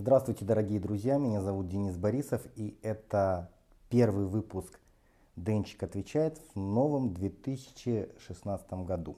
Здравствуйте, 0.00 0.44
дорогие 0.44 0.78
друзья, 0.78 1.18
меня 1.18 1.40
зовут 1.40 1.66
Денис 1.66 1.96
Борисов, 1.96 2.40
и 2.54 2.78
это 2.82 3.50
первый 3.88 4.26
выпуск 4.26 4.78
«Денчик 5.34 5.82
отвечает» 5.82 6.40
в 6.54 6.56
новом 6.56 7.12
2016 7.12 8.72
году. 8.84 9.16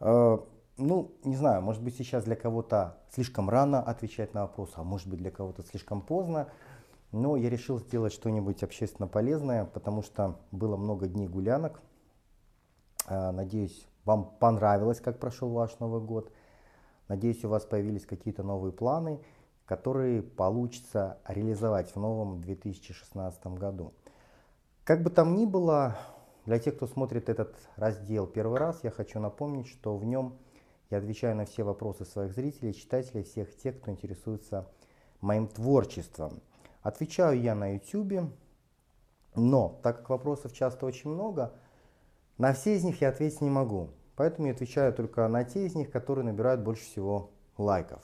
Э, 0.00 0.36
ну, 0.76 1.12
не 1.24 1.34
знаю, 1.34 1.62
может 1.62 1.82
быть 1.82 1.96
сейчас 1.96 2.24
для 2.24 2.36
кого-то 2.36 2.98
слишком 3.10 3.48
рано 3.48 3.80
отвечать 3.80 4.34
на 4.34 4.42
вопросы, 4.42 4.74
а 4.76 4.82
может 4.82 5.08
быть 5.08 5.20
для 5.20 5.30
кого-то 5.30 5.62
слишком 5.62 6.02
поздно, 6.02 6.48
но 7.10 7.34
я 7.36 7.48
решил 7.48 7.78
сделать 7.78 8.12
что-нибудь 8.12 8.62
общественно 8.62 9.08
полезное, 9.08 9.64
потому 9.64 10.02
что 10.02 10.40
было 10.50 10.76
много 10.76 11.08
дней 11.08 11.26
гулянок. 11.26 11.80
Э, 13.08 13.30
надеюсь, 13.30 13.88
вам 14.04 14.30
понравилось, 14.38 15.00
как 15.00 15.18
прошел 15.18 15.48
ваш 15.48 15.78
Новый 15.78 16.02
год– 16.02 16.30
Надеюсь, 17.12 17.44
у 17.44 17.48
вас 17.50 17.66
появились 17.66 18.06
какие-то 18.06 18.42
новые 18.42 18.72
планы, 18.72 19.20
которые 19.66 20.22
получится 20.22 21.18
реализовать 21.28 21.90
в 21.90 21.96
новом 21.96 22.40
2016 22.40 23.48
году. 23.48 23.92
Как 24.84 25.02
бы 25.02 25.10
там 25.10 25.36
ни 25.36 25.44
было, 25.44 25.98
для 26.46 26.58
тех, 26.58 26.74
кто 26.76 26.86
смотрит 26.86 27.28
этот 27.28 27.54
раздел 27.76 28.26
первый 28.26 28.58
раз, 28.58 28.82
я 28.82 28.90
хочу 28.90 29.20
напомнить, 29.20 29.66
что 29.66 29.98
в 29.98 30.06
нем 30.06 30.38
я 30.88 30.96
отвечаю 30.96 31.36
на 31.36 31.44
все 31.44 31.64
вопросы 31.64 32.06
своих 32.06 32.32
зрителей, 32.32 32.72
читателей, 32.72 33.24
всех 33.24 33.54
тех, 33.58 33.78
кто 33.78 33.90
интересуется 33.90 34.66
моим 35.20 35.48
творчеством. 35.48 36.40
Отвечаю 36.80 37.38
я 37.38 37.54
на 37.54 37.74
YouTube, 37.74 38.32
но 39.34 39.78
так 39.82 39.98
как 39.98 40.08
вопросов 40.08 40.54
часто 40.54 40.86
очень 40.86 41.10
много, 41.10 41.52
на 42.38 42.54
все 42.54 42.74
из 42.74 42.84
них 42.84 43.02
я 43.02 43.10
ответить 43.10 43.42
не 43.42 43.50
могу. 43.50 43.90
Поэтому 44.22 44.46
я 44.46 44.52
отвечаю 44.52 44.92
только 44.92 45.26
на 45.26 45.42
те 45.42 45.66
из 45.66 45.74
них, 45.74 45.90
которые 45.90 46.24
набирают 46.24 46.60
больше 46.60 46.84
всего 46.84 47.32
лайков. 47.58 48.00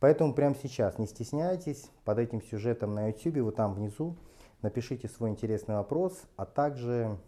Поэтому 0.00 0.32
прямо 0.32 0.54
сейчас 0.54 0.96
не 0.96 1.06
стесняйтесь, 1.06 1.90
под 2.06 2.20
этим 2.20 2.40
сюжетом 2.40 2.94
на 2.94 3.08
YouTube, 3.08 3.42
вот 3.42 3.56
там 3.56 3.74
внизу, 3.74 4.16
напишите 4.62 5.08
свой 5.08 5.28
интересный 5.28 5.74
вопрос, 5.74 6.22
а 6.38 6.46
также 6.46 7.18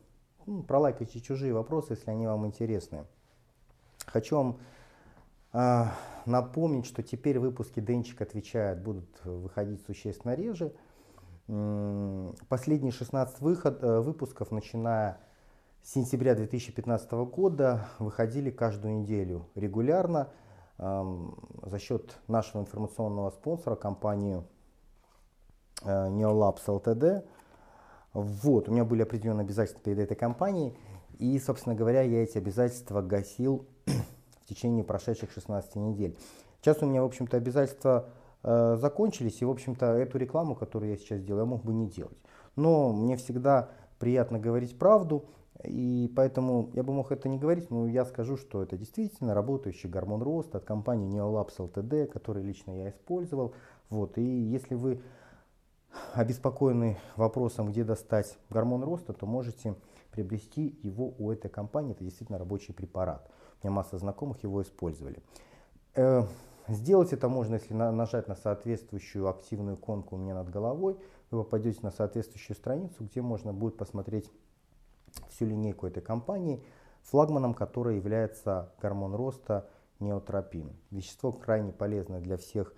ну, 0.47 0.62
пролайкайте 0.62 1.20
чужие 1.20 1.53
вопросы, 1.53 1.92
если 1.92 2.11
они 2.11 2.27
вам 2.27 2.47
интересны. 2.47 3.05
Хочу 4.06 4.36
вам 4.36 4.59
э, 5.53 5.84
напомнить, 6.25 6.86
что 6.86 7.03
теперь 7.03 7.38
выпуски 7.38 7.81
Денчик 7.81 8.22
отвечает 8.22 8.83
будут 8.83 9.22
выходить 9.22 9.84
существенно 9.84 10.34
реже. 10.34 10.72
Последние 12.48 12.91
16 12.91 13.42
выход, 13.42 13.83
э, 13.83 14.00
выпусков, 14.00 14.50
начиная 14.50 15.20
сентября 15.85 16.35
2015 16.35 17.13
года 17.13 17.89
выходили 17.99 18.51
каждую 18.51 19.03
неделю 19.03 19.47
регулярно 19.55 20.31
э, 20.79 21.05
за 21.63 21.79
счет 21.79 22.17
нашего 22.27 22.63
информационного 22.63 23.31
спонсора, 23.31 23.77
компании 23.77 24.43
э, 25.83 25.87
Neolabs 25.87 26.65
Ltd. 26.67 27.27
Вот, 28.15 28.69
у 28.69 28.73
меня 28.73 28.85
были 28.85 29.03
определенные 29.03 29.45
обязательства 29.45 29.83
перед 29.83 29.99
этой 29.99 30.17
компанией, 30.17 30.75
и, 31.19 31.39
собственно 31.39 31.75
говоря, 31.75 32.01
я 32.01 32.23
эти 32.23 32.39
обязательства 32.39 33.03
гасил 33.03 33.67
в 33.87 34.49
течение 34.49 34.85
прошедших 34.85 35.31
16 35.33 35.77
недель. 35.77 36.17
Сейчас 36.62 36.83
у 36.83 36.87
меня, 36.87 37.03
в 37.03 37.07
общем-то, 37.07 37.37
обязательства 37.37 38.09
э, 38.43 38.79
закончились, 38.81 39.43
и, 39.43 39.45
в 39.45 39.51
общем-то, 39.51 39.87
эту 39.87 40.17
рекламу, 40.17 40.55
которую 40.55 40.93
я 40.93 40.97
сейчас 40.97 41.21
делаю, 41.21 41.43
я 41.43 41.47
мог 41.47 41.62
бы 41.62 41.75
не 41.75 41.89
делать. 41.89 42.17
Но 42.56 42.93
мне 42.94 43.19
всегда 43.19 43.69
приятно 43.99 44.39
говорить 44.39 44.78
правду, 44.78 45.27
и 45.66 46.12
поэтому 46.14 46.70
я 46.75 46.82
бы 46.82 46.92
мог 46.92 47.12
это 47.12 47.28
не 47.28 47.38
говорить, 47.38 47.70
но 47.70 47.86
я 47.86 48.04
скажу, 48.04 48.36
что 48.36 48.62
это 48.62 48.76
действительно 48.76 49.34
работающий 49.34 49.88
гормон 49.88 50.22
роста 50.22 50.58
от 50.58 50.64
компании 50.64 51.08
Neolabs 51.08 51.56
Ltd, 51.58 52.06
который 52.06 52.42
лично 52.42 52.72
я 52.72 52.91
использовал. 52.91 53.54
Вот. 53.91 54.19
И 54.19 54.22
если 54.22 54.75
вы 54.75 55.00
обеспокоены 56.14 56.98
вопросом, 57.16 57.70
где 57.70 57.84
достать 57.84 58.38
гормон 58.50 58.84
роста, 58.84 59.12
то 59.12 59.26
можете 59.26 59.75
приобрести 60.10 60.78
его 60.82 61.14
у 61.19 61.30
этой 61.30 61.50
компании. 61.50 61.92
Это 61.92 62.04
действительно 62.04 62.38
рабочий 62.38 62.72
препарат. 62.72 63.28
У 63.62 63.66
меня 63.66 63.76
масса 63.76 63.98
знакомых 63.98 64.42
его 64.42 64.62
использовали. 64.62 65.22
Э, 65.94 66.22
сделать 66.69 67.12
это 67.12 67.28
можно, 67.28 67.54
если 67.54 67.75
нажать 67.75 68.28
на 68.28 68.36
соответствующую 68.36 69.28
активную 69.28 69.76
иконку 69.76 70.16
у 70.16 70.19
меня 70.19 70.34
над 70.34 70.50
головой. 70.50 70.96
Вы 71.31 71.42
попадете 71.42 71.81
на 71.82 71.91
соответствующую 71.91 72.56
страницу, 72.56 73.04
где 73.04 73.22
можно 73.22 73.52
будет 73.52 73.76
посмотреть 73.76 74.31
всю 75.30 75.47
линейку 75.47 75.86
этой 75.86 76.02
компании, 76.02 76.62
флагманом 77.02 77.54
которой 77.54 77.97
является 77.97 78.72
гормон 78.80 79.14
роста 79.14 79.69
неотропин. 80.00 80.72
Вещество 80.91 81.32
крайне 81.32 81.72
полезное 81.72 82.20
для 82.20 82.36
всех 82.36 82.75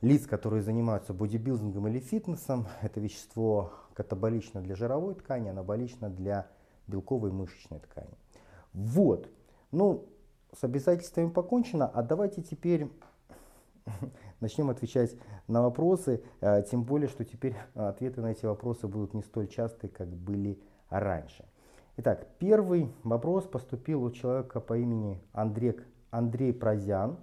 лиц, 0.00 0.26
которые 0.26 0.62
занимаются 0.62 1.14
бодибилдингом 1.14 1.88
или 1.88 2.00
фитнесом. 2.00 2.66
Это 2.82 3.00
вещество 3.00 3.72
катаболично 3.94 4.60
для 4.60 4.74
жировой 4.74 5.14
ткани, 5.14 5.48
анаболично 5.48 6.10
для 6.10 6.48
белковой 6.86 7.30
и 7.30 7.32
мышечной 7.32 7.80
ткани. 7.80 8.16
Вот. 8.72 9.28
Ну, 9.70 10.08
с 10.58 10.64
обязательствами 10.64 11.30
покончено, 11.30 11.86
а 11.86 12.02
давайте 12.02 12.42
теперь 12.42 12.90
начнем 14.40 14.70
отвечать 14.70 15.16
на 15.46 15.62
вопросы, 15.62 16.22
э, 16.40 16.62
тем 16.70 16.84
более, 16.84 17.08
что 17.08 17.24
теперь 17.24 17.56
ответы 17.74 18.20
на 18.20 18.32
эти 18.32 18.44
вопросы 18.44 18.86
будут 18.86 19.14
не 19.14 19.22
столь 19.22 19.48
частые, 19.48 19.90
как 19.90 20.08
были 20.08 20.60
раньше. 20.90 21.44
Итак, 21.98 22.26
первый 22.38 22.90
вопрос 23.02 23.44
поступил 23.44 24.02
у 24.02 24.10
человека 24.10 24.60
по 24.60 24.78
имени 24.78 25.20
Андрей, 25.32 25.78
Андрей 26.10 26.52
Прозян. 26.54 27.18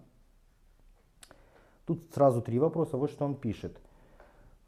Тут 1.86 2.04
сразу 2.14 2.44
три 2.44 2.60
вопроса. 2.60 2.96
Вот 2.98 3.10
что 3.10 3.26
он 3.26 3.34
пишет. 3.34 3.82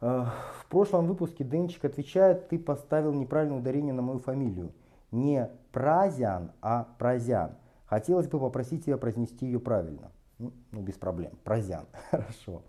«Э, 0.01 0.25
в 0.59 0.65
прошлом 0.69 1.05
выпуске 1.05 1.43
Денчик 1.43 1.85
отвечает, 1.85 2.49
ты 2.49 2.57
поставил 2.57 3.13
неправильное 3.13 3.59
ударение 3.59 3.93
на 3.93 4.01
мою 4.01 4.19
фамилию. 4.19 4.73
Не 5.11 5.51
Празян, 5.71 6.51
а 6.61 6.87
Прозян. 6.97 7.51
Хотелось 7.85 8.27
бы 8.27 8.39
попросить 8.39 8.85
тебя 8.85 8.97
произнести 8.97 9.45
ее 9.45 9.59
правильно. 9.59 10.11
Ну, 10.39 10.51
ну 10.71 10.81
без 10.81 10.95
проблем. 10.95 11.33
Прозян. 11.43 11.85
Хорошо. 12.09 12.63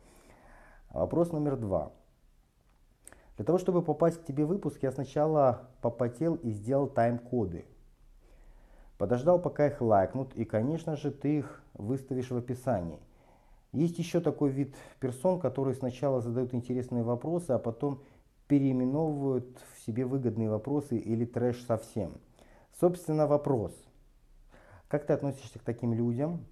Вопрос 0.91 1.33
номер 1.33 1.57
два. 1.57 1.93
Для 3.43 3.47
того, 3.47 3.59
чтобы 3.59 3.83
попасть 3.83 4.23
к 4.23 4.25
тебе 4.25 4.45
в 4.45 4.51
выпуск, 4.51 4.79
я 4.83 4.93
сначала 4.93 5.63
попотел 5.81 6.37
и 6.37 6.53
сделал 6.53 6.87
тайм-коды. 6.87 7.65
Подождал, 8.99 9.41
пока 9.43 9.67
их 9.67 9.81
лайкнут, 9.81 10.33
и, 10.37 10.45
конечно 10.45 10.95
же, 10.95 11.11
ты 11.11 11.39
их 11.39 11.61
выставишь 11.75 12.31
в 12.31 12.37
описании. 12.37 13.01
Есть 13.73 13.99
еще 13.99 14.21
такой 14.21 14.51
вид 14.51 14.77
персон, 15.01 15.41
которые 15.41 15.75
сначала 15.75 16.21
задают 16.21 16.55
интересные 16.55 17.03
вопросы, 17.03 17.51
а 17.51 17.59
потом 17.59 18.05
переименовывают 18.47 19.59
в 19.75 19.81
себе 19.85 20.05
выгодные 20.05 20.49
вопросы 20.49 20.97
или 20.97 21.25
трэш 21.25 21.65
совсем. 21.65 22.13
Собственно, 22.79 23.27
вопрос. 23.27 23.73
Как 24.87 25.05
ты 25.05 25.15
относишься 25.15 25.59
к 25.59 25.63
таким 25.63 25.95
людям? 25.95 26.45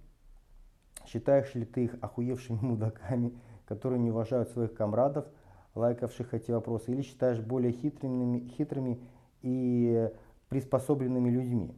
Считаешь 1.05 1.55
ли 1.55 1.63
ты 1.63 1.85
их 1.85 1.95
охуевшими 2.01 2.59
мудаками, 2.61 3.39
которые 3.65 4.01
не 4.01 4.11
уважают 4.11 4.49
своих 4.49 4.73
комрадов– 4.73 5.25
лайкавших 5.75 6.33
эти 6.33 6.51
вопросы, 6.51 6.91
или 6.91 7.01
считаешь 7.01 7.39
более 7.39 7.71
хитрыми, 7.71 8.47
хитрыми 8.57 8.99
и 9.41 10.09
приспособленными 10.49 11.29
людьми? 11.29 11.73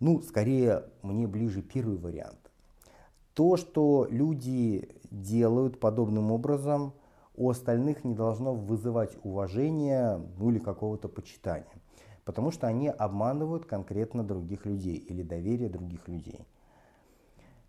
Ну, 0.00 0.22
скорее, 0.22 0.84
мне 1.02 1.26
ближе 1.26 1.62
первый 1.62 1.98
вариант. 1.98 2.38
То, 3.34 3.56
что 3.56 4.06
люди 4.10 4.88
делают 5.10 5.78
подобным 5.78 6.32
образом, 6.32 6.94
у 7.34 7.48
остальных 7.50 8.04
не 8.04 8.14
должно 8.14 8.54
вызывать 8.54 9.16
уважения 9.22 10.20
ну, 10.38 10.50
или 10.50 10.58
какого-то 10.58 11.08
почитания. 11.08 11.72
Потому 12.24 12.50
что 12.50 12.66
они 12.66 12.88
обманывают 12.88 13.64
конкретно 13.66 14.24
других 14.24 14.66
людей 14.66 14.96
или 14.96 15.22
доверие 15.22 15.68
других 15.68 16.06
людей. 16.06 16.40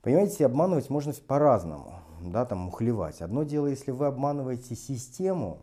Понимаете, 0.01 0.45
обманывать 0.45 0.89
можно 0.89 1.13
по-разному, 1.27 1.99
да, 2.23 2.45
там 2.45 2.59
мухлевать. 2.59 3.21
Одно 3.21 3.43
дело, 3.43 3.67
если 3.67 3.91
вы 3.91 4.07
обманываете 4.07 4.75
систему, 4.75 5.61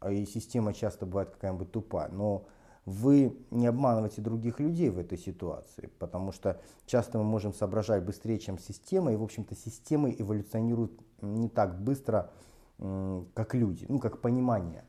а 0.00 0.10
и 0.10 0.24
система 0.24 0.72
часто 0.72 1.04
бывает 1.04 1.30
какая-нибудь 1.30 1.70
тупая, 1.70 2.08
но 2.08 2.46
вы 2.86 3.36
не 3.50 3.66
обманываете 3.66 4.22
других 4.22 4.60
людей 4.60 4.88
в 4.88 4.98
этой 4.98 5.18
ситуации, 5.18 5.90
потому 5.98 6.32
что 6.32 6.60
часто 6.86 7.18
мы 7.18 7.24
можем 7.24 7.52
соображать 7.52 8.02
быстрее, 8.02 8.38
чем 8.38 8.58
система, 8.58 9.12
и, 9.12 9.16
в 9.16 9.22
общем-то, 9.22 9.54
системы 9.54 10.16
эволюционируют 10.18 10.92
не 11.20 11.50
так 11.50 11.82
быстро, 11.82 12.30
как 12.78 13.54
люди, 13.54 13.84
ну, 13.88 13.98
как 13.98 14.22
понимание. 14.22 14.84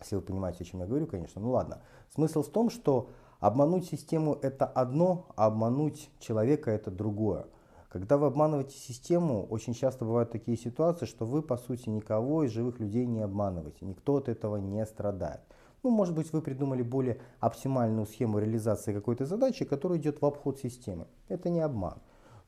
Если 0.00 0.16
вы 0.16 0.22
понимаете, 0.22 0.64
о 0.64 0.66
чем 0.66 0.80
я 0.80 0.86
говорю, 0.86 1.06
конечно. 1.06 1.40
Ну 1.40 1.50
ладно. 1.50 1.82
Смысл 2.14 2.42
в 2.42 2.48
том, 2.48 2.68
что 2.70 3.10
обмануть 3.38 3.86
систему 3.86 4.34
это 4.34 4.66
одно, 4.66 5.26
а 5.36 5.46
обмануть 5.46 6.10
человека 6.18 6.70
это 6.70 6.90
другое. 6.90 7.46
Когда 7.90 8.18
вы 8.18 8.28
обманываете 8.28 8.76
систему, 8.76 9.44
очень 9.50 9.74
часто 9.74 10.04
бывают 10.04 10.30
такие 10.30 10.56
ситуации, 10.56 11.06
что 11.06 11.26
вы, 11.26 11.42
по 11.42 11.56
сути, 11.56 11.88
никого 11.88 12.44
из 12.44 12.52
живых 12.52 12.78
людей 12.78 13.04
не 13.04 13.20
обманываете. 13.20 13.84
Никто 13.84 14.16
от 14.16 14.28
этого 14.28 14.58
не 14.58 14.86
страдает. 14.86 15.40
Ну, 15.82 15.90
может 15.90 16.14
быть, 16.14 16.32
вы 16.32 16.40
придумали 16.40 16.82
более 16.82 17.18
оптимальную 17.40 18.06
схему 18.06 18.38
реализации 18.38 18.94
какой-то 18.94 19.26
задачи, 19.26 19.64
которая 19.64 19.98
идет 19.98 20.22
в 20.22 20.26
обход 20.26 20.60
системы. 20.60 21.08
Это 21.26 21.50
не 21.50 21.60
обман. 21.60 21.98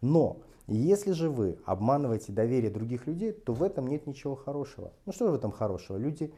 Но 0.01 0.43
если 0.69 1.11
же 1.11 1.29
вы 1.29 1.59
обманываете 1.65 2.31
доверие 2.33 2.71
других 2.71 3.09
людей, 3.09 3.33
то 3.33 3.53
в 3.53 3.65
этом 3.65 3.89
нет 3.89 4.07
ничего 4.07 4.37
хорошего. 4.37 4.93
Ну 5.07 5.13
что 5.13 5.27
же 5.27 5.33
в 5.33 5.35
этом 5.35 5.51
хорошего? 5.51 5.97
Люди 5.97 6.33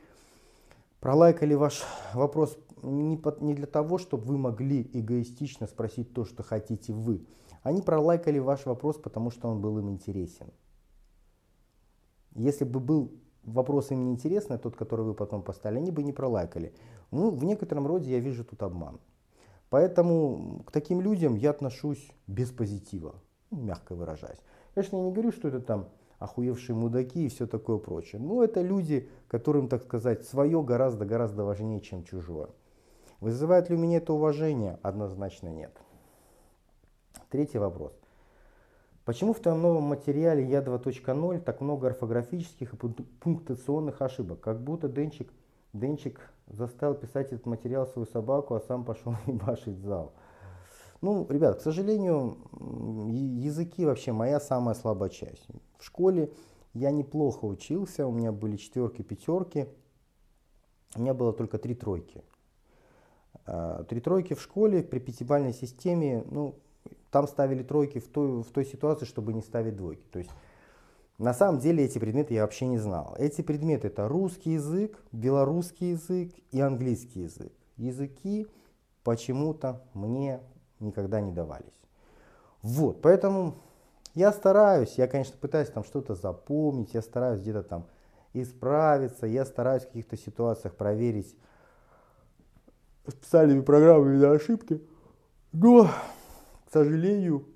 пролайкали 1.00 1.52
ваш 1.52 1.82
вопрос 2.14 2.56
не, 2.82 3.18
под, 3.18 3.42
не 3.42 3.54
для 3.54 3.66
того, 3.66 3.98
чтобы 3.98 4.24
вы 4.24 4.38
могли 4.38 4.88
эгоистично 4.94 5.66
спросить 5.66 6.14
то, 6.14 6.24
что 6.24 6.42
хотите 6.42 6.94
вы. 6.94 7.26
Они 7.64 7.80
пролайкали 7.80 8.38
ваш 8.38 8.66
вопрос, 8.66 8.98
потому 8.98 9.30
что 9.30 9.48
он 9.48 9.60
был 9.60 9.78
им 9.78 9.90
интересен. 9.90 10.52
Если 12.34 12.64
бы 12.64 12.78
был 12.78 13.12
вопрос 13.42 13.90
им 13.90 14.04
неинтересный, 14.04 14.58
тот, 14.58 14.76
который 14.76 15.04
вы 15.06 15.14
потом 15.14 15.42
поставили, 15.42 15.78
они 15.78 15.90
бы 15.90 16.02
не 16.02 16.12
пролайкали. 16.12 16.74
Ну, 17.10 17.30
в 17.30 17.42
некотором 17.44 17.86
роде 17.86 18.10
я 18.10 18.18
вижу 18.18 18.44
тут 18.44 18.62
обман. 18.62 19.00
Поэтому 19.70 20.62
к 20.66 20.72
таким 20.72 21.00
людям 21.00 21.36
я 21.36 21.50
отношусь 21.50 22.06
без 22.26 22.50
позитива, 22.50 23.14
ну, 23.50 23.62
мягко 23.62 23.94
выражаясь. 23.94 24.40
Конечно, 24.74 24.98
я 24.98 25.02
не 25.02 25.10
говорю, 25.10 25.32
что 25.32 25.48
это 25.48 25.60
там 25.60 25.88
охуевшие 26.18 26.76
мудаки 26.76 27.24
и 27.24 27.28
все 27.30 27.46
такое 27.46 27.78
прочее. 27.78 28.20
Но 28.20 28.44
это 28.44 28.60
люди, 28.60 29.08
которым, 29.26 29.68
так 29.68 29.82
сказать, 29.84 30.26
свое 30.26 30.62
гораздо-гораздо 30.62 31.44
важнее, 31.44 31.80
чем 31.80 32.04
чужое. 32.04 32.50
Вызывает 33.20 33.70
ли 33.70 33.76
у 33.76 33.78
меня 33.78 33.96
это 33.96 34.12
уважение? 34.12 34.78
Однозначно 34.82 35.48
нет. 35.48 35.72
Третий 37.34 37.58
вопрос. 37.58 37.92
Почему 39.04 39.32
в 39.32 39.40
твоем 39.40 39.60
новом 39.60 39.82
материале 39.82 40.48
Я 40.48 40.62
2.0 40.62 41.40
так 41.40 41.60
много 41.60 41.88
орфографических 41.88 42.74
и 42.74 42.76
пунктуационных 42.76 44.00
ошибок? 44.02 44.38
Как 44.38 44.62
будто 44.62 44.88
Денчик, 44.88 45.32
Денчик 45.72 46.30
заставил 46.46 46.94
писать 46.94 47.32
этот 47.32 47.44
материал 47.46 47.88
свою 47.88 48.06
собаку, 48.06 48.54
а 48.54 48.60
сам 48.60 48.84
пошел 48.84 49.16
ебашить 49.26 49.78
зал. 49.78 50.12
Ну, 51.00 51.26
ребят, 51.28 51.58
к 51.58 51.62
сожалению, 51.62 52.36
языки 53.10 53.84
вообще 53.84 54.12
моя 54.12 54.38
самая 54.38 54.76
слабая 54.76 55.10
часть. 55.10 55.48
В 55.76 55.84
школе 55.84 56.32
я 56.72 56.92
неплохо 56.92 57.46
учился, 57.46 58.06
у 58.06 58.12
меня 58.12 58.30
были 58.30 58.56
четверки, 58.56 59.02
пятерки. 59.02 59.66
У 60.94 61.00
меня 61.00 61.14
было 61.14 61.32
только 61.32 61.58
три 61.58 61.74
тройки. 61.74 62.22
А, 63.44 63.82
три 63.82 64.00
тройки 64.00 64.34
в 64.34 64.40
школе 64.40 64.84
при 64.84 65.00
пятибалльной 65.00 65.52
системе, 65.52 66.24
ну, 66.30 66.60
там 67.14 67.28
ставили 67.28 67.62
тройки 67.62 68.00
в 68.00 68.08
той, 68.08 68.42
в 68.42 68.50
той 68.50 68.64
ситуации, 68.64 69.06
чтобы 69.06 69.34
не 69.34 69.40
ставить 69.40 69.76
двойки. 69.76 70.04
То 70.10 70.18
есть 70.18 70.32
на 71.16 71.32
самом 71.32 71.60
деле 71.60 71.84
эти 71.84 72.00
предметы 72.00 72.34
я 72.34 72.42
вообще 72.42 72.66
не 72.66 72.76
знал. 72.76 73.14
Эти 73.16 73.40
предметы 73.40 73.86
это 73.86 74.08
русский 74.08 74.54
язык, 74.54 74.98
белорусский 75.12 75.92
язык 75.92 76.32
и 76.50 76.60
английский 76.60 77.20
язык. 77.20 77.52
Языки 77.76 78.48
почему-то 79.04 79.80
мне 79.94 80.40
никогда 80.80 81.20
не 81.20 81.30
давались. 81.30 81.78
Вот, 82.62 83.00
поэтому 83.00 83.58
я 84.14 84.32
стараюсь, 84.32 84.94
я, 84.98 85.06
конечно, 85.06 85.36
пытаюсь 85.40 85.68
там 85.68 85.84
что-то 85.84 86.16
запомнить, 86.16 86.94
я 86.94 87.02
стараюсь 87.02 87.40
где-то 87.40 87.62
там 87.62 87.86
исправиться, 88.32 89.28
я 89.28 89.44
стараюсь 89.44 89.84
в 89.84 89.86
каких-то 89.86 90.16
ситуациях 90.16 90.74
проверить 90.74 91.36
специальными 93.06 93.60
программами 93.60 94.16
на 94.16 94.32
ошибки. 94.32 94.82
Но 95.52 95.88
сожалению, 96.74 97.46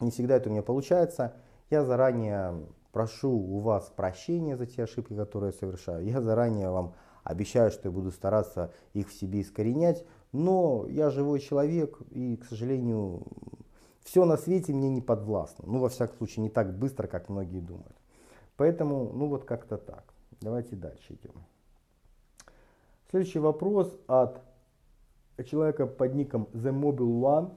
не 0.00 0.10
всегда 0.10 0.36
это 0.36 0.48
у 0.48 0.52
меня 0.52 0.62
получается. 0.62 1.34
Я 1.70 1.84
заранее 1.84 2.66
прошу 2.90 3.30
у 3.30 3.60
вас 3.60 3.92
прощения 3.94 4.56
за 4.56 4.66
те 4.66 4.84
ошибки, 4.84 5.14
которые 5.14 5.52
я 5.52 5.58
совершаю. 5.58 6.04
Я 6.04 6.20
заранее 6.20 6.70
вам 6.70 6.94
обещаю, 7.22 7.70
что 7.70 7.88
я 7.88 7.92
буду 7.92 8.10
стараться 8.10 8.72
их 8.94 9.08
в 9.08 9.12
себе 9.12 9.42
искоренять. 9.42 10.04
Но 10.32 10.86
я 10.88 11.10
живой 11.10 11.40
человек, 11.40 11.98
и, 12.10 12.36
к 12.36 12.46
сожалению, 12.46 13.24
все 14.02 14.24
на 14.24 14.36
свете 14.36 14.72
мне 14.72 14.88
не 14.88 15.02
подвластно. 15.02 15.64
Ну, 15.66 15.78
во 15.78 15.88
всяком 15.88 16.16
случае, 16.16 16.44
не 16.44 16.50
так 16.50 16.76
быстро, 16.76 17.06
как 17.06 17.28
многие 17.28 17.60
думают. 17.60 17.96
Поэтому, 18.56 19.12
ну 19.12 19.26
вот 19.26 19.44
как-то 19.44 19.76
так. 19.76 20.04
Давайте 20.40 20.76
дальше 20.76 21.14
идем. 21.14 21.34
Следующий 23.10 23.38
вопрос 23.38 23.94
от 24.06 24.40
человека 25.44 25.86
под 25.86 26.14
ником 26.14 26.48
The 26.52 26.72
Mobile 26.72 27.20
One. 27.20 27.52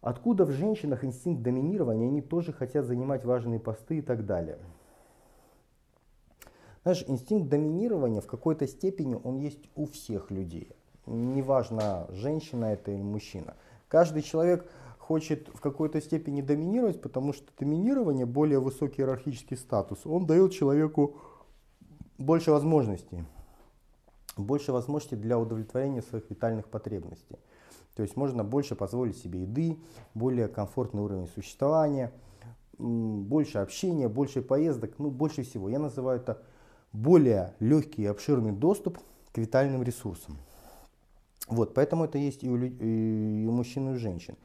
Откуда 0.00 0.44
в 0.44 0.52
женщинах 0.52 1.04
инстинкт 1.04 1.42
доминирования, 1.42 2.06
они 2.06 2.22
тоже 2.22 2.52
хотят 2.52 2.86
занимать 2.86 3.24
важные 3.24 3.58
посты 3.58 3.98
и 3.98 4.02
так 4.02 4.26
далее. 4.26 4.58
Знаешь, 6.84 7.04
инстинкт 7.08 7.48
доминирования 7.48 8.20
в 8.20 8.26
какой-то 8.26 8.66
степени 8.66 9.18
он 9.22 9.38
есть 9.38 9.68
у 9.74 9.86
всех 9.86 10.30
людей. 10.30 10.70
Неважно, 11.06 12.06
женщина 12.10 12.66
это 12.66 12.92
или 12.92 13.02
мужчина. 13.02 13.56
Каждый 13.88 14.22
человек 14.22 14.70
хочет 14.98 15.48
в 15.48 15.60
какой-то 15.60 16.00
степени 16.00 16.42
доминировать, 16.42 17.00
потому 17.02 17.32
что 17.32 17.50
доминирование, 17.58 18.26
более 18.26 18.60
высокий 18.60 19.02
иерархический 19.02 19.56
статус, 19.56 20.00
он 20.04 20.26
дает 20.26 20.52
человеку 20.52 21.16
больше 22.18 22.52
возможностей. 22.52 23.24
Больше 24.36 24.70
возможностей 24.70 25.16
для 25.16 25.38
удовлетворения 25.38 26.02
своих 26.02 26.30
витальных 26.30 26.68
потребностей. 26.68 27.38
То 27.98 28.02
есть 28.02 28.16
можно 28.16 28.44
больше 28.44 28.76
позволить 28.76 29.18
себе 29.18 29.40
еды, 29.40 29.76
более 30.14 30.46
комфортный 30.46 31.02
уровень 31.02 31.26
существования, 31.26 32.12
больше 32.78 33.58
общения, 33.58 34.08
больше 34.08 34.40
поездок, 34.40 34.92
ну 34.98 35.10
больше 35.10 35.42
всего. 35.42 35.68
Я 35.68 35.80
называю 35.80 36.20
это 36.20 36.40
более 36.92 37.56
легкий 37.58 38.02
и 38.02 38.06
обширный 38.06 38.52
доступ 38.52 38.98
к 39.32 39.38
витальным 39.38 39.82
ресурсам. 39.82 40.36
Вот, 41.48 41.74
поэтому 41.74 42.04
это 42.04 42.18
есть 42.18 42.44
и 42.44 42.48
у, 42.48 42.56
и 42.56 43.44
у 43.46 43.50
мужчин, 43.50 43.88
и 43.88 43.94
у 43.94 43.98
женщин. 43.98 44.36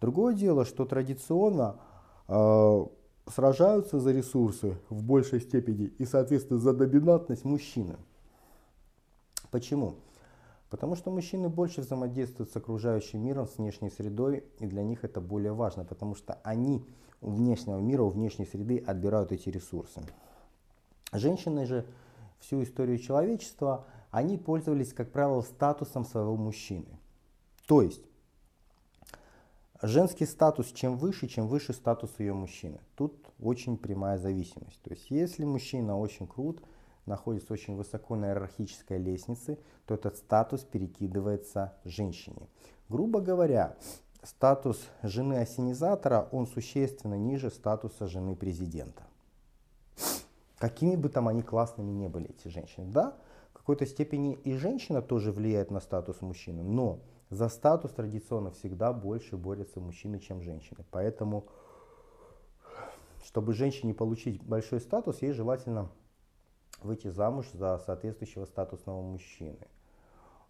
Другое 0.00 0.32
дело, 0.32 0.64
что 0.64 0.84
традиционно 0.84 1.80
э, 2.28 2.86
сражаются 3.26 3.98
за 3.98 4.12
ресурсы 4.12 4.76
в 4.88 5.02
большей 5.02 5.40
степени 5.40 5.86
и, 5.98 6.04
соответственно, 6.04 6.60
за 6.60 6.74
доминантность 6.74 7.44
мужчины. 7.44 7.96
Почему? 9.50 9.96
Потому 10.70 10.94
что 10.94 11.10
мужчины 11.10 11.48
больше 11.48 11.80
взаимодействуют 11.80 12.52
с 12.52 12.56
окружающим 12.56 13.24
миром, 13.24 13.48
с 13.48 13.58
внешней 13.58 13.90
средой, 13.90 14.44
и 14.60 14.66
для 14.66 14.84
них 14.84 15.04
это 15.04 15.20
более 15.20 15.52
важно, 15.52 15.84
потому 15.84 16.14
что 16.14 16.38
они 16.44 16.86
у 17.20 17.32
внешнего 17.32 17.80
мира, 17.80 18.02
у 18.02 18.08
внешней 18.08 18.46
среды 18.46 18.78
отбирают 18.78 19.32
эти 19.32 19.48
ресурсы. 19.48 20.00
Женщины 21.12 21.66
же 21.66 21.86
всю 22.38 22.62
историю 22.62 22.98
человечества, 22.98 23.84
они 24.12 24.38
пользовались, 24.38 24.92
как 24.92 25.10
правило, 25.10 25.42
статусом 25.42 26.04
своего 26.04 26.36
мужчины. 26.36 26.86
То 27.66 27.82
есть, 27.82 28.02
женский 29.82 30.24
статус 30.24 30.68
чем 30.68 30.96
выше, 30.96 31.26
чем 31.26 31.48
выше 31.48 31.72
статус 31.72 32.10
ее 32.18 32.32
мужчины. 32.32 32.78
Тут 32.94 33.12
очень 33.40 33.76
прямая 33.76 34.18
зависимость. 34.18 34.80
То 34.82 34.90
есть, 34.90 35.10
если 35.10 35.44
мужчина 35.44 35.98
очень 35.98 36.28
крут, 36.28 36.62
находится 37.06 37.52
очень 37.52 37.76
высоко 37.76 38.16
на 38.16 38.26
иерархической 38.26 38.98
лестнице, 38.98 39.58
то 39.86 39.94
этот 39.94 40.16
статус 40.16 40.62
перекидывается 40.62 41.74
женщине. 41.84 42.48
Грубо 42.88 43.20
говоря, 43.20 43.76
статус 44.22 44.88
жены 45.02 45.34
осенизатора, 45.38 46.28
он 46.32 46.46
существенно 46.46 47.14
ниже 47.14 47.50
статуса 47.50 48.06
жены 48.06 48.36
президента. 48.36 49.02
Какими 50.58 50.94
бы 50.96 51.08
там 51.08 51.28
они 51.28 51.42
классными 51.42 51.90
не 51.90 52.08
были, 52.08 52.30
эти 52.30 52.48
женщины. 52.48 52.86
Да, 52.92 53.16
в 53.50 53.54
какой-то 53.54 53.86
степени 53.86 54.34
и 54.44 54.54
женщина 54.56 55.00
тоже 55.00 55.32
влияет 55.32 55.70
на 55.70 55.80
статус 55.80 56.20
мужчины, 56.20 56.62
но 56.62 57.00
за 57.30 57.48
статус 57.48 57.92
традиционно 57.92 58.50
всегда 58.50 58.92
больше 58.92 59.36
борются 59.36 59.80
мужчины, 59.80 60.18
чем 60.18 60.42
женщины. 60.42 60.84
Поэтому, 60.90 61.46
чтобы 63.24 63.54
женщине 63.54 63.94
получить 63.94 64.42
большой 64.42 64.80
статус, 64.80 65.22
ей 65.22 65.32
желательно 65.32 65.88
выйти 66.84 67.08
замуж 67.08 67.46
за 67.52 67.78
соответствующего 67.78 68.44
статусного 68.44 69.02
мужчины. 69.02 69.66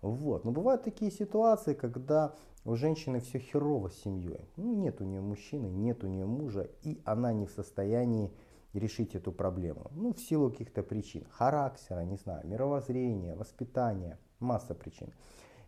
Вот. 0.03 0.45
Но 0.45 0.53
бывают 0.53 0.83
такие 0.83 1.11
ситуации, 1.11 1.75
когда 1.75 2.35
у 2.65 2.75
женщины 2.75 3.21
все 3.21 3.39
херово 3.39 3.89
с 3.89 3.99
семьей. 4.03 4.49
Ну, 4.57 4.75
нет 4.75 5.01
у 5.01 5.05
нее 5.05 5.21
мужчины, 5.21 5.67
нет 5.67 6.05
у 6.05 6.07
нее 6.07 6.27
мужа, 6.27 6.71
и 6.83 7.01
она 7.05 7.33
не 7.33 7.47
в 7.47 7.51
состоянии 7.51 8.33
решить 8.73 9.15
эту 9.15 9.33
проблему. 9.33 9.91
Ну, 9.95 10.13
в 10.13 10.21
силу 10.21 10.51
каких-то 10.51 10.83
причин. 10.83 11.27
Характера, 11.31 12.01
не 12.01 12.17
знаю, 12.17 12.47
мировоззрения, 12.47 13.35
воспитания, 13.35 14.19
масса 14.39 14.75
причин. 14.75 15.13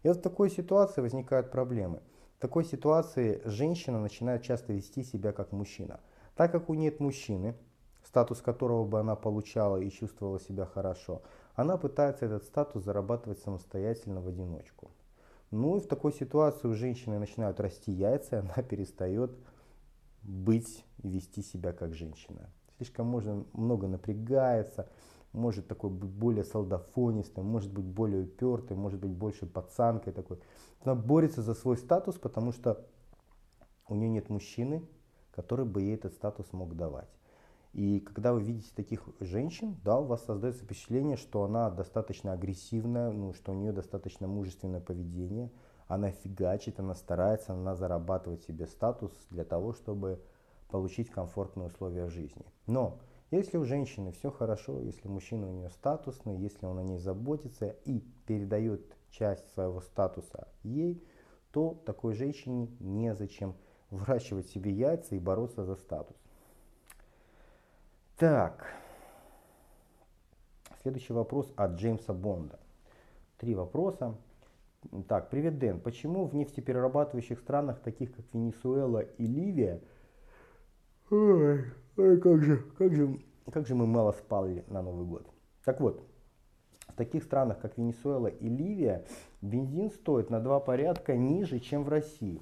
И 0.03 0.09
вот 0.09 0.19
в 0.19 0.23
такой 0.23 0.51
ситуации 0.51 1.01
возникают 1.01 1.51
проблемы. 1.51 2.01
В 2.39 2.41
такой 2.41 2.65
ситуации 2.65 3.41
женщина 3.45 4.01
начинает 4.01 4.43
часто 4.43 4.73
вести 4.73 5.03
себя 5.05 5.33
как 5.33 5.53
мужчина. 5.53 6.01
Так 6.35 6.53
как 6.53 6.69
у 6.71 6.75
нее 6.75 6.91
нет 6.91 7.01
мужчины, 7.01 7.55
статус 8.13 8.43
которого 8.43 8.85
бы 8.85 9.01
она 9.01 9.17
получала 9.17 9.79
и 9.79 9.89
чувствовала 9.89 10.39
себя 10.39 10.67
хорошо, 10.67 11.23
она 11.55 11.79
пытается 11.79 12.27
этот 12.27 12.45
статус 12.45 12.85
зарабатывать 12.85 13.39
самостоятельно 13.39 14.21
в 14.21 14.29
одиночку. 14.29 14.91
Ну 15.51 15.79
и 15.79 15.81
в 15.81 15.87
такой 15.87 16.13
ситуации 16.13 16.69
у 16.69 16.75
женщины 16.75 17.19
начинают 17.19 17.59
расти 17.59 17.91
яйца, 17.91 18.37
и 18.37 18.39
она 18.41 18.63
перестает 18.69 19.33
быть 20.23 20.85
и 21.03 21.09
вести 21.09 21.43
себя 21.43 21.73
как 21.73 21.95
женщина. 21.95 22.51
Слишком 22.77 23.07
можно, 23.07 23.47
много 23.55 23.89
напрягается, 23.89 24.91
может 25.33 25.67
такой 25.67 25.89
быть 25.89 26.11
более 26.11 26.45
солдафонистым, 26.45 27.47
может 27.47 27.73
быть 27.73 27.87
более 27.87 28.25
упертым, 28.25 28.79
может 28.79 29.01
быть 29.01 29.13
больше 29.13 29.47
пацанкой 29.47 30.13
такой. 30.13 30.39
Она 30.83 30.95
борется 30.95 31.41
за 31.41 31.55
свой 31.55 31.79
статус, 31.79 32.19
потому 32.19 32.53
что 32.53 32.87
у 33.89 33.95
нее 33.95 34.11
нет 34.11 34.29
мужчины, 34.29 34.87
который 35.31 35.65
бы 35.65 35.81
ей 35.81 35.95
этот 35.95 36.13
статус 36.13 36.53
мог 36.53 36.77
давать. 36.77 37.09
И 37.73 38.01
когда 38.01 38.35
вы 38.35 38.43
видите 38.43 38.71
таких 38.75 39.09
женщин, 39.21 39.81
да, 39.83 39.99
у 39.99 40.05
вас 40.05 40.25
создается 40.25 40.65
впечатление, 40.65 41.17
что 41.17 41.45
она 41.45 41.71
достаточно 41.71 42.33
агрессивная, 42.33 43.11
ну, 43.11 43.33
что 43.33 43.53
у 43.53 43.55
нее 43.55 43.73
достаточно 43.73 44.27
мужественное 44.27 44.81
поведение, 44.81 45.51
она 45.89 46.11
фигачит, 46.11 46.81
она 46.81 46.95
старается, 46.95 47.55
она 47.55 47.75
зарабатывает 47.75 48.43
себе 48.43 48.67
статус 48.67 49.13
для 49.31 49.45
того, 49.45 49.73
чтобы 49.73 50.23
получить 50.69 51.11
комфортные 51.11 51.69
условия 51.69 52.09
жизни. 52.09 52.45
Но 52.67 52.99
если 53.31 53.57
у 53.57 53.65
женщины 53.65 54.13
все 54.13 54.31
хорошо, 54.31 54.81
если 54.81 55.09
мужчина 55.09 55.49
у 55.49 55.53
нее 55.53 55.71
статусный, 55.71 56.37
если 56.37 56.67
он 56.67 56.79
о 56.79 56.83
ней 56.83 56.99
заботится 56.99 57.69
и 57.87 58.01
передает 58.27 58.95
часть 59.11 59.51
своего 59.55 59.81
статуса 59.81 60.49
ей, 60.63 61.03
то 61.51 61.75
такой 61.87 62.13
женщине 62.13 62.69
незачем 62.81 63.55
выращивать 63.91 64.49
себе 64.49 64.73
яйца 64.73 65.15
и 65.15 65.19
бороться 65.19 65.65
за 65.65 65.77
статус. 65.77 66.17
Так, 68.23 68.65
следующий 70.81 71.13
вопрос 71.13 71.53
от 71.57 71.73
Джеймса 71.73 72.13
Бонда. 72.13 72.61
Три 73.37 73.57
вопроса. 73.57 74.15
Так, 75.09 75.29
привет, 75.29 75.59
Дэн. 75.59 75.81
Почему 75.81 76.27
в 76.27 76.35
нефтеперерабатывающих 76.37 77.41
странах, 77.41 77.81
таких 77.81 78.15
как 78.15 78.25
Венесуэла 78.33 79.01
и 79.01 79.27
Ливия, 79.27 79.81
ой, 81.11 81.65
ой, 81.97 82.21
как 82.21 82.45
же, 82.45 82.59
как 82.79 82.95
же, 82.95 83.19
как 83.51 83.67
же 83.67 83.75
мы 83.75 83.89
мало 83.89 84.13
спали 84.13 84.65
на 84.69 84.83
Новый 84.83 85.05
год. 85.05 85.29
Так 85.65 85.81
вот, 85.81 86.01
в 86.87 86.95
таких 86.95 87.25
странах, 87.25 87.59
как 87.59 87.77
Венесуэла 87.77 88.29
и 88.29 88.49
Ливия, 88.49 89.05
бензин 89.41 89.91
стоит 89.91 90.31
на 90.31 90.39
два 90.39 90.61
порядка 90.61 91.17
ниже, 91.17 91.59
чем 91.59 91.83
в 91.83 91.89
России. 91.89 92.41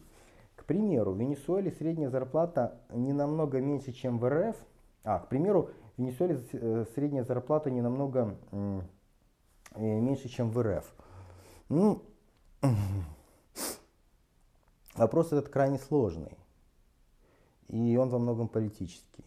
К 0.56 0.64
примеру, 0.66 1.12
в 1.12 1.18
Венесуэле 1.18 1.70
средняя 1.70 2.10
зарплата 2.10 2.82
не 2.92 3.14
намного 3.14 3.62
меньше, 3.62 3.92
чем 3.92 4.18
в 4.18 4.28
РФ, 4.28 4.56
а, 5.04 5.20
к 5.20 5.28
примеру, 5.28 5.70
в 5.96 6.02
Венесуэле 6.02 6.42
э, 6.52 6.84
средняя 6.94 7.24
зарплата 7.24 7.70
не 7.70 7.80
намного 7.80 8.36
э, 8.52 8.80
меньше, 9.76 10.28
чем 10.28 10.50
в 10.50 10.62
РФ. 10.62 10.84
Ну, 11.68 12.02
вопрос 14.94 15.28
этот 15.28 15.48
крайне 15.48 15.78
сложный. 15.78 16.36
И 17.68 17.96
он 17.96 18.08
во 18.08 18.18
многом 18.18 18.48
политический. 18.48 19.24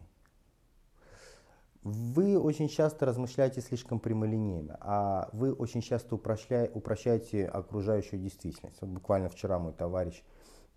Вы 1.84 2.40
очень 2.40 2.70
часто 2.70 3.06
размышляете 3.06 3.60
слишком 3.60 4.00
прямолинейно, 4.00 4.78
а 4.80 5.30
вы 5.34 5.52
очень 5.52 5.82
часто 5.82 6.16
упрощаете 6.16 7.46
окружающую 7.46 8.22
действительность. 8.22 8.78
Вот 8.80 8.90
буквально 8.90 9.28
вчера 9.28 9.60
мой 9.60 9.74
товарищ 9.74 10.24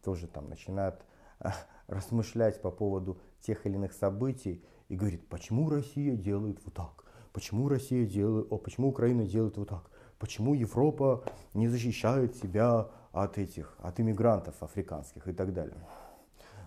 тоже 0.03 0.27
там 0.27 0.49
начинает 0.49 1.01
размышлять 1.87 2.61
по 2.61 2.73
поводу 2.73 3.21
тех 3.41 3.67
или 3.67 3.75
иных 3.75 3.93
событий, 3.93 4.65
и 4.89 4.97
говорит, 4.97 5.29
почему 5.29 5.69
Россия 5.69 6.17
делает 6.17 6.61
вот 6.65 6.75
так, 6.75 7.05
почему 7.33 7.69
Россия 7.69 8.07
делает, 8.07 8.47
о, 8.51 8.59
почему 8.59 8.89
Украина 8.89 9.25
делает 9.25 9.57
вот 9.57 9.69
так, 9.69 9.91
почему 10.19 10.55
Европа 10.55 11.25
не 11.55 11.69
защищает 11.69 12.37
себя 12.37 12.89
от 13.13 13.39
этих, 13.39 13.77
от 13.79 13.99
иммигрантов 13.99 14.63
африканских 14.63 15.27
и 15.27 15.33
так 15.33 15.53
далее. 15.53 15.77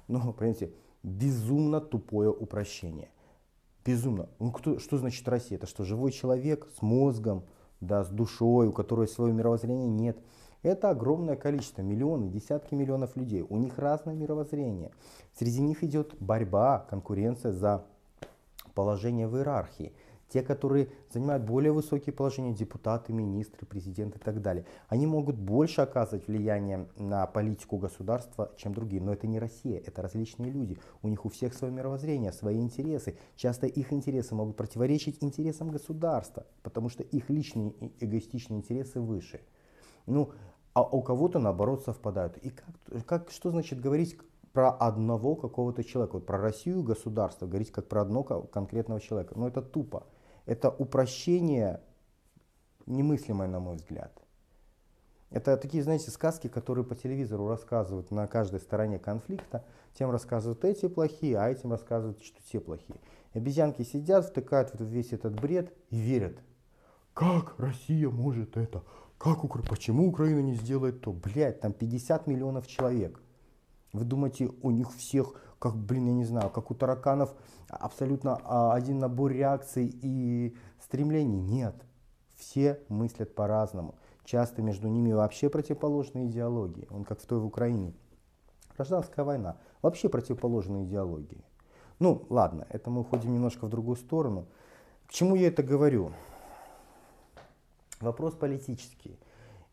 Ну, 0.07 0.33
понимаете, 0.33 0.73
безумно 1.03 1.79
тупое 1.79 2.31
упрощение. 2.31 3.09
Безумно. 3.85 4.29
Ну, 4.39 4.51
кто, 4.51 4.79
что 4.79 4.97
значит 4.97 5.27
Россия? 5.27 5.57
Это 5.57 5.67
что, 5.67 5.83
живой 5.83 6.11
человек 6.11 6.67
с 6.75 6.81
мозгом, 6.81 7.45
да, 7.79 8.03
с 8.03 8.09
душой, 8.09 8.67
у 8.67 8.71
которого 8.71 9.05
своего 9.05 9.35
мировоззрения 9.35 9.87
нет. 9.87 10.19
Это 10.61 10.89
огромное 10.89 11.37
количество, 11.37 11.81
миллионы, 11.81 12.27
десятки 12.27 12.73
миллионов 12.73 13.15
людей. 13.15 13.45
У 13.47 13.57
них 13.57 13.77
разное 13.77 14.15
мировоззрение. 14.15 14.91
Среди 15.37 15.61
них 15.61 15.83
идет 15.83 16.15
борьба, 16.19 16.85
конкуренция 16.89 17.53
за 17.53 17.85
положение 18.79 19.27
в 19.27 19.35
иерархии. 19.35 19.91
Те, 20.29 20.41
которые 20.41 20.87
занимают 21.11 21.43
более 21.43 21.73
высокие 21.73 22.13
положения, 22.13 22.53
депутаты, 22.53 23.11
министры, 23.11 23.65
президенты 23.65 24.19
и 24.19 24.21
так 24.21 24.41
далее, 24.41 24.65
они 24.87 25.05
могут 25.05 25.35
больше 25.35 25.81
оказывать 25.81 26.27
влияние 26.29 26.87
на 26.95 27.27
политику 27.27 27.77
государства, 27.77 28.53
чем 28.55 28.73
другие. 28.73 29.01
Но 29.01 29.11
это 29.11 29.27
не 29.27 29.37
Россия, 29.37 29.83
это 29.85 30.01
различные 30.01 30.49
люди. 30.49 30.77
У 31.01 31.09
них 31.09 31.25
у 31.25 31.29
всех 31.29 31.53
свое 31.53 31.73
мировоззрение, 31.73 32.31
свои 32.31 32.61
интересы. 32.61 33.17
Часто 33.35 33.67
их 33.67 33.91
интересы 33.91 34.33
могут 34.33 34.55
противоречить 34.55 35.17
интересам 35.19 35.71
государства, 35.71 36.45
потому 36.63 36.87
что 36.87 37.03
их 37.03 37.29
личные 37.29 37.73
эгоистичные 37.99 38.59
интересы 38.59 39.01
выше. 39.01 39.41
Ну, 40.05 40.31
а 40.73 40.83
у 40.83 41.01
кого-то 41.01 41.39
наоборот 41.39 41.83
совпадают. 41.83 42.37
И 42.37 42.51
как, 42.51 43.05
как, 43.05 43.31
что 43.31 43.51
значит 43.51 43.81
говорить 43.81 44.17
про 44.53 44.71
одного 44.71 45.35
какого-то 45.35 45.83
человека. 45.83 46.13
Вот 46.15 46.25
про 46.25 46.37
Россию, 46.37 46.83
государство, 46.83 47.45
говорить 47.45 47.71
как 47.71 47.87
про 47.87 48.01
одного 48.01 48.43
конкретного 48.43 48.99
человека. 48.99 49.33
Но 49.37 49.47
это 49.47 49.61
тупо. 49.61 50.07
Это 50.45 50.69
упрощение 50.69 51.81
немыслимое, 52.85 53.47
на 53.47 53.59
мой 53.59 53.75
взгляд. 53.75 54.11
Это 55.29 55.57
такие, 55.57 55.83
знаете, 55.83 56.09
сказки, 56.09 56.47
которые 56.47 56.83
по 56.83 56.95
телевизору 56.95 57.47
рассказывают 57.47 58.09
на 58.09 58.25
каждой 58.27 58.59
стороне 58.59 58.97
конфликта. 58.97 59.63
Тем 59.93 60.09
рассказывают 60.09 60.65
эти 60.65 60.87
плохие, 60.87 61.37
а 61.37 61.49
этим 61.49 61.71
рассказывают, 61.71 62.23
что 62.23 62.39
те 62.51 62.59
плохие. 62.59 62.99
Обезьянки 63.33 63.83
сидят, 63.83 64.25
втыкают 64.25 64.73
в 64.73 64.83
весь 64.83 65.13
этот 65.13 65.39
бред 65.39 65.71
и 65.91 65.97
верят. 65.97 66.39
Как 67.13 67.53
Россия 67.59 68.09
может 68.09 68.57
это? 68.57 68.83
Как 69.19 69.43
Укра... 69.43 69.61
Почему 69.61 70.07
Украина 70.07 70.39
не 70.39 70.55
сделает 70.55 71.01
то? 71.01 71.11
Блять, 71.11 71.59
там 71.59 71.73
50 71.73 72.25
миллионов 72.25 72.65
человек. 72.65 73.21
Вы 73.93 74.05
думаете, 74.05 74.51
у 74.61 74.71
них 74.71 74.93
всех, 74.95 75.33
как, 75.57 75.75
блин, 75.75 76.07
я 76.07 76.13
не 76.13 76.25
знаю, 76.25 76.49
как 76.49 76.71
у 76.71 76.75
тараканов, 76.75 77.33
абсолютно 77.67 78.39
а, 78.43 78.73
один 78.73 78.99
набор 78.99 79.31
реакций 79.31 79.89
и 80.01 80.55
стремлений? 80.81 81.41
Нет. 81.41 81.75
Все 82.37 82.79
мыслят 82.87 83.35
по-разному. 83.35 83.95
Часто 84.23 84.61
между 84.61 84.87
ними 84.87 85.11
вообще 85.11 85.49
противоположные 85.49 86.27
идеологии. 86.27 86.87
Он 86.91 87.03
как 87.03 87.19
в 87.19 87.25
той 87.25 87.39
в 87.39 87.45
Украине. 87.45 87.93
Гражданская 88.77 89.25
война. 89.25 89.57
Вообще 89.81 90.07
противоположные 90.07 90.85
идеологии. 90.85 91.43
Ну, 91.97 92.25
ладно, 92.29 92.65
это 92.69 92.89
мы 92.89 93.01
уходим 93.01 93.33
немножко 93.33 93.65
в 93.65 93.69
другую 93.69 93.97
сторону. 93.97 94.47
К 95.07 95.11
чему 95.11 95.35
я 95.35 95.47
это 95.47 95.63
говорю? 95.63 96.13
Вопрос 97.99 98.35
политический. 98.35 99.19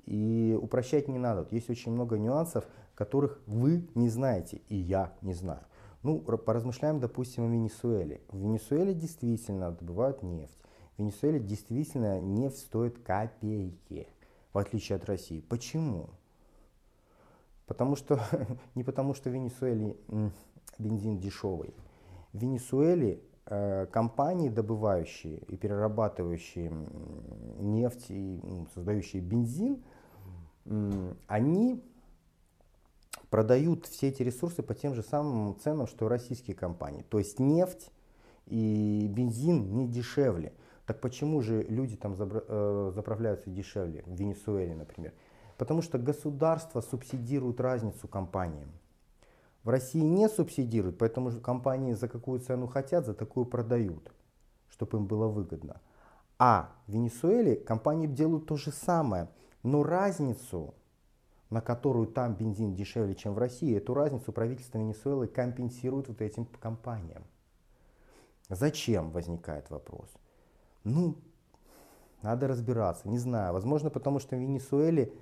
И 0.06 0.58
упрощать 0.60 1.06
не 1.06 1.18
надо. 1.18 1.46
Есть 1.50 1.70
очень 1.70 1.92
много 1.92 2.18
нюансов, 2.18 2.64
которых 2.96 3.40
вы 3.46 3.88
не 3.94 4.08
знаете, 4.08 4.62
и 4.68 4.76
я 4.76 5.14
не 5.22 5.34
знаю. 5.34 5.60
Ну, 6.02 6.18
поразмышляем, 6.18 6.98
допустим, 6.98 7.44
о 7.44 7.48
Венесуэле. 7.48 8.22
В 8.28 8.38
Венесуэле 8.38 8.94
действительно 8.94 9.70
добывают 9.70 10.22
нефть. 10.22 10.58
В 10.96 11.00
Венесуэле 11.00 11.38
действительно 11.38 12.20
нефть 12.20 12.58
стоит 12.58 12.98
копейки, 12.98 14.08
в 14.52 14.58
отличие 14.58 14.96
от 14.96 15.04
России. 15.04 15.40
Почему? 15.40 16.10
Потому 17.66 17.96
что, 17.96 18.20
не 18.74 18.82
потому 18.82 19.14
что 19.14 19.28
в 19.28 19.34
Венесуэле 19.34 19.96
бензин 20.78 21.18
дешевый. 21.18 21.74
В 22.32 22.38
Венесуэле 22.38 23.20
э, 23.46 23.86
компании, 23.86 24.48
добывающие 24.48 25.38
и 25.48 25.56
перерабатывающие 25.56 26.72
нефть 27.58 28.06
и 28.10 28.40
создающие 28.74 29.20
бензин, 29.20 29.82
они 31.26 31.82
продают 33.36 33.84
все 33.84 34.08
эти 34.08 34.22
ресурсы 34.22 34.62
по 34.62 34.74
тем 34.74 34.94
же 34.94 35.02
самым 35.02 35.60
ценам, 35.60 35.86
что 35.86 36.06
и 36.06 36.08
российские 36.08 36.56
компании. 36.56 37.04
То 37.10 37.18
есть 37.18 37.38
нефть 37.38 37.92
и 38.46 39.06
бензин 39.10 39.76
не 39.76 39.86
дешевле. 39.86 40.54
Так 40.86 41.02
почему 41.02 41.42
же 41.42 41.62
люди 41.64 41.96
там 41.96 42.14
э, 42.18 42.92
заправляются 42.94 43.50
дешевле, 43.50 44.04
в 44.06 44.14
Венесуэле, 44.14 44.74
например? 44.74 45.12
Потому 45.58 45.82
что 45.82 45.98
государство 45.98 46.80
субсидирует 46.80 47.60
разницу 47.60 48.08
компаниям. 48.08 48.70
В 49.64 49.68
России 49.68 50.00
не 50.00 50.30
субсидируют, 50.30 50.96
поэтому 50.96 51.30
компании 51.42 51.92
за 51.92 52.08
какую 52.08 52.40
цену 52.40 52.66
хотят, 52.66 53.04
за 53.04 53.12
такую 53.12 53.44
продают, 53.44 54.14
чтобы 54.70 54.96
им 54.96 55.06
было 55.06 55.28
выгодно. 55.28 55.82
А 56.38 56.72
в 56.86 56.92
Венесуэле 56.92 57.56
компании 57.56 58.06
делают 58.06 58.46
то 58.46 58.56
же 58.56 58.72
самое, 58.72 59.28
но 59.62 59.82
разницу 59.82 60.72
на 61.50 61.60
которую 61.60 62.06
там 62.06 62.34
бензин 62.34 62.74
дешевле, 62.74 63.14
чем 63.14 63.34
в 63.34 63.38
России, 63.38 63.76
эту 63.76 63.94
разницу 63.94 64.32
правительство 64.32 64.78
Венесуэлы 64.78 65.28
компенсирует 65.28 66.08
вот 66.08 66.20
этим 66.20 66.46
компаниям. 66.60 67.24
Зачем, 68.48 69.10
возникает 69.10 69.70
вопрос. 69.70 70.08
Ну, 70.84 71.16
надо 72.22 72.48
разбираться, 72.48 73.08
не 73.08 73.18
знаю. 73.18 73.52
Возможно, 73.52 73.90
потому 73.90 74.18
что 74.18 74.36
в 74.36 74.40
Венесуэле 74.40 75.12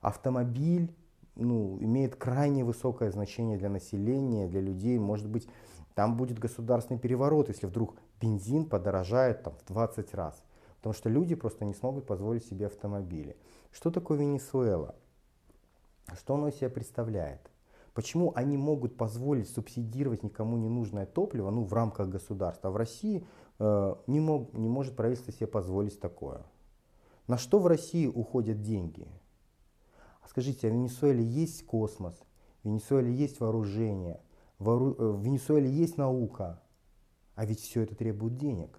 автомобиль 0.00 0.94
ну, 1.36 1.78
имеет 1.80 2.16
крайне 2.16 2.64
высокое 2.64 3.10
значение 3.10 3.56
для 3.56 3.68
населения, 3.68 4.48
для 4.48 4.60
людей. 4.60 4.98
Может 4.98 5.28
быть, 5.28 5.48
там 5.94 6.16
будет 6.16 6.38
государственный 6.38 7.00
переворот, 7.00 7.48
если 7.48 7.66
вдруг 7.66 7.96
бензин 8.20 8.68
подорожает 8.68 9.42
там, 9.42 9.54
в 9.54 9.64
20 9.66 10.14
раз. 10.14 10.42
Потому 10.76 10.94
что 10.94 11.08
люди 11.08 11.34
просто 11.34 11.64
не 11.64 11.74
смогут 11.74 12.06
позволить 12.06 12.44
себе 12.44 12.66
автомобили. 12.66 13.36
Что 13.72 13.90
такое 13.90 14.18
Венесуэла? 14.18 14.94
Что 16.14 16.34
оно 16.34 16.48
из 16.48 16.56
себя 16.56 16.70
представляет? 16.70 17.40
Почему 17.94 18.32
они 18.36 18.56
могут 18.56 18.96
позволить 18.96 19.50
субсидировать 19.50 20.22
никому 20.22 20.56
не 20.56 20.68
нужное 20.68 21.04
топливо 21.04 21.50
ну, 21.50 21.64
в 21.64 21.72
рамках 21.72 22.08
государства, 22.08 22.70
а 22.70 22.72
в 22.72 22.76
России 22.76 23.26
э, 23.58 23.94
не, 24.06 24.20
мог, 24.20 24.52
не 24.52 24.68
может 24.68 24.94
правительство 24.94 25.32
себе 25.32 25.48
позволить 25.48 25.98
такое? 25.98 26.42
На 27.26 27.36
что 27.36 27.58
в 27.58 27.66
России 27.66 28.06
уходят 28.06 28.62
деньги? 28.62 29.08
А 30.22 30.28
скажите, 30.28 30.68
а 30.68 30.70
в 30.70 30.74
Венесуэле 30.74 31.24
есть 31.24 31.66
космос, 31.66 32.14
в 32.62 32.68
Венесуэле 32.68 33.12
есть 33.12 33.40
вооружение, 33.40 34.20
в 34.58 35.20
Венесуэле 35.20 35.70
есть 35.70 35.98
наука, 35.98 36.62
а 37.34 37.44
ведь 37.44 37.60
все 37.60 37.82
это 37.82 37.94
требует 37.94 38.36
денег. 38.36 38.78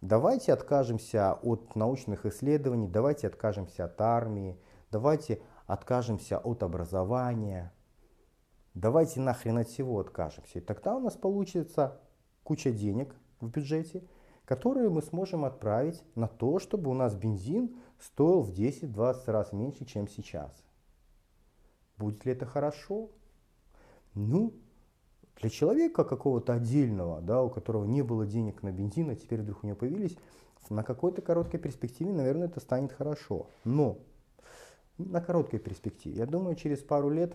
Давайте 0.00 0.52
откажемся 0.52 1.34
от 1.34 1.76
научных 1.76 2.26
исследований, 2.26 2.88
давайте 2.88 3.28
откажемся 3.28 3.84
от 3.84 4.00
армии, 4.00 4.58
давайте 4.90 5.40
откажемся 5.66 6.38
от 6.38 6.62
образования, 6.62 7.72
давайте 8.74 9.20
нахрен 9.20 9.58
от 9.58 9.68
всего 9.68 10.00
откажемся. 10.00 10.58
И 10.58 10.62
тогда 10.62 10.96
у 10.96 11.00
нас 11.00 11.14
получится 11.14 12.00
куча 12.42 12.70
денег 12.70 13.14
в 13.40 13.48
бюджете, 13.48 14.02
которые 14.44 14.90
мы 14.90 15.02
сможем 15.02 15.44
отправить 15.44 16.02
на 16.14 16.28
то, 16.28 16.58
чтобы 16.58 16.90
у 16.90 16.94
нас 16.94 17.14
бензин 17.14 17.76
стоил 17.98 18.42
в 18.42 18.50
10-20 18.50 19.30
раз 19.30 19.52
меньше, 19.52 19.84
чем 19.84 20.08
сейчас. 20.08 20.52
Будет 21.96 22.24
ли 22.24 22.32
это 22.32 22.46
хорошо? 22.46 23.10
Ну, 24.14 24.54
для 25.36 25.50
человека 25.50 26.04
какого-то 26.04 26.54
отдельного, 26.54 27.20
да, 27.20 27.42
у 27.42 27.50
которого 27.50 27.84
не 27.84 28.02
было 28.02 28.26
денег 28.26 28.62
на 28.62 28.72
бензин, 28.72 29.10
а 29.10 29.14
теперь 29.14 29.40
вдруг 29.42 29.62
у 29.62 29.66
него 29.66 29.76
появились, 29.76 30.16
на 30.68 30.82
какой-то 30.82 31.22
короткой 31.22 31.60
перспективе, 31.60 32.12
наверное, 32.12 32.48
это 32.48 32.60
станет 32.60 32.92
хорошо. 32.92 33.48
Но 33.64 33.98
на 35.10 35.20
короткой 35.20 35.58
перспективе, 35.58 36.18
я 36.18 36.26
думаю, 36.26 36.56
через 36.56 36.78
пару 36.80 37.10
лет 37.10 37.34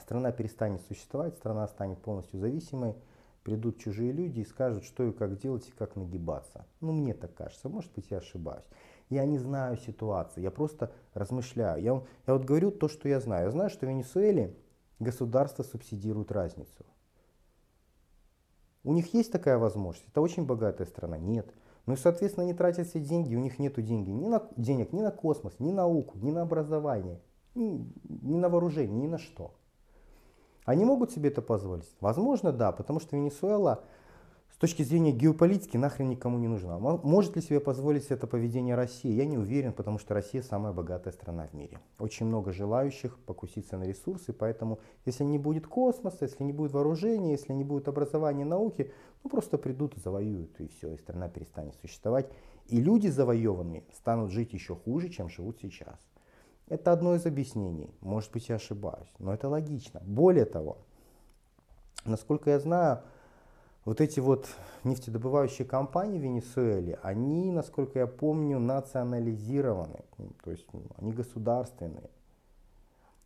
страна 0.00 0.32
перестанет 0.32 0.80
существовать, 0.82 1.34
страна 1.36 1.66
станет 1.68 2.00
полностью 2.00 2.38
зависимой, 2.40 2.94
придут 3.42 3.78
чужие 3.78 4.12
люди 4.12 4.40
и 4.40 4.44
скажут, 4.44 4.84
что 4.84 5.04
и 5.04 5.12
как 5.12 5.38
делать 5.38 5.68
и 5.68 5.72
как 5.72 5.96
нагибаться. 5.96 6.66
Ну, 6.80 6.92
мне 6.92 7.14
так 7.14 7.34
кажется, 7.34 7.68
может 7.68 7.92
быть, 7.94 8.10
я 8.10 8.18
ошибаюсь. 8.18 8.64
Я 9.10 9.24
не 9.24 9.38
знаю 9.38 9.78
ситуации, 9.78 10.42
я 10.42 10.50
просто 10.50 10.92
размышляю. 11.14 11.82
Я, 11.82 12.02
я 12.26 12.34
вот 12.34 12.44
говорю 12.44 12.70
то, 12.70 12.88
что 12.88 13.08
я 13.08 13.20
знаю. 13.20 13.46
Я 13.46 13.50
знаю, 13.50 13.70
что 13.70 13.86
в 13.86 13.88
Венесуэле 13.88 14.54
государство 14.98 15.62
субсидирует 15.62 16.30
разницу. 16.30 16.84
У 18.84 18.92
них 18.92 19.12
есть 19.14 19.32
такая 19.32 19.58
возможность? 19.58 20.08
Это 20.08 20.20
очень 20.20 20.44
богатая 20.44 20.86
страна? 20.86 21.18
Нет. 21.18 21.52
Ну 21.88 21.94
и, 21.94 21.96
соответственно, 21.96 22.44
они 22.44 22.52
тратят 22.52 22.86
все 22.86 23.00
деньги, 23.00 23.34
у 23.34 23.40
них 23.40 23.58
нет 23.58 23.82
денег 23.82 24.08
ни 24.08 24.28
на, 24.28 24.42
денег 24.58 24.92
ни 24.92 25.00
на 25.00 25.10
космос, 25.10 25.54
ни 25.58 25.70
на 25.70 25.76
науку, 25.76 26.18
ни 26.18 26.30
на 26.30 26.42
образование, 26.42 27.18
ни, 27.54 27.90
ни 28.04 28.36
на 28.36 28.50
вооружение, 28.50 28.94
ни 28.94 29.06
на 29.06 29.16
что. 29.16 29.54
Они 30.66 30.84
могут 30.84 31.12
себе 31.12 31.30
это 31.30 31.40
позволить? 31.40 31.90
Возможно, 32.02 32.52
да, 32.52 32.72
потому 32.72 33.00
что 33.00 33.16
Венесуэла 33.16 33.84
с 34.50 34.56
точки 34.60 34.82
зрения 34.82 35.12
геополитики 35.12 35.76
нахрен 35.76 36.08
никому 36.08 36.38
не 36.38 36.48
нужна. 36.48 36.78
Может 36.78 37.36
ли 37.36 37.42
себе 37.42 37.60
позволить 37.60 38.06
это 38.06 38.26
поведение 38.26 38.74
России? 38.74 39.12
Я 39.12 39.24
не 39.24 39.38
уверен, 39.38 39.72
потому 39.72 39.98
что 39.98 40.14
Россия 40.14 40.42
самая 40.42 40.72
богатая 40.72 41.12
страна 41.12 41.46
в 41.46 41.54
мире. 41.54 41.78
Очень 41.98 42.26
много 42.26 42.52
желающих 42.52 43.18
покуситься 43.20 43.76
на 43.76 43.84
ресурсы, 43.84 44.32
поэтому 44.32 44.80
если 45.04 45.22
не 45.22 45.38
будет 45.38 45.68
космоса, 45.68 46.24
если 46.24 46.42
не 46.42 46.52
будет 46.52 46.72
вооружения, 46.72 47.32
если 47.32 47.52
не 47.52 47.62
будет 47.62 47.86
образования 47.86 48.44
науки, 48.44 48.92
ну 49.22 49.30
просто 49.30 49.58
придут 49.58 49.96
и 49.96 50.00
завоюют, 50.00 50.58
и 50.60 50.66
все, 50.66 50.92
и 50.92 50.98
страна 50.98 51.28
перестанет 51.28 51.76
существовать. 51.80 52.28
И 52.66 52.80
люди 52.80 53.06
завоеванные 53.06 53.84
станут 53.94 54.30
жить 54.30 54.52
еще 54.52 54.74
хуже, 54.74 55.08
чем 55.08 55.28
живут 55.28 55.58
сейчас. 55.60 56.00
Это 56.66 56.92
одно 56.92 57.14
из 57.14 57.24
объяснений. 57.24 57.94
Может 58.00 58.32
быть, 58.32 58.48
я 58.48 58.56
ошибаюсь, 58.56 59.14
но 59.18 59.32
это 59.32 59.48
логично. 59.48 60.02
Более 60.04 60.44
того, 60.44 60.78
насколько 62.04 62.50
я 62.50 62.58
знаю, 62.58 63.02
вот 63.88 64.02
эти 64.02 64.20
вот 64.20 64.46
нефтедобывающие 64.84 65.66
компании 65.66 66.18
в 66.18 66.22
Венесуэле, 66.22 66.98
они, 67.02 67.50
насколько 67.50 67.98
я 67.98 68.06
помню, 68.06 68.58
национализированы, 68.58 70.04
то 70.44 70.50
есть 70.50 70.66
ну, 70.74 70.82
они 70.98 71.12
государственные. 71.12 72.10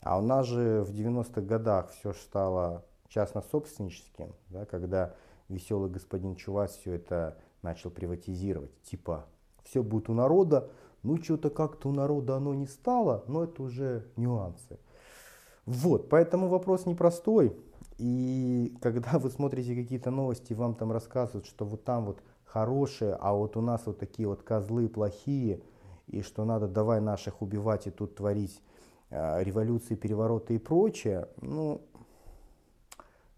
А 0.03 0.18
у 0.18 0.22
нас 0.22 0.46
же 0.46 0.85
в 0.85 0.92
90-х 0.92 1.40
годах 1.40 1.90
все 1.90 2.12
стало 2.12 2.85
частно-собственническим, 3.09 4.37
да, 4.51 4.64
когда 4.64 5.16
веселый 5.48 5.90
господин 5.90 6.37
Чувас 6.37 6.77
все 6.77 6.92
это 6.92 7.38
начал 7.62 7.90
приватизировать. 7.90 8.70
Типа, 8.85 9.27
все 9.64 9.83
будет 9.83 10.09
у 10.11 10.14
народа, 10.14 10.70
ну 11.03 11.20
что-то 11.20 11.51
как-то 11.51 11.88
у 11.88 11.92
народа 11.92 12.37
оно 12.37 12.55
не 12.55 12.68
стало, 12.68 13.25
но 13.27 13.42
это 13.42 13.64
уже 13.64 14.07
нюансы. 14.14 14.79
Вот, 15.66 16.09
поэтому 16.09 16.46
вопрос 16.46 16.87
непростой. 16.87 17.57
И 18.03 18.77
когда 18.81 19.21
вы 19.21 19.31
смотрите 19.31 19.77
какие-то 19.77 20.11
новости, 20.11 20.55
вам 20.55 20.75
там 20.75 20.91
рассказывают, 20.91 21.47
что 21.47 21.65
вот 21.65 21.85
там 21.85 22.05
вот 22.07 22.21
хорошие, 22.45 23.15
а 23.15 23.33
вот 23.33 23.57
у 23.57 23.61
нас 23.61 23.87
вот 23.87 24.01
такие 24.01 24.27
вот 24.27 24.43
козлы 24.43 24.88
плохие, 24.88 25.61
и 26.09 26.21
что 26.23 26.45
надо 26.45 26.67
давай 26.67 27.01
наших 27.01 27.43
убивать 27.43 27.87
и 27.87 27.93
тут 27.93 28.17
творить 28.17 28.61
э, 29.11 29.45
революции, 29.45 29.95
перевороты 29.95 30.57
и 30.57 30.59
прочее, 30.59 31.29
ну, 31.41 31.81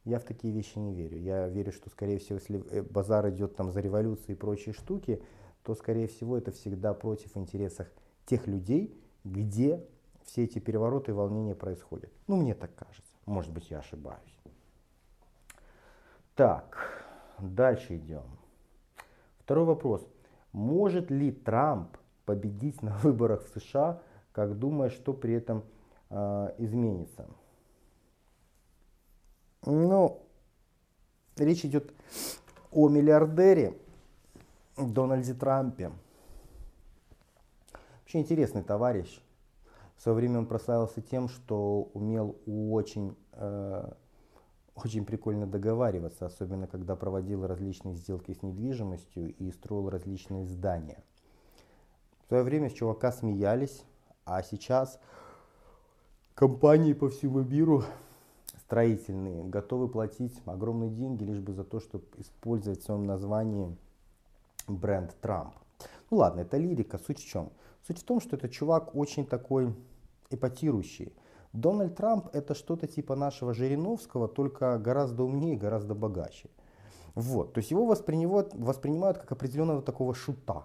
я 0.07 0.19
в 0.19 0.25
такие 0.25 0.55
вещи 0.55 0.79
не 0.79 0.95
верю. 0.95 1.19
Я 1.19 1.47
верю, 1.47 1.71
что, 1.71 1.91
скорее 1.91 2.19
всего, 2.19 2.39
если 2.39 2.65
э, 2.71 2.81
базар 2.81 3.29
идет 3.29 3.57
там 3.57 3.71
за 3.71 3.81
революции 3.81 4.33
и 4.33 4.35
прочие 4.35 4.73
штуки, 4.73 5.23
то, 5.63 5.75
скорее 5.75 6.07
всего, 6.07 6.39
это 6.39 6.53
всегда 6.53 6.95
против 6.95 7.37
интересов 7.37 7.87
тех 8.25 8.47
людей, 8.47 8.99
где 9.25 9.85
все 10.25 10.45
эти 10.45 10.59
перевороты 10.59 11.11
и 11.11 11.15
волнения 11.15 11.55
происходят. 11.55 12.11
Ну, 12.29 12.37
мне 12.37 12.55
так 12.55 12.75
кажется. 12.75 13.13
Может 13.27 13.53
быть, 13.53 13.71
я 13.71 13.81
ошибаюсь. 13.81 14.34
Так, 16.35 17.05
дальше 17.39 17.97
идем. 17.97 18.25
Второй 19.39 19.65
вопрос. 19.65 20.05
Может 20.53 21.11
ли 21.11 21.31
Трамп 21.31 21.97
победить 22.25 22.83
на 22.83 22.97
выборах 23.03 23.45
в 23.45 23.61
США, 23.61 24.03
как 24.33 24.59
думая, 24.59 24.91
что 24.91 25.13
при 25.13 25.35
этом 25.35 25.65
э, 26.11 26.55
изменится? 26.59 27.27
Ну, 29.65 30.23
речь 31.37 31.65
идет 31.65 31.93
о 32.73 32.89
миллиардере 32.89 33.79
Дональде 34.77 35.35
Трампе. 35.35 35.93
Вообще 38.01 38.19
интересный 38.19 38.63
товарищ. 38.63 39.21
В 39.97 40.03
свое 40.03 40.17
время 40.17 40.41
он 40.41 40.47
прославился 40.47 41.01
тем, 41.01 41.29
что 41.29 41.91
умел 41.95 42.37
очень 42.47 43.17
э, 43.33 43.93
очень 44.75 45.05
прикольно 45.05 45.47
договариваться, 45.47 46.27
особенно 46.27 46.67
когда 46.67 46.97
проводил 46.97 47.47
различные 47.47 47.95
сделки 47.95 48.33
с 48.33 48.43
недвижимостью 48.43 49.35
и 49.37 49.51
строил 49.51 49.89
различные 49.89 50.47
здания. 50.47 51.03
В 52.25 52.29
свое 52.29 52.43
время 52.43 52.71
с 52.71 52.73
чувака 52.73 53.13
смеялись, 53.13 53.85
а 54.25 54.43
сейчас 54.43 54.99
компании 56.35 56.93
по 56.93 57.09
всему 57.09 57.43
миру 57.43 57.85
строительные 58.59 59.45
готовы 59.45 59.89
платить 59.89 60.41
огромные 60.47 60.91
деньги 60.91 61.23
лишь 61.25 61.41
бы 61.41 61.53
за 61.53 61.65
то, 61.65 61.81
чтобы 61.81 62.05
использовать 62.17 62.81
в 62.81 62.85
своем 62.85 63.05
названии 63.05 63.77
бренд 64.67 65.15
Трамп. 65.21 65.55
Ну 66.11 66.17
ладно, 66.19 66.41
это 66.41 66.57
лирика. 66.57 66.99
Суть 66.99 67.21
в 67.21 67.27
чем? 67.27 67.51
Суть 67.87 68.01
в 68.01 68.05
том, 68.05 68.21
что 68.21 68.37
этот 68.37 68.51
чувак 68.51 68.95
очень 68.95 69.27
такой 69.27 69.75
эпатирующий. 70.31 71.13
Дональд 71.55 71.95
Трамп 71.95 72.29
это 72.33 72.55
что-то 72.55 72.89
типа 72.89 73.15
нашего 73.15 73.55
Жириновского, 73.55 74.27
только 74.27 74.77
гораздо 74.79 75.23
умнее, 75.23 75.57
гораздо 75.57 75.95
богаче. 75.95 76.51
Вот, 77.15 77.53
то 77.53 77.59
есть 77.59 77.71
его 77.71 77.87
воспринимают, 77.87 78.53
воспринимают 78.55 79.19
как 79.19 79.31
определенного 79.31 79.81
такого 79.81 80.15
шута. 80.15 80.65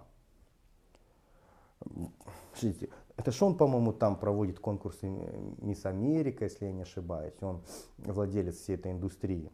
Смотрите, 2.52 2.90
это 3.16 3.30
же 3.30 3.44
он, 3.44 3.56
по-моему, 3.56 3.92
там 3.92 4.18
проводит 4.18 4.58
конкурсы 4.58 5.08
Мисс 5.62 5.86
Америка, 5.86 6.44
если 6.44 6.66
я 6.66 6.72
не 6.72 6.82
ошибаюсь. 6.82 7.34
Он 7.40 7.62
владелец 7.98 8.56
всей 8.56 8.74
этой 8.74 8.90
индустрии. 8.90 9.52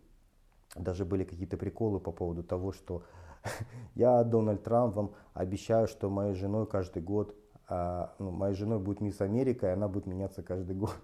Даже 0.74 1.04
были 1.04 1.24
какие-то 1.24 1.58
приколы 1.58 2.00
по 2.00 2.12
поводу 2.12 2.44
того, 2.44 2.72
что 2.72 3.02
я, 3.94 4.24
Дональд 4.24 4.62
Трамп, 4.62 4.96
вам 4.96 5.14
обещаю, 5.34 5.86
что 5.86 6.08
моей 6.08 6.32
женой 6.32 6.66
каждый 6.66 7.02
год, 7.02 7.36
а, 7.68 8.14
ну, 8.18 8.30
моей 8.30 8.54
женой 8.54 8.78
будет 8.78 9.02
Мисс 9.02 9.20
Америка, 9.20 9.66
и 9.66 9.70
она 9.70 9.86
будет 9.86 10.06
меняться 10.06 10.42
каждый 10.42 10.74
год. 10.74 10.96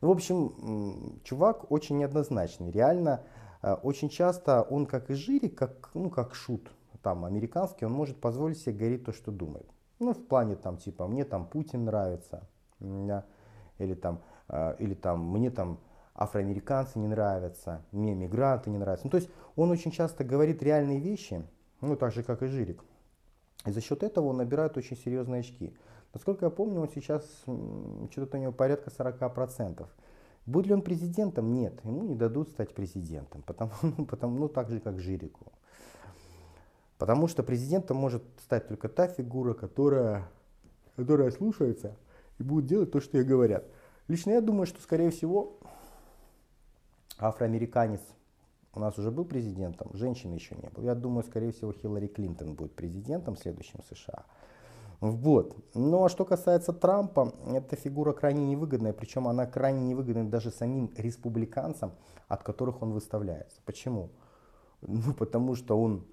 Ну, 0.00 0.08
в 0.08 0.12
общем, 0.12 1.20
чувак 1.24 1.70
очень 1.70 1.98
неоднозначный. 1.98 2.70
Реально, 2.70 3.22
э, 3.62 3.74
очень 3.74 4.08
часто 4.08 4.62
он 4.62 4.86
как 4.86 5.10
и 5.10 5.14
жирик, 5.14 5.58
как, 5.58 5.90
ну, 5.94 6.10
как 6.10 6.34
шут, 6.34 6.70
там, 7.02 7.24
американский, 7.24 7.84
он 7.84 7.92
может 7.92 8.20
позволить 8.20 8.58
себе 8.58 8.74
говорить 8.74 9.04
то, 9.04 9.12
что 9.12 9.30
думает. 9.30 9.66
Ну, 9.98 10.14
в 10.14 10.26
плане 10.26 10.56
там, 10.56 10.78
типа, 10.78 11.06
мне 11.06 11.24
там 11.24 11.46
Путин 11.46 11.84
нравится, 11.84 12.48
да, 12.78 13.26
или 13.78 13.94
там, 13.94 14.22
э, 14.48 14.76
или 14.78 14.94
там, 14.94 15.20
мне 15.20 15.50
там 15.50 15.78
афроамериканцы 16.14 16.98
не 16.98 17.08
нравятся, 17.08 17.84
мне 17.92 18.14
мигранты 18.14 18.70
не 18.70 18.78
нравятся. 18.78 19.06
Ну, 19.06 19.10
то 19.10 19.18
есть 19.18 19.30
он 19.56 19.70
очень 19.70 19.90
часто 19.90 20.24
говорит 20.24 20.62
реальные 20.62 21.00
вещи, 21.00 21.44
ну, 21.80 21.96
так 21.96 22.12
же, 22.12 22.22
как 22.22 22.42
и 22.42 22.46
Жирик. 22.46 22.82
И 23.66 23.70
за 23.70 23.80
счет 23.80 24.02
этого 24.02 24.28
он 24.28 24.38
набирает 24.38 24.76
очень 24.76 24.96
серьезные 24.96 25.40
очки. 25.40 25.74
Насколько 26.12 26.46
я 26.46 26.50
помню, 26.50 26.80
он 26.80 26.88
сейчас 26.88 27.24
что-то 28.10 28.36
у 28.36 28.40
него 28.40 28.52
порядка 28.52 28.90
40%. 28.90 29.86
Будет 30.46 30.66
ли 30.66 30.74
он 30.74 30.82
президентом? 30.82 31.52
Нет, 31.52 31.84
ему 31.84 32.02
не 32.02 32.14
дадут 32.14 32.48
стать 32.48 32.74
президентом, 32.74 33.42
потому, 33.42 33.72
ну, 33.82 34.04
потому, 34.06 34.38
ну 34.38 34.48
так 34.48 34.70
же, 34.70 34.80
как 34.80 34.98
Жирику. 34.98 35.52
Потому 36.98 37.28
что 37.28 37.42
президентом 37.42 37.96
может 37.96 38.22
стать 38.42 38.68
только 38.68 38.88
та 38.88 39.08
фигура, 39.08 39.54
которая, 39.54 40.28
которая 40.96 41.30
слушается 41.30 41.96
и 42.38 42.42
будет 42.42 42.66
делать 42.66 42.90
то, 42.90 43.00
что 43.00 43.16
ей 43.16 43.24
говорят. 43.24 43.64
Лично 44.08 44.32
я 44.32 44.40
думаю, 44.40 44.66
что, 44.66 44.82
скорее 44.82 45.10
всего, 45.10 45.58
афроамериканец 47.18 48.00
у 48.74 48.80
нас 48.80 48.98
уже 48.98 49.10
был 49.10 49.24
президентом, 49.24 49.90
женщины 49.94 50.34
еще 50.34 50.54
не 50.56 50.68
было. 50.68 50.84
Я 50.84 50.94
думаю, 50.94 51.24
скорее 51.24 51.52
всего, 51.52 51.72
Хиллари 51.72 52.06
Клинтон 52.06 52.54
будет 52.54 52.74
президентом 52.74 53.36
следующим 53.36 53.80
США. 53.88 54.24
Вот. 55.00 55.56
Ну 55.74 56.04
а 56.04 56.08
что 56.10 56.24
касается 56.24 56.72
Трампа, 56.72 57.32
эта 57.46 57.74
фигура 57.76 58.12
крайне 58.12 58.46
невыгодная, 58.46 58.92
причем 58.92 59.28
она 59.28 59.46
крайне 59.46 59.80
невыгодна 59.86 60.28
даже 60.28 60.50
самим 60.50 60.92
республиканцам, 60.96 61.92
от 62.28 62.42
которых 62.42 62.82
он 62.82 62.92
выставляется. 62.92 63.60
Почему? 63.64 64.10
Ну 64.82 65.14
потому 65.14 65.54
что 65.54 65.80
он 65.80 66.06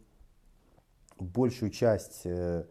большую 1.19 1.71
часть 1.71 2.21
э, 2.25 2.65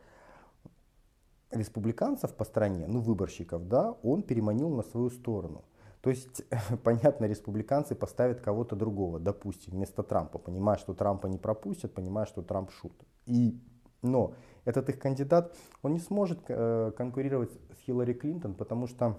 республиканцев 1.51 2.35
по 2.35 2.45
стране, 2.45 2.87
ну 2.87 3.01
выборщиков, 3.01 3.69
да, 3.69 3.93
он 4.03 4.23
переманил 4.23 4.71
на 4.71 4.83
свою 4.83 5.11
сторону. 5.11 5.65
То 6.01 6.11
есть, 6.11 6.45
понятно, 6.85 7.27
республиканцы 7.27 7.95
поставят 7.95 8.41
кого-то 8.41 8.75
другого, 8.75 9.19
допустим, 9.19 9.75
вместо 9.75 10.03
Трампа, 10.03 10.39
понимая, 10.39 10.79
что 10.79 10.95
Трампа 10.95 11.27
не 11.27 11.39
пропустят, 11.39 11.93
понимая, 11.93 12.27
что 12.27 12.43
Трамп 12.43 12.71
шут. 12.71 12.95
И, 13.27 13.61
но 14.03 14.35
этот 14.67 14.91
их 14.91 14.99
кандидат, 14.99 15.57
он 15.83 15.95
не 15.95 16.01
сможет 16.01 16.41
э, 16.49 16.93
конкурировать 16.97 17.53
с 17.75 17.81
Хиллари 17.87 18.13
Клинтон, 18.13 18.55
потому 18.55 18.87
что 18.87 19.17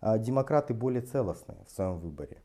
э, 0.00 0.18
демократы 0.18 0.72
более 0.72 1.02
целостные 1.02 1.58
в 1.66 1.70
своем 1.70 1.98
выборе. 1.98 2.38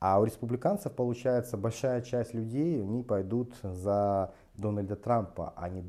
А 0.00 0.20
у 0.20 0.24
республиканцев, 0.24 0.92
получается, 0.92 1.56
большая 1.56 2.02
часть 2.02 2.32
людей, 2.32 2.80
они 2.80 3.02
пойдут 3.02 3.54
за 3.62 4.32
Дональда 4.54 4.94
Трампа, 4.96 5.52
а 5.56 5.68
не 5.68 5.84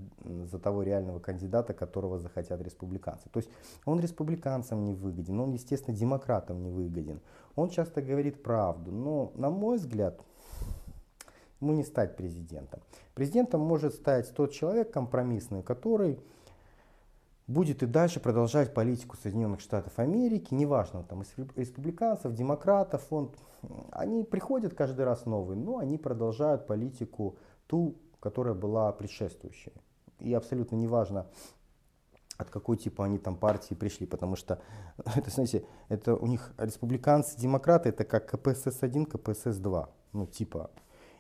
за 0.45 0.57
того 0.57 0.81
реального 0.83 1.19
кандидата, 1.19 1.73
которого 1.73 2.17
захотят 2.17 2.61
республиканцы. 2.61 3.29
То 3.29 3.39
есть 3.39 3.49
он 3.85 3.99
республиканцам 3.99 4.83
не 4.83 4.93
выгоден, 4.93 5.39
он, 5.39 5.51
естественно, 5.51 5.95
демократам 5.95 6.63
не 6.63 6.71
выгоден. 6.71 7.21
Он 7.55 7.69
часто 7.69 8.01
говорит 8.01 8.41
правду, 8.41 8.91
но, 8.91 9.31
на 9.35 9.49
мой 9.51 9.77
взгляд, 9.77 10.19
ему 11.61 11.73
не 11.73 11.83
стать 11.83 12.15
президентом. 12.15 12.81
Президентом 13.13 13.61
может 13.61 13.93
стать 13.93 14.33
тот 14.33 14.51
человек 14.51 14.91
компромиссный, 14.91 15.63
который 15.63 16.19
будет 17.47 17.81
и 17.83 17.87
дальше 17.87 18.19
продолжать 18.19 18.73
политику 18.73 19.17
Соединенных 19.17 19.59
Штатов 19.59 19.97
Америки, 19.97 20.53
неважно, 20.53 21.03
там, 21.03 21.23
из 21.23 21.33
республиканцев, 21.55 22.33
демократов, 22.33 23.01
он, 23.09 23.31
они 23.91 24.23
приходят 24.23 24.75
каждый 24.75 25.03
раз 25.03 25.25
новые, 25.25 25.57
но 25.57 25.79
они 25.79 25.97
продолжают 25.97 26.67
политику 26.67 27.37
ту, 27.67 27.95
которая 28.19 28.53
была 28.53 28.91
предшествующей. 28.91 29.73
И 30.19 30.33
абсолютно 30.33 30.75
неважно, 30.75 31.25
от 32.37 32.49
какой 32.49 32.77
типа 32.77 33.05
они 33.05 33.17
там 33.17 33.35
партии 33.35 33.73
пришли, 33.73 34.05
потому 34.05 34.35
что 34.35 34.61
это, 35.15 35.29
знаете, 35.31 35.65
это 35.89 36.15
у 36.15 36.27
них 36.27 36.53
республиканцы, 36.57 37.37
демократы, 37.37 37.89
это 37.89 38.05
как 38.05 38.31
КПСС-1, 38.33 39.07
КПСС-2, 39.07 39.89
ну 40.13 40.27
типа 40.27 40.69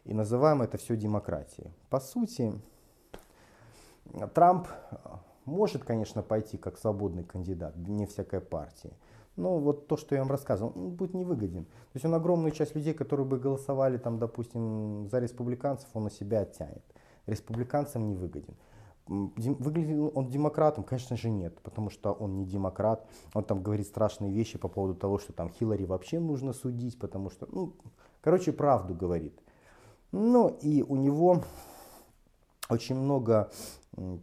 и 0.09 0.13
называем 0.13 0.63
это 0.63 0.79
все 0.79 0.97
демократией. 0.97 1.71
По 1.91 1.99
сути, 1.99 2.51
Трамп 4.33 4.67
может, 5.45 5.83
конечно, 5.83 6.23
пойти 6.23 6.57
как 6.57 6.79
свободный 6.79 7.23
кандидат, 7.23 7.75
не 7.77 8.07
всякой 8.07 8.41
партии. 8.41 8.91
Но 9.35 9.59
вот 9.59 9.87
то, 9.87 9.97
что 9.97 10.15
я 10.15 10.21
вам 10.21 10.31
рассказывал, 10.31 10.73
он 10.75 10.89
будет 10.95 11.13
невыгоден. 11.13 11.65
То 11.65 11.93
есть 11.93 12.05
он 12.05 12.15
огромную 12.15 12.51
часть 12.51 12.75
людей, 12.75 12.95
которые 12.95 13.27
бы 13.27 13.37
голосовали, 13.37 13.99
там, 13.99 14.17
допустим, 14.17 15.07
за 15.11 15.19
республиканцев, 15.19 15.87
он 15.93 16.05
на 16.05 16.09
себя 16.09 16.39
оттянет. 16.39 16.83
Республиканцам 17.27 18.07
не 18.07 18.15
выгоден. 18.15 18.55
Выглядит 19.05 20.11
он 20.15 20.27
демократом? 20.27 20.83
Конечно 20.83 21.17
же 21.17 21.29
нет, 21.29 21.59
потому 21.61 21.91
что 21.91 22.13
он 22.13 22.35
не 22.35 22.45
демократ. 22.45 23.07
Он 23.35 23.43
там 23.43 23.61
говорит 23.61 23.85
страшные 23.85 24.31
вещи 24.31 24.57
по 24.57 24.69
поводу 24.69 24.95
того, 24.95 25.19
что 25.19 25.33
там 25.33 25.51
Хиллари 25.51 25.85
вообще 25.85 26.19
нужно 26.19 26.53
судить, 26.53 26.97
потому 26.97 27.29
что, 27.29 27.47
ну, 27.51 27.75
короче, 28.21 28.51
правду 28.51 28.95
говорит. 28.95 29.39
Ну 30.11 30.49
и 30.61 30.81
у 30.81 30.95
него 30.95 31.43
очень 32.69 32.95
много 32.95 33.51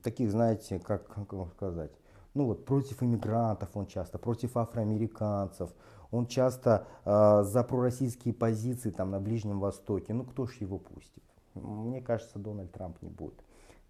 таких, 0.03 0.31
знаете, 0.31 0.79
как, 0.79 1.07
как 1.09 1.33
вам 1.33 1.51
сказать, 1.51 1.92
ну 2.35 2.46
вот 2.46 2.64
против 2.64 3.03
иммигрантов 3.03 3.70
он 3.75 3.87
часто, 3.87 4.18
против 4.18 4.57
афроамериканцев, 4.57 5.70
он 6.11 6.27
часто 6.27 6.87
э, 7.05 7.42
за 7.42 7.64
пророссийские 7.64 8.35
позиции 8.35 8.90
там 8.90 9.11
на 9.11 9.20
Ближнем 9.20 9.59
Востоке. 9.59 10.14
Ну 10.14 10.25
кто 10.25 10.46
ж 10.46 10.55
его 10.61 10.79
пустит? 10.79 11.22
Мне 11.55 12.01
кажется, 12.01 12.38
Дональд 12.38 12.72
Трамп 12.72 13.01
не 13.03 13.09
будет 13.09 13.42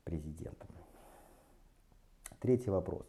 президентом. 0.04 0.68
Третий 2.40 2.70
вопрос. 2.70 3.04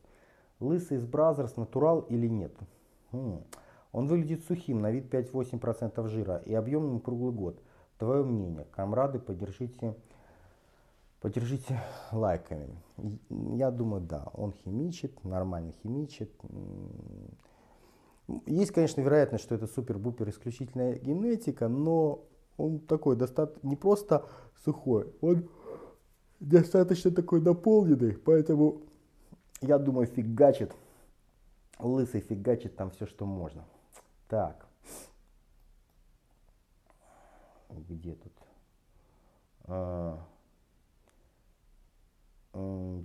Лысый 0.59 0.97
из 0.97 1.05
Brazzers 1.05 1.55
натурал 1.55 2.01
или 2.01 2.27
нет? 2.27 2.53
Хм. 3.11 3.43
Он 3.91 4.07
выглядит 4.07 4.43
сухим, 4.45 4.81
на 4.81 4.91
вид 4.91 5.13
5-8% 5.13 6.07
жира 6.07 6.37
и 6.45 6.53
объемным 6.53 6.99
круглый 6.99 7.33
год. 7.33 7.61
Твое 7.97 8.23
мнение, 8.23 8.65
комрады, 8.71 9.17
поддержите, 9.17 9.95
поддержите 11.19 11.81
лайками. 12.11 12.77
Я 13.55 13.71
думаю, 13.71 14.01
да, 14.01 14.27
он 14.33 14.53
химичит, 14.53 15.23
нормально 15.23 15.71
химичит. 15.81 16.31
Есть, 18.45 18.71
конечно, 18.71 19.01
вероятность, 19.01 19.43
что 19.43 19.55
это 19.55 19.65
супер-бупер 19.65 20.29
исключительная 20.29 20.99
генетика, 20.99 21.67
но 21.67 22.25
он 22.57 22.79
такой 22.79 23.15
достаточно, 23.15 23.67
не 23.67 23.75
просто 23.75 24.27
сухой, 24.63 25.11
он 25.21 25.49
достаточно 26.39 27.09
такой 27.09 27.41
наполненный, 27.41 28.13
поэтому 28.13 28.81
я 29.61 29.79
думаю, 29.79 30.05
фигачит, 30.07 30.71
лысый 31.79 32.21
фигачит 32.21 32.75
там 32.75 32.91
все, 32.91 33.07
что 33.07 33.25
можно. 33.25 33.65
Так 34.27 34.66
где 37.69 38.15
тут? 38.15 38.33
А, 39.65 40.19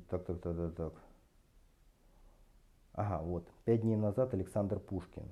так, 0.08 0.24
так, 0.24 0.40
так, 0.40 0.56
так, 0.56 0.74
так. 0.74 0.92
Ага, 2.94 3.22
вот. 3.22 3.48
Пять 3.64 3.82
дней 3.82 3.96
назад 3.96 4.34
Александр 4.34 4.78
Пушкин. 4.78 5.24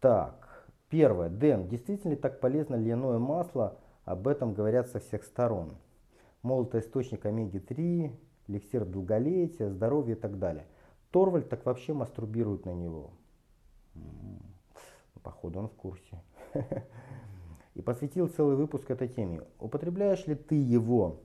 Так, 0.00 0.66
первое. 0.88 1.28
Дэн, 1.28 1.68
действительно 1.68 2.12
ли 2.12 2.16
так 2.16 2.40
полезно 2.40 2.76
льняное 2.76 3.18
масло? 3.18 3.78
Об 4.04 4.26
этом 4.26 4.54
говорят 4.54 4.88
со 4.88 4.98
всех 4.98 5.24
сторон. 5.24 5.76
Мол, 6.42 6.64
это 6.64 6.80
источник 6.80 7.26
омеги-3, 7.26 8.12
эликсир 8.48 8.84
долголетия, 8.84 9.70
здоровья 9.70 10.14
и 10.14 10.18
так 10.18 10.38
далее. 10.38 10.66
Торвальд 11.10 11.48
так 11.48 11.66
вообще 11.66 11.92
мастурбирует 11.92 12.64
на 12.64 12.74
него. 12.74 13.10
Походу 15.22 15.58
он 15.58 15.68
в 15.68 15.74
курсе. 15.74 16.22
И 17.74 17.82
посвятил 17.82 18.28
целый 18.28 18.56
выпуск 18.56 18.90
этой 18.90 19.08
теме. 19.08 19.42
Употребляешь 19.58 20.26
ли 20.26 20.34
ты 20.34 20.54
его? 20.54 21.20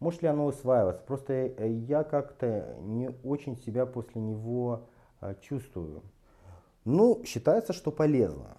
Может 0.00 0.22
ли 0.22 0.28
оно 0.28 0.46
усваиваться? 0.46 1.02
Просто 1.02 1.32
э, 1.32 1.70
я 1.88 2.04
как-то 2.04 2.76
не 2.82 3.10
очень 3.24 3.56
себя 3.56 3.84
после 3.86 4.20
него 4.20 4.86
э, 5.20 5.34
чувствую. 5.40 6.02
Ну, 6.84 7.22
считается, 7.24 7.72
что 7.72 7.90
полезно. 7.90 8.56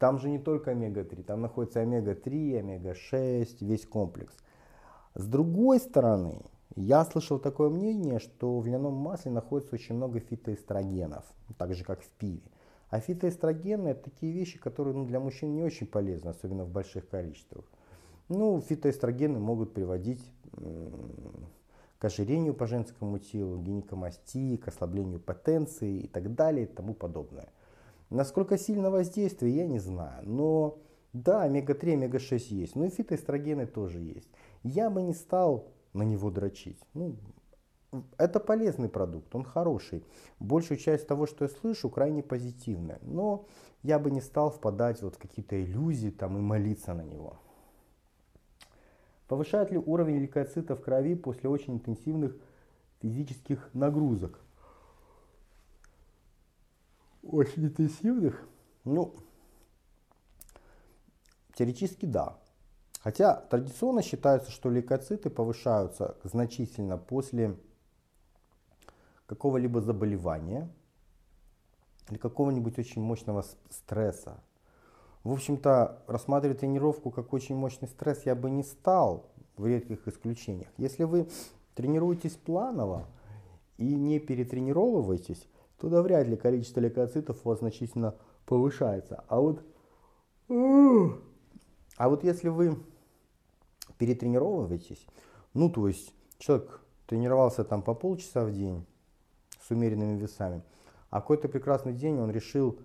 Там 0.00 0.18
же 0.18 0.28
не 0.28 0.38
только 0.38 0.72
омега-3, 0.72 1.22
там 1.22 1.40
находится 1.40 1.80
омега-3, 1.80 2.58
омега-6, 2.58 3.58
весь 3.60 3.86
комплекс. 3.86 4.34
С 5.14 5.26
другой 5.26 5.78
стороны, 5.78 6.42
я 6.74 7.04
слышал 7.04 7.38
такое 7.38 7.68
мнение, 7.68 8.18
что 8.18 8.58
в 8.58 8.66
льняном 8.66 8.94
масле 8.94 9.30
находится 9.30 9.74
очень 9.74 9.94
много 9.94 10.20
фитоэстрогенов, 10.20 11.24
так 11.58 11.74
же 11.74 11.84
как 11.84 12.02
в 12.02 12.08
пиве. 12.10 12.51
А 12.92 13.00
фитоэстрогены 13.00 13.88
это 13.88 14.10
такие 14.10 14.34
вещи, 14.34 14.58
которые 14.58 14.94
ну, 14.94 15.06
для 15.06 15.18
мужчин 15.18 15.54
не 15.54 15.62
очень 15.62 15.86
полезны, 15.86 16.28
особенно 16.28 16.64
в 16.64 16.70
больших 16.70 17.08
количествах. 17.08 17.64
Ну, 18.28 18.60
фитоэстрогены 18.60 19.38
могут 19.38 19.72
приводить 19.72 20.22
к 21.98 22.04
ожирению 22.04 22.52
по 22.52 22.66
женскому 22.66 23.18
телу, 23.18 23.56
гинекомастии, 23.56 24.58
к 24.58 24.68
ослаблению 24.68 25.20
потенции 25.20 26.00
и 26.00 26.06
так 26.06 26.34
далее 26.34 26.66
и 26.66 26.68
тому 26.68 26.92
подобное. 26.92 27.48
Насколько 28.10 28.58
сильно 28.58 28.90
воздействие, 28.90 29.56
я 29.56 29.66
не 29.66 29.78
знаю. 29.78 30.28
Но 30.28 30.78
да, 31.14 31.44
омега-3, 31.44 31.94
омега-6 31.94 32.44
есть. 32.50 32.76
Ну 32.76 32.84
и 32.84 32.90
фитоэстрогены 32.90 33.64
тоже 33.64 34.00
есть. 34.00 34.28
Я 34.64 34.90
бы 34.90 35.00
не 35.00 35.14
стал 35.14 35.72
на 35.94 36.02
него 36.02 36.30
дрочить. 36.30 36.82
Ну, 36.92 37.16
это 38.18 38.40
полезный 38.40 38.88
продукт, 38.88 39.34
он 39.34 39.44
хороший. 39.44 40.04
Большую 40.38 40.78
часть 40.78 41.06
того, 41.06 41.26
что 41.26 41.44
я 41.44 41.50
слышу, 41.50 41.90
крайне 41.90 42.22
позитивная. 42.22 42.98
Но 43.02 43.46
я 43.82 43.98
бы 43.98 44.10
не 44.10 44.20
стал 44.20 44.50
впадать 44.50 45.02
вот 45.02 45.16
в 45.16 45.18
какие-то 45.18 45.62
иллюзии 45.62 46.10
там, 46.10 46.38
и 46.38 46.40
молиться 46.40 46.94
на 46.94 47.02
него. 47.02 47.38
Повышает 49.28 49.70
ли 49.70 49.78
уровень 49.78 50.18
лейкоцитов 50.18 50.80
в 50.80 50.82
крови 50.82 51.14
после 51.14 51.48
очень 51.48 51.74
интенсивных 51.74 52.36
физических 53.00 53.70
нагрузок? 53.72 54.38
очень 57.22 57.66
интенсивных, 57.66 58.46
ну, 58.84 59.14
теоретически 61.54 62.06
да. 62.06 62.38
Хотя 63.00 63.34
традиционно 63.34 64.02
считается, 64.02 64.50
что 64.50 64.70
лейкоциты 64.70 65.30
повышаются 65.30 66.16
значительно 66.24 66.98
после 66.98 67.56
какого-либо 69.32 69.80
заболевания 69.80 70.68
или 72.10 72.18
какого-нибудь 72.18 72.78
очень 72.78 73.00
мощного 73.00 73.46
стресса. 73.70 74.42
В 75.24 75.32
общем-то, 75.32 76.02
рассматривать 76.06 76.60
тренировку 76.60 77.10
как 77.10 77.32
очень 77.32 77.54
мощный 77.54 77.88
стресс 77.88 78.26
я 78.26 78.34
бы 78.34 78.50
не 78.50 78.62
стал 78.62 79.30
в 79.56 79.66
редких 79.66 80.06
исключениях. 80.06 80.68
Если 80.76 81.04
вы 81.04 81.30
тренируетесь 81.74 82.32
планово 82.32 83.08
и 83.78 83.94
не 83.94 84.18
перетренировываетесь, 84.18 85.48
то 85.78 85.88
да 85.88 86.02
вряд 86.02 86.28
ли 86.28 86.36
количество 86.36 86.80
лейкоцитов 86.80 87.38
у 87.42 87.48
вас 87.48 87.60
значительно 87.60 88.14
повышается. 88.44 89.24
А 89.28 89.40
вот, 89.40 89.64
а 91.96 92.08
вот 92.10 92.22
если 92.22 92.50
вы 92.50 92.76
перетренировываетесь, 93.96 95.06
ну 95.54 95.70
то 95.70 95.88
есть 95.88 96.12
человек 96.36 96.82
тренировался 97.06 97.64
там 97.64 97.80
по 97.80 97.94
полчаса 97.94 98.44
в 98.44 98.52
день 98.52 98.84
умеренными 99.72 100.18
весами, 100.18 100.62
а 101.10 101.20
какой-то 101.20 101.48
прекрасный 101.48 101.92
день 101.92 102.18
он 102.18 102.30
решил, 102.30 102.78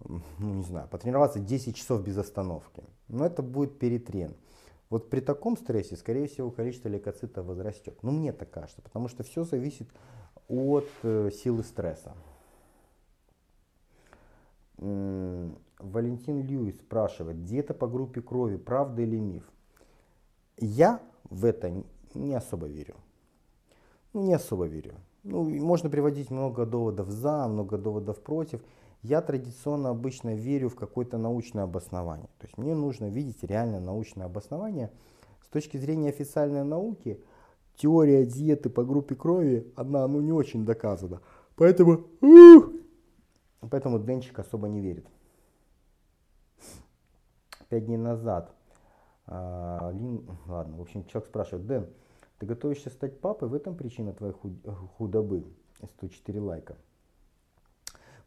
ну 0.00 0.22
не 0.38 0.62
знаю, 0.62 0.88
потренироваться 0.88 1.38
10 1.38 1.76
часов 1.76 2.02
без 2.02 2.16
остановки. 2.16 2.82
Но 3.08 3.26
это 3.26 3.42
будет 3.42 3.78
перетрен. 3.78 4.34
Вот 4.90 5.10
при 5.10 5.20
таком 5.20 5.56
стрессе, 5.56 5.96
скорее 5.96 6.28
всего, 6.28 6.50
количество 6.50 6.88
лейкоцитов 6.88 7.44
возрастет. 7.44 7.98
Ну, 8.02 8.10
мне 8.10 8.32
так 8.32 8.50
кажется, 8.50 8.80
потому 8.80 9.08
что 9.08 9.22
все 9.22 9.44
зависит 9.44 9.88
от 10.48 10.88
э, 11.02 11.30
силы 11.30 11.62
стресса. 11.62 12.14
Валентин 14.78 16.42
Льюис 16.42 16.78
спрашивает, 16.78 17.44
диета 17.44 17.74
по 17.74 17.86
группе 17.86 18.22
крови, 18.22 18.56
правда 18.56 19.02
или 19.02 19.18
миф? 19.18 19.44
Я 20.56 21.00
в 21.24 21.44
это 21.44 21.84
не 22.14 22.34
особо 22.34 22.66
верю. 22.66 22.96
Ну, 24.12 24.22
не 24.22 24.34
особо 24.34 24.66
верю. 24.66 24.94
Ну, 25.30 25.44
можно 25.44 25.90
приводить 25.90 26.30
много 26.30 26.64
доводов 26.64 27.10
за, 27.10 27.46
много 27.48 27.76
доводов 27.76 28.18
против. 28.22 28.62
Я 29.02 29.20
традиционно 29.20 29.90
обычно 29.90 30.34
верю 30.34 30.70
в 30.70 30.74
какое-то 30.74 31.18
научное 31.18 31.64
обоснование. 31.64 32.28
То 32.38 32.46
есть 32.46 32.56
мне 32.56 32.74
нужно 32.74 33.10
видеть 33.10 33.42
реально 33.42 33.78
научное 33.78 34.24
обоснование. 34.24 34.90
С 35.44 35.48
точки 35.48 35.76
зрения 35.76 36.08
официальной 36.08 36.64
науки, 36.64 37.22
теория 37.76 38.24
диеты 38.24 38.70
по 38.70 38.84
группе 38.84 39.14
крови, 39.14 39.70
она 39.76 40.06
ну, 40.08 40.22
не 40.22 40.32
очень 40.32 40.64
доказана. 40.64 41.20
Поэтому, 41.56 42.06
поэтому 43.70 43.98
Денчик 43.98 44.38
особо 44.38 44.68
не 44.68 44.80
верит. 44.80 45.06
Пять 47.68 47.84
дней 47.84 47.98
назад, 47.98 48.54
а, 49.26 49.90
Лин, 49.92 50.26
ладно, 50.46 50.78
в 50.78 50.80
общем, 50.80 51.04
человек 51.04 51.28
спрашивает, 51.28 51.66
Дэн, 51.66 51.86
ты 52.38 52.46
готовишься 52.46 52.90
стать 52.90 53.20
папой, 53.20 53.48
в 53.48 53.54
этом 53.54 53.76
причина 53.76 54.12
твоей 54.12 54.34
худобы. 54.96 55.44
104 55.96 56.40
лайка. 56.40 56.76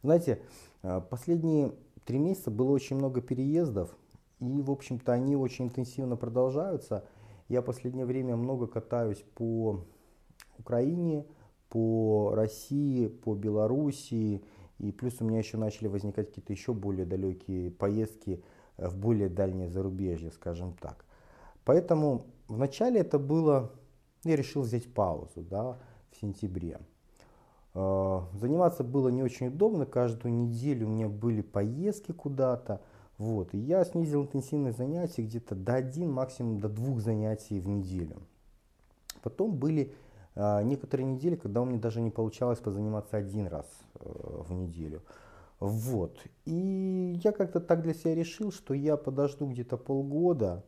Знаете, 0.04 0.42
а, 0.84 1.02
последние 1.02 1.74
три 2.06 2.18
месяца 2.18 2.50
было 2.50 2.72
очень 2.72 2.96
много 2.96 3.22
переездов, 3.22 3.96
и, 4.40 4.62
в 4.62 4.72
общем-то, 4.72 5.12
они 5.12 5.36
очень 5.36 5.66
интенсивно 5.66 6.16
продолжаются. 6.16 7.06
Я 7.48 7.62
в 7.62 7.66
последнее 7.66 8.06
время 8.06 8.36
много 8.36 8.68
катаюсь 8.68 9.24
по 9.36 9.84
Украине, 10.58 11.26
по 11.70 12.32
России, 12.34 13.08
по 13.08 13.36
Белоруссии, 13.36 14.44
и 14.80 14.92
плюс 14.92 15.22
у 15.22 15.26
меня 15.26 15.38
еще 15.38 15.58
начали 15.58 15.88
возникать 15.88 16.30
какие-то 16.30 16.54
еще 16.54 16.74
более 16.74 17.06
далекие 17.06 17.70
поездки 17.70 18.44
э, 18.78 18.88
в 18.88 18.98
более 18.98 19.30
дальнее 19.30 19.70
зарубежье, 19.70 20.32
скажем 20.32 20.74
так. 20.74 21.06
Поэтому 21.64 22.26
вначале 22.48 23.02
это 23.02 23.20
было, 23.20 23.72
я 24.24 24.36
решил 24.36 24.62
взять 24.62 24.94
паузу 24.94 25.42
да, 25.42 25.78
в 26.12 26.18
сентябре. 26.18 26.80
Э, 27.74 28.22
заниматься 28.34 28.84
было 28.84 29.10
не 29.10 29.24
очень 29.24 29.48
удобно, 29.48 29.86
каждую 29.86 30.34
неделю 30.34 30.88
у 30.88 30.90
меня 30.92 31.08
были 31.08 31.42
поездки 31.42 32.12
куда-то, 32.12 32.82
вот, 33.18 33.54
и 33.54 33.58
я 33.58 33.86
снизил 33.86 34.24
интенсивность 34.24 34.78
занятий 34.78 35.24
где-то 35.24 35.56
до 35.56 35.76
1, 35.76 36.12
максимум 36.12 36.60
до 36.60 36.70
2 36.70 37.00
занятий 37.00 37.60
в 37.60 37.68
неделю. 37.68 38.18
Потом 39.22 39.56
были 39.56 39.94
э, 40.36 40.64
некоторые 40.64 41.06
недели, 41.06 41.36
когда 41.36 41.62
у 41.62 41.66
меня 41.66 41.80
даже 41.80 42.02
не 42.02 42.10
получалось 42.10 42.60
позаниматься 42.60 43.18
один 43.18 43.48
раз 43.48 43.68
э, 43.96 44.10
в 44.10 44.52
неделю. 44.54 45.04
Вот. 45.60 46.18
И 46.46 47.20
я 47.24 47.32
как-то 47.32 47.60
так 47.60 47.84
для 47.84 47.94
себя 47.94 48.16
решил, 48.16 48.52
что 48.52 48.74
я 48.74 48.98
подожду 48.98 49.48
где-то 49.48 49.78
полгода. 49.78 50.64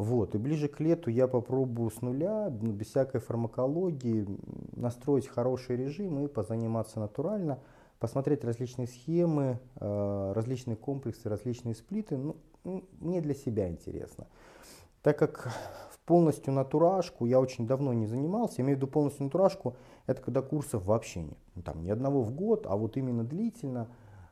Вот. 0.00 0.34
И 0.34 0.38
ближе 0.38 0.68
к 0.68 0.80
лету 0.80 1.10
я 1.10 1.28
попробую 1.28 1.90
с 1.90 2.00
нуля, 2.00 2.50
ну, 2.50 2.72
без 2.72 2.86
всякой 2.86 3.20
фармакологии, 3.20 4.26
настроить 4.74 5.28
хороший 5.28 5.76
режим 5.76 6.24
и 6.24 6.26
позаниматься 6.26 7.00
натурально– 7.00 7.58
посмотреть 8.00 8.44
различные 8.44 8.88
схемы, 8.88 9.60
э, 9.78 10.32
различные 10.34 10.74
комплексы, 10.74 11.28
различные 11.28 11.74
сплиты. 11.74 12.16
Ну, 12.16 12.36
мне 12.98 13.20
для 13.20 13.34
себя 13.34 13.68
интересно. 13.68 14.26
Так 15.02 15.18
как 15.18 15.52
полностью 16.06 16.52
натуражку 16.52 17.26
я 17.26 17.38
очень 17.38 17.66
давно 17.66 17.92
не 17.92 18.06
занимался, 18.06 18.56
я 18.58 18.64
имею 18.64 18.76
в 18.76 18.80
виду 18.80 18.90
полностью 18.90 19.24
натуражку, 19.24 19.76
это 20.06 20.20
когда 20.22 20.42
курсов 20.42 20.84
вообще 20.86 21.22
нет. 21.22 21.38
Ну, 21.54 21.62
там 21.62 21.84
ни 21.84 21.90
одного 21.90 22.22
в 22.22 22.34
год, 22.34 22.66
а 22.66 22.74
вот 22.74 22.96
именно 22.96 23.22
длительно, 23.22 23.86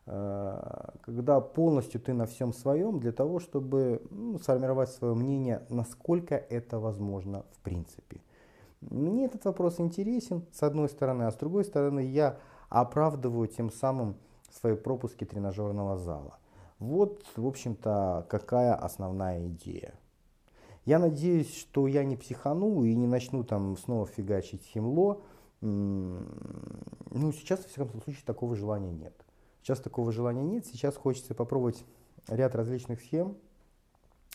когда 0.09 1.41
полностью 1.41 2.01
ты 2.01 2.15
на 2.15 2.25
всем 2.25 2.55
своем 2.55 2.99
для 2.99 3.13
того, 3.13 3.41
чтобы 3.41 4.01
ну, 4.11 4.39
сформировать 4.39 4.89
свое 4.91 5.15
мнение, 5.15 5.67
насколько 5.69 6.35
это 6.35 6.79
возможно 6.79 7.45
в 7.53 7.61
принципе. 7.61 8.23
Мне 8.81 9.27
этот 9.27 9.45
вопрос 9.45 9.81
интересен, 9.81 10.47
с 10.53 10.63
одной 10.63 10.89
стороны, 10.89 11.25
а 11.25 11.31
с 11.31 11.35
другой 11.35 11.65
стороны, 11.65 12.01
я 12.01 12.39
оправдываю 12.71 13.49
тем 13.49 13.71
самым 13.71 14.17
свои 14.51 14.77
пропуски 14.77 15.25
тренажерного 15.25 15.99
зала. 15.99 16.39
Вот, 16.79 17.25
в 17.37 17.47
общем-то, 17.47 18.27
какая 18.31 18.75
основная 18.75 19.47
идея. 19.49 19.95
Я 20.87 20.99
надеюсь, 20.99 21.55
что 21.55 21.87
я 21.87 22.05
не 22.05 22.17
психану 22.17 22.83
и 22.85 22.95
не 22.95 23.07
начну 23.07 23.45
там 23.45 23.77
снова 23.77 24.07
фигачить 24.07 24.63
химло. 24.63 25.21
Ну, 25.61 26.23
сейчас, 27.33 27.65
во 27.65 27.69
всяком 27.69 28.01
случае, 28.01 28.23
такого 28.25 28.55
желания 28.55 28.93
нет. 28.93 29.13
Сейчас 29.63 29.81
такого 29.81 30.13
желания 30.13 30.45
нет. 30.45 30.67
Сейчас 30.67 30.97
хочется 30.97 31.35
попробовать 31.35 31.85
ряд 32.29 32.55
различных 32.55 33.01
схем 33.01 33.37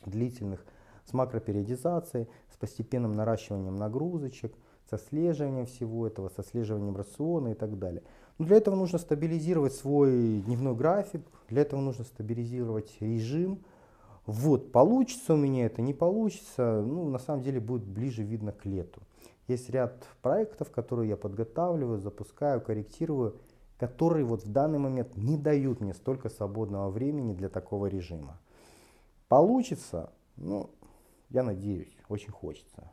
длительных 0.06 0.66
с 1.06 1.14
макропериодизацией, 1.14 2.28
с 2.52 2.58
постепенным 2.58 3.14
наращиванием 3.14 3.76
нагрузочек, 3.76 4.54
со 4.90 4.98
слеживанием 4.98 5.66
всего 5.66 6.08
этого, 6.08 6.30
со 6.30 6.44
слеживанием 6.44 6.96
рациона 6.96 7.50
и 7.50 7.54
так 7.54 7.78
далее. 7.80 8.04
Но 8.38 8.46
для 8.46 8.58
этого 8.58 8.76
нужно 8.76 9.00
стабилизировать 9.00 9.74
свой 9.74 10.42
дневной 10.42 10.76
график, 10.76 11.22
для 11.50 11.62
этого 11.62 11.82
нужно 11.82 12.04
стабилизировать 12.04 12.96
режим. 13.00 13.64
Вот, 14.26 14.72
получится 14.72 15.34
у 15.34 15.38
меня 15.38 15.66
это, 15.66 15.82
не 15.82 15.94
получится, 15.94 16.82
ну, 16.82 17.10
на 17.10 17.20
самом 17.20 17.44
деле 17.44 17.60
будет 17.60 17.84
ближе 17.84 18.24
видно 18.24 18.52
к 18.52 18.66
лету. 18.66 19.02
Есть 19.48 19.70
ряд 19.70 20.08
проектов, 20.22 20.72
которые 20.72 21.10
я 21.10 21.18
подготавливаю, 21.18 22.00
запускаю, 22.00 22.62
корректирую, 22.62 23.36
которые 23.88 24.24
вот 24.24 24.46
в 24.46 24.50
данный 24.50 24.80
момент 24.80 25.18
не 25.18 25.38
дают 25.38 25.82
мне 25.82 25.94
столько 25.94 26.30
свободного 26.30 26.90
времени 26.90 27.34
для 27.34 27.50
такого 27.50 27.88
режима. 27.88 28.40
Получится, 29.28 30.14
ну, 30.38 30.70
я 31.30 31.44
надеюсь, 31.44 31.94
очень 32.08 32.32
хочется. 32.32 32.90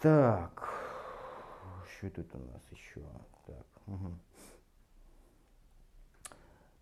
Так, 0.00 0.68
что 1.90 2.10
тут 2.10 2.32
у 2.32 2.38
нас 2.38 2.62
еще? 2.70 3.02
Так, 3.44 3.66
угу. 3.88 4.10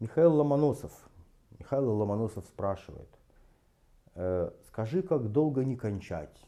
Михаил 0.00 0.34
Ломоносов. 0.34 0.92
Михаил 1.58 1.90
Ломоносов 1.90 2.44
спрашивает. 2.44 3.08
Э, 4.14 4.50
скажи, 4.66 5.00
как 5.02 5.32
долго 5.32 5.64
не 5.64 5.76
кончать? 5.76 6.45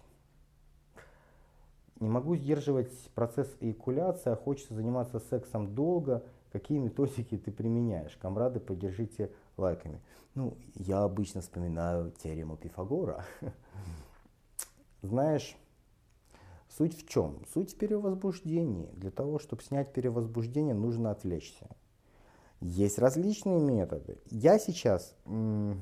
Не 2.01 2.09
могу 2.09 2.37
сдерживать 2.37 2.93
процесс 3.15 3.49
эякуляции, 3.61 4.31
а 4.31 4.37
хочется 4.37 4.75
заниматься 4.75 5.19
сексом 5.19 5.75
долго. 5.75 6.25
Какие 6.53 6.79
методики 6.79 7.37
ты 7.37 7.51
применяешь? 7.51 8.17
Камрады, 8.17 8.61
поддержите 8.61 9.33
лайками. 9.57 10.01
Ну, 10.35 10.57
я 10.75 11.03
обычно 11.03 11.41
вспоминаю 11.41 12.13
теорему 12.23 12.57
Пифагора. 12.57 13.25
Знаешь, 15.03 15.57
Суть 16.77 16.97
в 16.97 17.09
чем? 17.09 17.43
Суть 17.53 17.73
в 17.73 17.77
перевозбуждении. 17.77 18.89
Для 18.93 19.11
того, 19.11 19.39
чтобы 19.39 19.63
снять 19.63 19.93
перевозбуждение, 19.93 20.75
нужно 20.75 21.11
отвлечься. 21.11 21.67
Есть 22.61 22.99
различные 22.99 23.61
методы. 23.61 24.19
Я 24.27 24.59
сейчас 24.59 25.17
ну, 25.25 25.77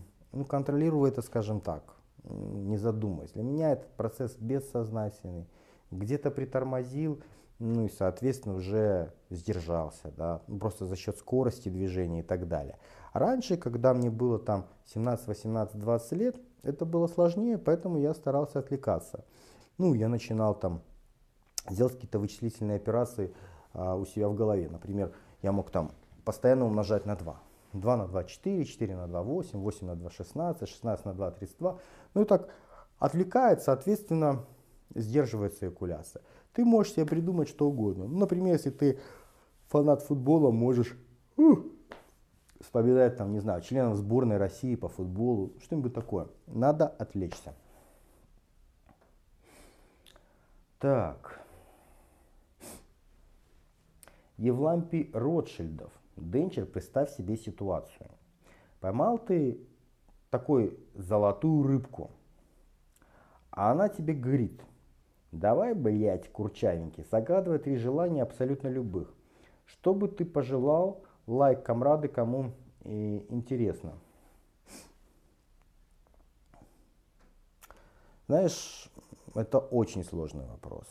контролирую 0.49 1.11
это, 1.11 1.23
скажем 1.23 1.61
так, 1.61 1.97
не 2.25 2.77
задумываясь. 2.77 3.33
Для 3.33 3.43
меня 3.43 3.73
этот 3.73 3.91
процесс 3.97 4.37
бессознательный. 4.39 5.47
Где-то 5.91 6.31
притормозил, 6.31 7.23
ну 7.59 7.87
и, 7.87 7.89
соответственно, 7.89 8.57
уже 8.57 9.13
сдержался, 9.31 10.13
да, 10.17 10.43
ну, 10.47 10.59
просто 10.59 10.85
за 10.85 10.97
счет 10.97 11.17
скорости 11.17 11.69
движения 11.69 12.21
и 12.21 12.23
так 12.23 12.49
далее. 12.49 12.79
Раньше, 13.13 13.57
когда 13.57 13.95
мне 13.95 14.11
было 14.11 14.39
там 14.39 14.67
17, 14.87 15.27
18, 15.27 15.79
20 15.79 16.13
лет, 16.13 16.37
это 16.63 16.85
было 16.85 17.07
сложнее, 17.07 17.57
поэтому 17.57 17.99
я 17.99 18.13
старался 18.13 18.59
отвлекаться. 18.59 19.25
Ну, 19.79 19.95
я 19.95 20.09
начинал 20.09 20.55
там 20.55 20.83
делать 21.71 21.95
какие-то 21.95 22.19
вычислительные 22.19 22.77
операции 22.77 23.33
а, 23.73 23.95
у 23.97 24.05
себя 24.05 24.29
в 24.29 24.35
голове. 24.35 24.69
Например, 24.69 25.13
я 25.43 25.53
мог 25.53 25.71
там 25.71 25.93
постоянно 26.25 26.67
умножать 26.67 27.07
на 27.07 27.17
2. 27.17 27.41
2 27.73 27.97
на 27.97 28.07
2 28.07 28.25
4, 28.25 28.65
4 28.65 28.97
на 28.97 29.07
2 29.07 29.23
8, 29.23 29.59
8 29.59 29.87
на 29.87 29.97
2 29.97 30.11
16, 30.11 30.69
16 30.69 31.05
на 31.05 31.15
2 31.15 31.31
32. 31.31 31.79
Ну 32.15 32.23
и 32.23 32.25
так 32.25 32.49
отвлекает, 32.99 33.63
соответственно, 33.63 34.45
сдерживается 34.95 35.69
экуляция. 35.69 36.23
Ты 36.53 36.65
можешь 36.65 36.95
себе 36.95 37.07
придумать 37.07 37.49
что 37.49 37.69
угодно. 37.69 38.07
Ну, 38.07 38.19
например, 38.19 38.55
если 38.55 38.71
ты 38.71 38.99
фанат 39.69 40.03
футбола, 40.03 40.51
можешь 40.51 40.97
uh, 41.37 41.71
вспоминать, 42.61 43.17
там, 43.17 43.33
не 43.33 43.41
знаю, 43.41 43.61
членов 43.63 43.97
сборной 43.97 44.39
России 44.39 44.75
по 44.75 44.89
футболу, 44.89 45.53
что-нибудь 45.63 45.95
такое. 45.95 46.29
Надо 46.47 46.87
отвлечься. 46.87 47.55
Так. 50.79 51.41
Евлампий 54.37 55.11
Ротшильдов. 55.13 55.93
Денчер, 56.17 56.67
представь 56.67 57.15
себе 57.15 57.37
ситуацию. 57.37 58.11
Поймал 58.81 59.19
ты 59.19 59.61
такой 60.31 60.79
золотую 60.95 61.67
рыбку, 61.67 62.11
а 63.51 63.73
она 63.73 63.89
тебе 63.89 64.15
говорит– 64.15 64.63
Давай, 65.37 65.75
блять, 65.75 66.33
курчавенький, 66.33 67.05
загадывай 67.11 67.59
три 67.59 67.77
желания 67.77 68.23
абсолютно 68.23 68.69
любых. 68.69 69.13
Что 69.67 69.93
бы 69.93 70.09
ты 70.09 70.25
пожелал, 70.25 71.03
лайк, 71.27 71.63
комрады, 71.63 72.09
кому 72.09 72.53
и 72.85 73.23
интересно. 73.29 73.93
Знаешь, 78.29 78.91
это 79.35 79.59
очень 79.59 80.05
сложный 80.05 80.47
вопрос. 80.47 80.87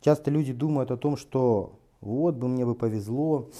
Часто 0.00 0.30
люди 0.30 0.52
думают 0.52 0.92
о 0.92 0.96
том, 0.96 1.16
что 1.16 1.80
вот 2.00 2.36
бы 2.36 2.46
мне 2.46 2.64
бы 2.64 2.76
повезло, 2.76 3.50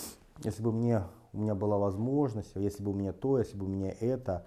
если 0.44 0.62
бы 0.62 0.70
мне, 0.70 1.02
у 1.32 1.38
меня 1.38 1.56
была 1.56 1.78
возможность, 1.78 2.52
если 2.54 2.84
бы 2.84 2.92
у 2.92 2.94
меня 2.94 3.12
то, 3.12 3.40
если 3.40 3.56
бы 3.56 3.66
у 3.66 3.68
меня 3.68 3.92
это. 3.98 4.46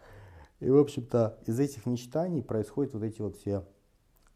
И, 0.62 0.70
в 0.70 0.78
общем-то, 0.78 1.38
из 1.48 1.60
этих 1.60 1.86
мечтаний 1.86 2.42
происходят 2.42 2.94
вот 2.94 3.04
эти 3.04 3.22
вот 3.22 3.36
все 3.36 3.66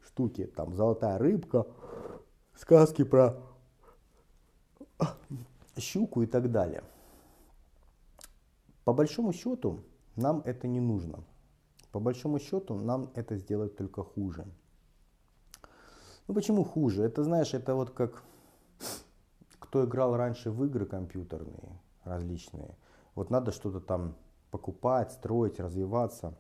штуки, 0.06 0.46
там 0.46 0.76
золотая 0.76 1.18
рыбка, 1.18 1.66
сказки 2.56 3.04
про 3.04 3.42
щуку 5.78 6.22
и 6.22 6.26
так 6.26 6.52
далее. 6.52 6.84
По 8.84 8.94
большому 8.94 9.34
счету 9.34 9.80
нам 10.16 10.42
это 10.46 10.68
не 10.68 10.80
нужно. 10.80 11.24
По 11.92 12.00
большому 12.00 12.40
счету 12.40 12.76
нам 12.76 13.10
это 13.16 13.38
сделать 13.38 13.76
только 13.76 14.04
хуже. 14.04 14.46
Ну 16.28 16.34
почему 16.34 16.64
хуже? 16.64 17.04
Это 17.04 17.24
знаешь, 17.24 17.54
это 17.54 17.76
вот 17.76 17.92
как 17.92 18.24
кто 19.60 19.86
играл 19.86 20.16
раньше 20.16 20.52
в 20.52 20.64
игры 20.66 20.86
компьютерные 20.86 21.80
различные. 22.04 22.78
Вот 23.16 23.30
надо 23.30 23.52
что-то 23.52 23.80
там 23.80 24.16
покупать, 24.52 25.12
строить, 25.12 25.60
развиваться. 25.60 26.38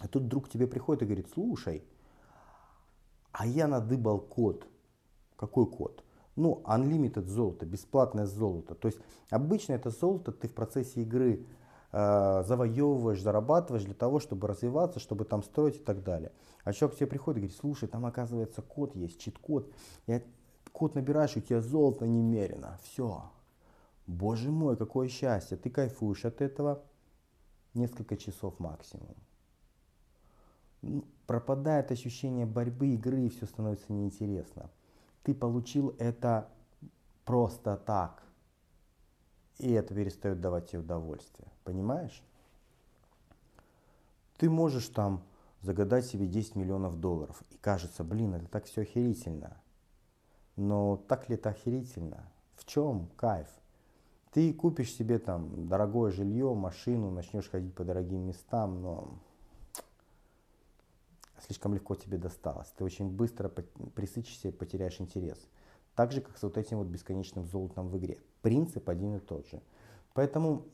А 0.00 0.08
тут 0.08 0.28
друг 0.28 0.48
тебе 0.48 0.66
приходит 0.66 1.02
и 1.02 1.06
говорит, 1.06 1.30
слушай, 1.32 1.84
а 3.38 3.46
я 3.46 3.68
надыбал 3.68 4.18
код. 4.18 4.66
Какой 5.36 5.66
код? 5.66 6.02
Ну, 6.36 6.62
unlimited 6.64 7.26
золото, 7.26 7.66
бесплатное 7.66 8.24
золото. 8.24 8.74
То 8.74 8.88
есть 8.88 8.98
обычно 9.30 9.74
это 9.74 9.90
золото 9.90 10.32
ты 10.32 10.48
в 10.48 10.54
процессе 10.54 11.02
игры 11.02 11.44
э, 11.92 12.42
завоевываешь, 12.46 13.20
зарабатываешь 13.20 13.84
для 13.84 13.94
того, 13.94 14.20
чтобы 14.20 14.48
развиваться, 14.48 15.00
чтобы 15.00 15.26
там 15.26 15.42
строить 15.42 15.76
и 15.76 15.84
так 15.84 16.02
далее. 16.02 16.32
А 16.64 16.72
человек 16.72 16.96
к 16.96 16.98
тебе 16.98 17.08
приходит 17.08 17.38
и 17.38 17.40
говорит, 17.42 17.58
слушай, 17.58 17.88
там 17.88 18.06
оказывается 18.06 18.62
код 18.62 18.96
есть, 18.96 19.20
чит-код. 19.20 19.70
Я 20.06 20.22
код 20.72 20.94
набираешь, 20.94 21.36
у 21.36 21.40
тебя 21.40 21.60
золото 21.60 22.06
немерено. 22.06 22.78
Все. 22.84 23.22
Боже 24.06 24.50
мой, 24.50 24.78
какое 24.78 25.08
счастье. 25.08 25.58
Ты 25.58 25.68
кайфуешь 25.68 26.24
от 26.24 26.40
этого 26.40 26.82
несколько 27.74 28.16
часов 28.16 28.58
максимум 28.58 29.14
пропадает 31.26 31.90
ощущение 31.90 32.46
борьбы, 32.46 32.88
игры, 32.94 33.22
и 33.22 33.28
все 33.28 33.46
становится 33.46 33.92
неинтересно. 33.92 34.70
Ты 35.22 35.34
получил 35.34 35.94
это 35.98 36.48
просто 37.24 37.76
так. 37.76 38.22
И 39.58 39.72
это 39.72 39.94
перестает 39.94 40.40
давать 40.40 40.70
тебе 40.70 40.80
удовольствие. 40.80 41.48
Понимаешь? 41.64 42.22
Ты 44.36 44.50
можешь 44.50 44.88
там 44.88 45.22
загадать 45.62 46.06
себе 46.06 46.26
10 46.26 46.56
миллионов 46.56 47.00
долларов. 47.00 47.42
И 47.50 47.56
кажется, 47.56 48.04
блин, 48.04 48.34
это 48.34 48.46
так 48.46 48.66
все 48.66 48.82
охерительно. 48.82 49.56
Но 50.56 50.96
так 51.08 51.28
ли 51.28 51.34
это 51.34 51.50
охерительно? 51.50 52.30
В 52.54 52.64
чем 52.64 53.08
кайф? 53.16 53.48
Ты 54.32 54.52
купишь 54.52 54.92
себе 54.92 55.18
там 55.18 55.66
дорогое 55.66 56.10
жилье, 56.12 56.52
машину, 56.54 57.10
начнешь 57.10 57.48
ходить 57.48 57.74
по 57.74 57.84
дорогим 57.84 58.20
местам, 58.20 58.82
но 58.82 59.18
слишком 61.40 61.74
легко 61.74 61.94
тебе 61.94 62.18
досталось. 62.18 62.68
Ты 62.76 62.84
очень 62.84 63.08
быстро 63.10 63.48
присычишься 63.48 64.48
и 64.48 64.52
потеряешь 64.52 65.00
интерес. 65.00 65.38
Так 65.94 66.12
же, 66.12 66.20
как 66.20 66.36
с 66.36 66.42
вот 66.42 66.58
этим 66.58 66.78
вот 66.78 66.88
бесконечным 66.88 67.46
золотом 67.46 67.88
в 67.88 67.96
игре. 67.98 68.18
Принцип 68.42 68.88
один 68.88 69.16
и 69.16 69.18
тот 69.18 69.46
же. 69.48 69.62
Поэтому 70.14 70.64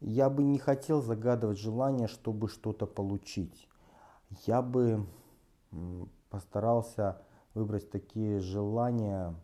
я 0.00 0.30
бы 0.30 0.42
не 0.42 0.58
хотел 0.58 1.02
загадывать 1.02 1.58
желание, 1.58 2.08
чтобы 2.08 2.48
что-то 2.48 2.86
получить. 2.86 3.68
Я 4.46 4.62
бы 4.62 5.06
постарался 6.30 7.20
выбрать 7.54 7.90
такие 7.90 8.40
желания, 8.40 9.34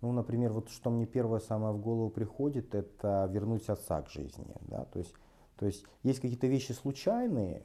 ну, 0.00 0.12
например, 0.12 0.52
вот 0.52 0.70
что 0.70 0.90
мне 0.90 1.06
первое 1.06 1.40
самое 1.40 1.74
в 1.74 1.80
голову 1.80 2.10
приходит, 2.10 2.74
это 2.74 3.28
вернуть 3.30 3.68
отца 3.68 4.00
к 4.02 4.10
жизни. 4.10 4.54
Да? 4.62 4.84
То 4.84 5.00
есть 5.00 5.14
то 5.58 5.66
есть 5.66 5.84
есть 6.04 6.20
какие-то 6.20 6.46
вещи 6.46 6.72
случайные, 6.72 7.62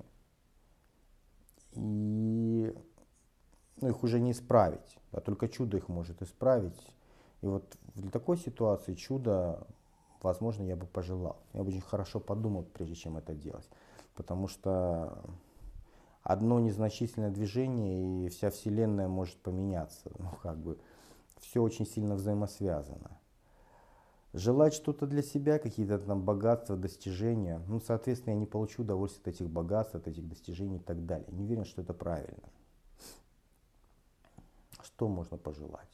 и 1.74 2.74
ну, 3.82 3.88
их 3.88 4.04
уже 4.04 4.20
не 4.20 4.32
исправить, 4.32 4.98
а 5.12 5.22
только 5.22 5.48
чудо 5.48 5.78
их 5.78 5.90
может 5.90 6.22
исправить. 6.22 6.80
И 7.42 7.46
вот 7.46 7.78
для 7.96 8.10
такой 8.10 8.38
ситуации 8.38 8.96
чудо, 8.96 9.68
возможно, 10.22 10.64
я 10.64 10.76
бы 10.76 10.88
пожелал. 10.88 11.38
Я 11.54 11.64
бы 11.64 11.70
очень 11.70 11.82
хорошо 11.82 12.20
подумал, 12.20 12.64
прежде 12.64 12.96
чем 12.96 13.18
это 13.18 13.34
делать. 13.34 13.68
Потому 14.16 14.48
что 14.48 15.24
одно 16.24 16.60
незначительное 16.60 17.32
движение, 17.32 18.26
и 18.26 18.30
вся 18.30 18.50
Вселенная 18.50 19.08
может 19.08 19.38
поменяться. 19.38 20.12
Ну, 20.18 20.30
как 20.42 20.58
бы, 20.58 20.80
все 21.40 21.62
очень 21.62 21.86
сильно 21.86 22.16
взаимосвязано 22.16 23.20
желать 24.34 24.74
что-то 24.74 25.06
для 25.06 25.22
себя, 25.22 25.60
какие-то 25.60 26.00
там 26.00 26.24
богатства, 26.24 26.76
достижения, 26.76 27.62
ну, 27.68 27.80
соответственно, 27.80 28.34
я 28.34 28.40
не 28.40 28.46
получу 28.46 28.82
удовольствие 28.82 29.22
от 29.22 29.36
этих 29.36 29.50
богатств, 29.50 29.96
от 29.96 30.08
этих 30.08 30.28
достижений 30.28 30.78
и 30.78 30.80
так 30.80 31.06
далее. 31.06 31.28
Не 31.32 31.44
уверен, 31.44 31.66
что 31.66 31.82
это 31.82 31.94
правильно. 31.94 32.50
Что 34.82 35.08
можно 35.08 35.38
пожелать? 35.38 35.90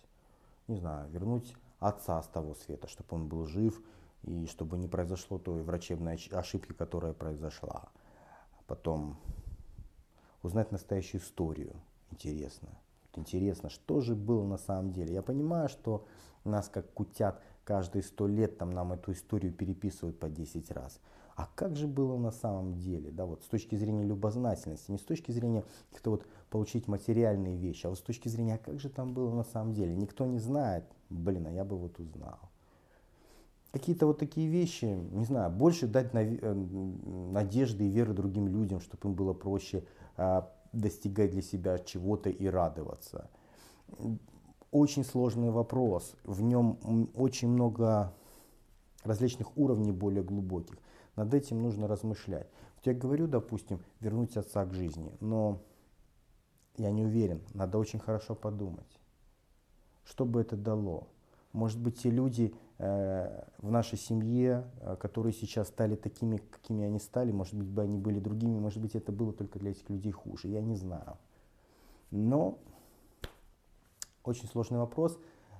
Не 0.67 0.77
знаю, 0.77 1.09
вернуть 1.09 1.55
отца 1.79 2.21
с 2.21 2.27
того 2.27 2.55
света, 2.55 2.87
чтобы 2.87 3.15
он 3.15 3.27
был 3.27 3.45
жив 3.45 3.81
и 4.23 4.45
чтобы 4.47 4.77
не 4.77 4.87
произошло 4.87 5.37
той 5.37 5.61
врачебной 5.61 6.19
ошибки, 6.31 6.73
которая 6.73 7.13
произошла. 7.13 7.89
Потом 8.67 9.17
узнать 10.43 10.71
настоящую 10.71 11.21
историю. 11.21 11.75
Интересно. 12.11 12.69
Интересно, 13.15 13.69
что 13.69 14.01
же 14.01 14.15
было 14.15 14.45
на 14.45 14.57
самом 14.57 14.91
деле. 14.91 15.13
Я 15.13 15.21
понимаю, 15.21 15.69
что 15.69 16.05
нас 16.43 16.69
как 16.69 16.93
кутят 16.93 17.41
каждые 17.69 18.01
сто 18.01 18.25
лет 18.25 18.57
там 18.57 18.71
нам 18.71 18.93
эту 18.93 19.11
историю 19.11 19.53
переписывают 19.53 20.19
по 20.19 20.27
10 20.27 20.71
раз. 20.71 20.99
А 21.35 21.47
как 21.53 21.75
же 21.75 21.85
было 21.85 22.17
на 22.17 22.31
самом 22.31 22.73
деле, 22.73 23.11
да, 23.11 23.27
вот 23.27 23.43
с 23.43 23.45
точки 23.45 23.75
зрения 23.75 24.03
любознательности, 24.03 24.89
не 24.89 24.97
с 24.97 25.03
точки 25.03 25.31
зрения 25.31 25.63
как-то 25.91 26.09
вот 26.09 26.25
получить 26.49 26.87
материальные 26.87 27.57
вещи, 27.57 27.85
а 27.85 27.89
вот 27.89 27.99
с 27.99 28.01
точки 28.01 28.27
зрения, 28.27 28.55
а 28.55 28.57
как 28.57 28.79
же 28.79 28.89
там 28.89 29.13
было 29.13 29.31
на 29.35 29.43
самом 29.43 29.75
деле, 29.75 29.95
никто 29.95 30.25
не 30.25 30.39
знает, 30.39 30.83
блин, 31.11 31.45
а 31.45 31.51
я 31.51 31.63
бы 31.63 31.77
вот 31.77 31.99
узнал. 31.99 32.39
Какие-то 33.71 34.07
вот 34.07 34.17
такие 34.17 34.49
вещи, 34.49 34.85
не 34.85 35.25
знаю, 35.25 35.51
больше 35.51 35.85
дать 35.85 36.09
э, 36.11 36.53
надежды 37.31 37.85
и 37.85 37.89
веры 37.89 38.13
другим 38.13 38.47
людям, 38.47 38.81
чтобы 38.81 39.09
им 39.09 39.13
было 39.13 39.33
проще 39.33 39.83
а, 40.17 40.51
достигать 40.73 41.29
для 41.29 41.43
себя 41.43 41.77
чего-то 41.77 42.31
и 42.31 42.47
радоваться 42.47 43.29
очень 44.71 45.03
сложный 45.03 45.49
вопрос. 45.49 46.15
В 46.23 46.41
нем 46.41 47.09
очень 47.15 47.49
много 47.49 48.13
различных 49.03 49.57
уровней 49.57 49.91
более 49.91 50.23
глубоких. 50.23 50.77
Над 51.15 51.33
этим 51.33 51.61
нужно 51.61 51.87
размышлять. 51.87 52.47
Вот 52.75 52.85
я 52.85 52.93
говорю, 52.93 53.27
допустим, 53.27 53.81
вернуть 53.99 54.37
отца 54.37 54.65
к 54.65 54.73
жизни, 54.73 55.11
но 55.19 55.61
Я 56.79 56.91
не 56.91 57.03
уверен, 57.03 57.41
надо 57.53 57.77
очень 57.77 57.99
хорошо 57.99 58.35
подумать. 58.35 58.99
Что 60.05 60.23
бы 60.23 60.39
это 60.39 60.55
дало? 60.55 61.09
Может 61.51 61.77
быть, 61.77 61.99
те 61.99 62.09
люди 62.09 62.55
э, 62.77 63.43
в 63.57 63.69
нашей 63.69 63.97
семье, 63.97 64.63
э, 64.79 64.95
которые 64.95 65.33
сейчас 65.33 65.67
стали 65.67 65.95
такими, 65.95 66.37
какими 66.37 66.85
они 66.85 66.99
стали, 66.99 67.33
может 67.33 67.53
быть, 67.53 67.67
бы 67.67 67.81
они 67.81 67.97
были 67.97 68.19
другими, 68.19 68.57
может 68.59 68.79
быть, 68.79 68.95
это 68.95 69.11
было 69.11 69.33
только 69.33 69.59
для 69.59 69.71
этих 69.71 69.89
людей 69.89 70.13
хуже, 70.13 70.47
я 70.47 70.61
не 70.61 70.75
знаю. 70.75 71.17
Но 72.11 72.59
очень 74.29 74.47
сложный 74.47 74.79
вопрос. 74.79 75.19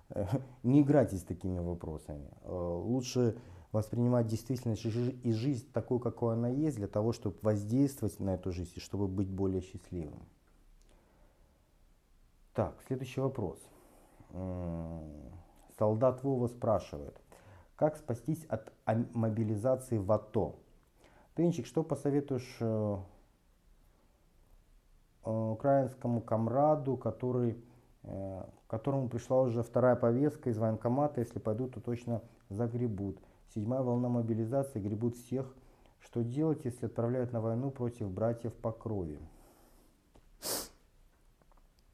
Не 0.64 0.82
играйтесь 0.82 1.22
с 1.22 1.24
такими 1.24 1.60
вопросами. 1.60 2.30
Э, 2.44 2.52
лучше 2.52 3.38
воспринимать 3.72 4.28
действительность 4.28 4.86
и 4.86 5.32
жизнь 5.32 5.68
такой, 5.72 6.00
какой 6.00 6.34
она 6.34 6.50
есть, 6.50 6.78
для 6.78 6.88
того, 6.88 7.14
чтобы 7.14 7.38
воздействовать 7.42 8.20
на 8.20 8.32
эту 8.32 8.52
жизнь 8.52 8.74
и 8.76 8.80
чтобы 8.80 9.08
быть 9.08 9.30
более 9.30 9.62
счастливым. 9.62 10.24
Так, 12.54 12.82
следующий 12.88 13.22
вопрос. 13.22 13.60
Солдат 15.78 16.24
Вова 16.24 16.48
спрашивает, 16.48 17.16
как 17.76 17.96
спастись 17.96 18.44
от 18.50 18.74
мобилизации 19.14 19.98
в 19.98 20.12
АТО? 20.12 20.56
Тынчик, 21.36 21.66
что 21.66 21.84
посоветуешь 21.84 22.58
э, 22.60 22.98
э, 25.24 25.32
украинскому 25.32 26.20
комраду, 26.20 26.98
который, 26.98 27.64
которому 28.70 29.10
пришла 29.10 29.42
уже 29.42 29.64
вторая 29.64 29.96
повестка 29.96 30.52
из 30.52 30.58
военкомата, 30.60 31.22
если 31.22 31.40
пойдут, 31.40 31.74
то 31.74 31.82
точно 31.82 32.22
загребут. 32.50 33.18
Седьмая 33.54 33.82
волна 33.82 34.10
мобилизации, 34.10 34.80
гребут 34.80 35.16
всех. 35.16 35.52
Что 36.00 36.24
делать, 36.24 36.64
если 36.66 36.86
отправляют 36.86 37.34
на 37.34 37.42
войну 37.42 37.72
против 37.72 38.12
братьев 38.12 38.54
по 38.54 38.72
крови? 38.72 39.20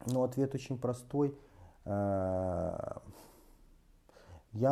Ну, 0.06 0.22
ответ 0.22 0.54
очень 0.54 0.78
простой. 0.78 1.36
Я 1.86 3.00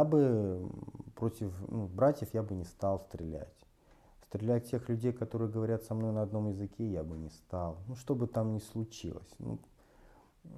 бы 0.05 0.70
против 1.16 1.52
ну, 1.68 1.86
братьев 1.86 2.32
я 2.34 2.42
бы 2.42 2.55
не 2.55 2.64
стал 2.64 3.00
стрелять. 3.00 3.48
Стрелять 4.22 4.70
тех 4.70 4.88
людей, 4.90 5.12
которые 5.12 5.50
говорят 5.50 5.84
со 5.84 5.94
мной 5.94 6.12
на 6.12 6.22
одном 6.22 6.48
языке, 6.48 6.86
я 6.86 7.02
бы 7.02 7.16
не 7.16 7.30
стал. 7.30 7.78
Ну, 7.88 7.96
что 7.96 8.14
бы 8.14 8.26
там 8.26 8.52
ни 8.52 8.59
случилось. 8.59 9.34
Ну, 9.38 9.59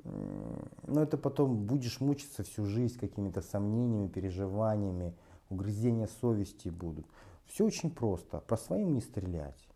но 0.04 1.02
это 1.02 1.16
потом 1.16 1.66
будешь 1.66 2.00
мучиться 2.00 2.42
всю 2.42 2.64
жизнь 2.64 2.98
какими-то 2.98 3.40
сомнениями, 3.40 4.08
переживаниями, 4.08 5.14
угрызения 5.48 6.08
совести 6.20 6.68
будут. 6.68 7.06
Все 7.46 7.64
очень 7.64 7.90
просто. 7.90 8.40
По 8.40 8.56
своим 8.56 8.94
не 8.94 9.00
стрелять. 9.00 9.68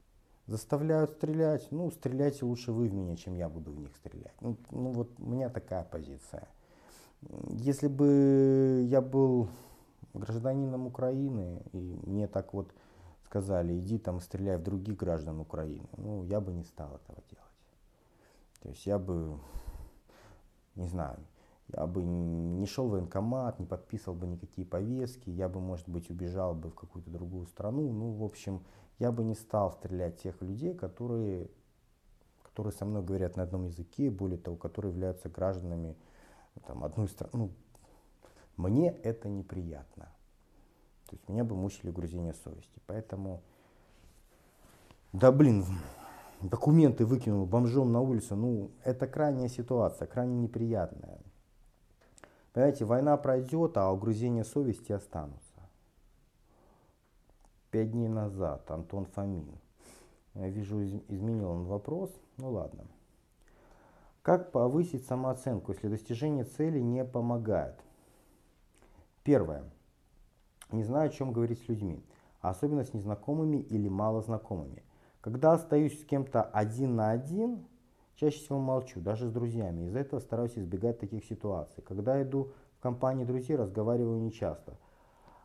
Заставляют 0.46 1.12
стрелять. 1.12 1.68
Ну, 1.70 1.90
стреляйте 1.90 2.44
лучше 2.44 2.72
вы 2.72 2.88
в 2.88 2.94
меня, 2.94 3.16
чем 3.16 3.34
я 3.34 3.48
буду 3.48 3.70
в 3.70 3.78
них 3.78 3.94
стрелять. 3.96 4.34
Ну, 4.40 4.56
ну 4.70 4.90
вот 4.90 5.10
у 5.18 5.26
меня 5.26 5.48
такая 5.48 5.84
позиция. 5.84 6.48
Если 7.50 7.86
бы 7.86 8.84
я 8.88 9.00
был 9.00 9.48
гражданином 10.14 10.86
Украины, 10.86 11.62
и 11.72 11.98
мне 12.04 12.26
так 12.26 12.52
вот 12.54 12.72
сказали, 13.24 13.78
иди 13.78 13.98
там 13.98 14.20
стреляй 14.20 14.56
в 14.56 14.62
других 14.62 14.96
граждан 14.96 15.40
Украины, 15.40 15.88
ну, 15.96 16.24
я 16.24 16.40
бы 16.40 16.52
не 16.52 16.64
стал 16.64 16.88
этого 16.96 17.22
делать. 17.30 17.46
То 18.62 18.68
есть 18.70 18.86
я 18.86 18.98
бы, 18.98 19.38
не 20.80 20.88
знаю, 20.88 21.18
я 21.68 21.86
бы 21.86 22.02
не 22.02 22.66
шел 22.66 22.88
в 22.88 22.92
военкомат, 22.92 23.60
не 23.60 23.66
подписывал 23.66 24.16
бы 24.16 24.26
никакие 24.26 24.66
повестки, 24.66 25.30
я 25.30 25.48
бы, 25.48 25.60
может 25.60 25.88
быть, 25.88 26.10
убежал 26.10 26.54
бы 26.54 26.70
в 26.70 26.74
какую-то 26.74 27.10
другую 27.10 27.46
страну. 27.46 27.92
Ну, 27.92 28.12
в 28.12 28.24
общем, 28.24 28.64
я 28.98 29.12
бы 29.12 29.22
не 29.22 29.34
стал 29.34 29.70
стрелять 29.72 30.20
тех 30.20 30.40
людей, 30.42 30.74
которые, 30.74 31.48
которые 32.42 32.72
со 32.72 32.84
мной 32.84 33.02
говорят 33.02 33.36
на 33.36 33.44
одном 33.44 33.66
языке, 33.66 34.10
более 34.10 34.38
того, 34.38 34.56
которые 34.56 34.92
являются 34.92 35.28
гражданами 35.28 35.96
там, 36.66 36.82
одну 36.82 37.06
страну. 37.06 37.30
Ну, 37.32 37.50
мне 38.56 38.90
это 38.90 39.28
неприятно. 39.28 40.12
То 41.06 41.16
есть 41.16 41.28
меня 41.28 41.44
бы 41.44 41.56
мучили 41.56 41.90
грузение 41.90 42.34
совести. 42.34 42.80
Поэтому, 42.86 43.42
да 45.12 45.30
блин, 45.32 45.64
документы 46.42 47.04
выкинул 47.04 47.46
бомжом 47.46 47.92
на 47.92 48.00
улицу, 48.00 48.36
ну, 48.36 48.70
это 48.84 49.06
крайняя 49.06 49.48
ситуация, 49.48 50.06
крайне 50.06 50.36
неприятная. 50.36 51.18
Понимаете, 52.52 52.84
война 52.84 53.16
пройдет, 53.16 53.76
а 53.76 53.92
угрызения 53.92 54.44
совести 54.44 54.92
останутся. 54.92 55.40
Пять 57.70 57.92
дней 57.92 58.08
назад 58.08 58.68
Антон 58.70 59.06
Фомин. 59.06 59.46
Я 60.34 60.48
вижу, 60.48 60.82
изменил 61.08 61.50
он 61.50 61.64
вопрос. 61.66 62.10
Ну 62.36 62.50
ладно. 62.50 62.84
Как 64.22 64.50
повысить 64.50 65.06
самооценку, 65.06 65.72
если 65.72 65.88
достижение 65.88 66.44
цели 66.44 66.80
не 66.80 67.04
помогает? 67.04 67.76
Первое. 69.22 69.64
Не 70.72 70.82
знаю, 70.84 71.08
о 71.08 71.12
чем 71.12 71.32
говорить 71.32 71.62
с 71.64 71.68
людьми, 71.68 72.04
особенно 72.40 72.84
с 72.84 72.92
незнакомыми 72.92 73.58
или 73.58 73.88
малознакомыми. 73.88 74.82
Когда 75.20 75.52
остаюсь 75.52 76.00
с 76.00 76.04
кем-то 76.04 76.42
один 76.42 76.96
на 76.96 77.10
один, 77.10 77.66
чаще 78.16 78.38
всего 78.38 78.58
молчу, 78.58 79.00
даже 79.00 79.28
с 79.28 79.32
друзьями. 79.32 79.86
Из-за 79.86 80.00
этого 80.00 80.20
стараюсь 80.20 80.56
избегать 80.56 80.98
таких 80.98 81.24
ситуаций. 81.24 81.82
Когда 81.82 82.22
иду 82.22 82.52
в 82.78 82.82
компании 82.82 83.24
друзей, 83.24 83.56
разговариваю 83.56 84.20
нечасто. 84.20 84.76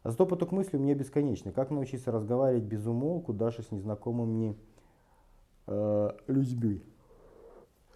А 0.04 0.12
зато 0.12 0.26
поток 0.26 0.52
мыслей 0.52 0.80
у 0.80 0.82
меня 0.82 0.94
бесконечный. 0.94 1.52
Как 1.52 1.72
научиться 1.72 2.12
разговаривать 2.12 2.64
без 2.64 2.86
умолку, 2.86 3.34
даже 3.34 3.64
с 3.64 3.72
незнакомыми 3.72 4.56
э, 5.68 6.12
людьми? 6.28 6.84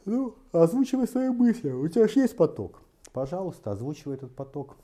Ну, 0.05 0.35
озвучивай 0.51 1.07
свои 1.07 1.29
мысли. 1.29 1.71
У 1.71 1.87
тебя 1.87 2.07
же 2.07 2.19
есть 2.19 2.35
поток. 2.35 2.81
Пожалуйста, 3.13 3.71
озвучивай 3.71 4.15
этот 4.15 4.35
поток. 4.35 4.75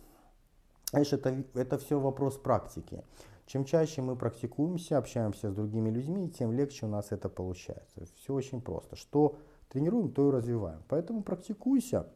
Знаешь, 0.91 1.11
это, 1.13 1.43
это 1.55 1.77
все 1.77 1.99
вопрос 1.99 2.37
практики. 2.37 3.03
Чем 3.45 3.63
чаще 3.63 4.01
мы 4.01 4.15
практикуемся, 4.15 4.97
общаемся 4.97 5.51
с 5.51 5.53
другими 5.53 5.89
людьми, 5.89 6.29
тем 6.29 6.51
легче 6.51 6.87
у 6.87 6.89
нас 6.89 7.11
это 7.11 7.29
получается. 7.29 8.05
Все 8.15 8.33
очень 8.33 8.61
просто. 8.61 8.95
Что 8.95 9.37
тренируем, 9.69 10.11
то 10.11 10.29
и 10.29 10.31
развиваем. 10.31 10.81
Поэтому 10.87 11.21
практикуйся, 11.21 12.07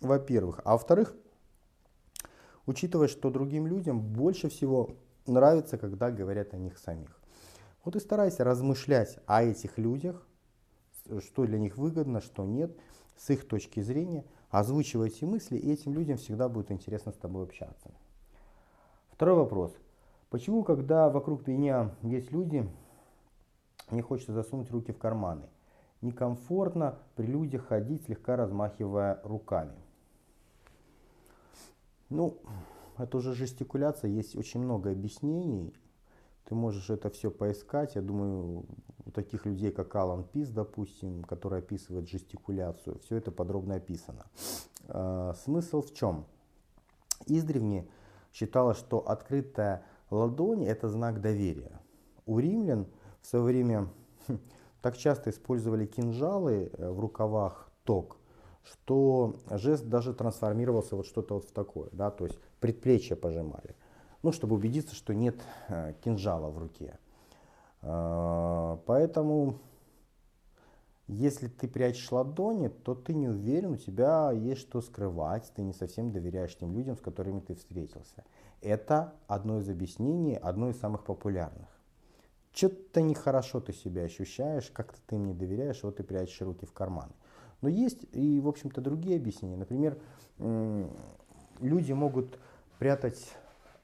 во-первых. 0.00 0.60
А 0.64 0.72
во-вторых, 0.72 1.16
учитывая, 2.66 3.08
что 3.08 3.30
другим 3.30 3.66
людям 3.66 4.00
больше 4.00 4.50
всего 4.50 4.90
нравится, 5.26 5.78
когда 5.78 6.10
говорят 6.10 6.52
о 6.52 6.58
них 6.58 6.76
самих. 6.78 7.18
Вот 7.84 7.96
и 7.96 8.00
старайся 8.00 8.44
размышлять 8.44 9.18
о 9.26 9.42
этих 9.42 9.78
людях, 9.78 10.26
что 11.20 11.46
для 11.46 11.58
них 11.58 11.78
выгодно, 11.78 12.20
что 12.20 12.44
нет, 12.44 12.76
с 13.16 13.30
их 13.30 13.46
точки 13.46 13.80
зрения, 13.80 14.24
озвучивая 14.50 15.08
эти 15.08 15.24
мысли, 15.24 15.56
и 15.56 15.72
этим 15.72 15.94
людям 15.94 16.18
всегда 16.18 16.48
будет 16.48 16.70
интересно 16.70 17.12
с 17.12 17.16
тобой 17.16 17.44
общаться. 17.44 17.90
Второй 19.10 19.36
вопрос. 19.36 19.76
Почему, 20.30 20.64
когда 20.64 21.08
вокруг 21.08 21.46
меня 21.46 21.94
есть 22.02 22.32
люди, 22.32 22.68
мне 23.90 24.02
хочется 24.02 24.32
засунуть 24.32 24.70
руки 24.70 24.92
в 24.92 24.98
карманы? 24.98 25.46
Некомфортно 26.00 26.98
при 27.14 27.26
людях 27.26 27.66
ходить, 27.66 28.04
слегка 28.04 28.36
размахивая 28.36 29.20
руками. 29.24 29.74
Ну, 32.10 32.38
это 32.98 33.16
уже 33.16 33.34
жестикуляция, 33.34 34.10
есть 34.10 34.36
очень 34.36 34.60
много 34.60 34.90
объяснений. 34.90 35.74
Ты 36.44 36.54
можешь 36.54 36.90
это 36.90 37.08
все 37.10 37.30
поискать. 37.30 37.94
Я 37.94 38.02
думаю, 38.02 38.66
у 39.06 39.10
таких 39.10 39.46
людей, 39.46 39.72
как 39.72 39.94
Алан 39.96 40.24
Пис, 40.24 40.50
допустим, 40.50 41.24
который 41.24 41.60
описывает 41.60 42.08
жестикуляцию, 42.08 42.98
все 42.98 43.16
это 43.16 43.30
подробно 43.30 43.76
описано. 43.76 44.26
А, 44.88 45.32
смысл 45.34 45.80
в 45.80 45.94
чем? 45.94 46.26
Издревне 47.26 47.88
считалось, 48.32 48.78
что 48.78 48.98
открытая 48.98 49.84
ладонь– 50.10 50.64
это 50.66 50.88
знак 50.88 51.20
доверия. 51.20 51.80
У 52.26 52.38
римлян 52.38 52.86
в 53.20 53.26
свое 53.26 53.44
время 53.44 53.88
хм, 54.26 54.38
так 54.80 54.96
часто 54.96 55.30
использовали 55.30 55.86
кинжалы 55.86 56.70
э, 56.72 56.90
в 56.90 57.00
рукавах 57.00 57.70
ток, 57.84 58.18
что 58.62 59.36
жест 59.50 59.86
даже 59.86 60.14
трансформировался 60.14 60.96
вот 60.96 61.06
что-то 61.06 61.34
вот 61.34 61.44
в 61.44 61.52
такое, 61.52 61.88
да, 61.92 62.10
то 62.10 62.24
есть 62.24 62.38
предплечье 62.60 63.16
пожимали, 63.16 63.76
ну, 64.22 64.32
чтобы 64.32 64.56
убедиться, 64.56 64.94
что 64.94 65.14
нет 65.14 65.36
э, 65.68 65.94
кинжала 66.02 66.50
в 66.50 66.58
руке. 66.58 66.98
А, 67.82 68.80
поэтому, 68.86 69.58
если 71.06 71.48
ты 71.48 71.68
прячешь 71.68 72.10
ладони, 72.10 72.68
то 72.68 72.94
ты 72.94 73.12
не 73.14 73.28
уверен, 73.28 73.72
у 73.72 73.76
тебя 73.76 74.32
есть 74.32 74.62
что 74.62 74.80
скрывать, 74.80 75.52
ты 75.54 75.62
не 75.62 75.74
совсем 75.74 76.12
доверяешь 76.12 76.56
тем 76.56 76.72
людям, 76.72 76.96
с 76.96 77.00
которыми 77.00 77.40
ты 77.40 77.54
встретился. 77.54 78.24
Это 78.62 79.12
одно 79.26 79.58
из 79.58 79.68
объяснений, 79.68 80.36
одно 80.36 80.70
из 80.70 80.78
самых 80.78 81.04
популярных. 81.04 81.68
Что-то 82.52 83.02
нехорошо 83.02 83.60
ты 83.60 83.72
себя 83.72 84.04
ощущаешь, 84.04 84.70
как-то 84.70 84.98
ты 85.06 85.16
им 85.16 85.26
не 85.26 85.34
доверяешь, 85.34 85.82
вот 85.82 85.96
ты 85.96 86.04
прячешь 86.04 86.40
руки 86.40 86.64
в 86.64 86.72
карманы. 86.72 87.12
Но 87.60 87.68
есть 87.68 88.06
и, 88.12 88.40
в 88.40 88.48
общем-то, 88.48 88.80
другие 88.80 89.16
объяснения. 89.16 89.56
Например, 89.56 89.98
люди 91.60 91.92
могут 91.92 92.38
прятать 92.78 93.34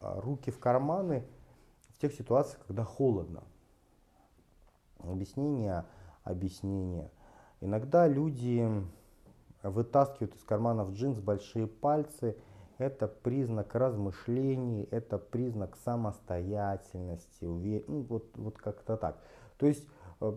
а, 0.00 0.20
руки 0.20 0.50
в 0.50 0.58
карманы 0.58 1.24
в 1.88 1.98
тех 2.00 2.14
ситуациях, 2.14 2.64
когда 2.66 2.84
холодно. 2.84 3.42
Объяснение, 4.98 5.84
объяснение. 6.31 7.11
Иногда 7.61 8.09
люди 8.09 8.66
вытаскивают 9.62 10.35
из 10.35 10.43
карманов 10.43 10.93
джинс 10.93 11.18
большие 11.18 11.66
пальцы. 11.66 12.37
Это 12.78 13.07
признак 13.07 13.74
размышлений, 13.74 14.89
это 14.91 15.18
признак 15.18 15.76
самостоятельности, 15.85 17.45
увер... 17.45 17.85
ну, 17.89 18.01
вот, 18.03 18.31
вот 18.37 18.57
как-то 18.57 18.97
так. 18.97 19.22
То 19.59 19.66
есть 19.66 19.87
э, 20.22 20.33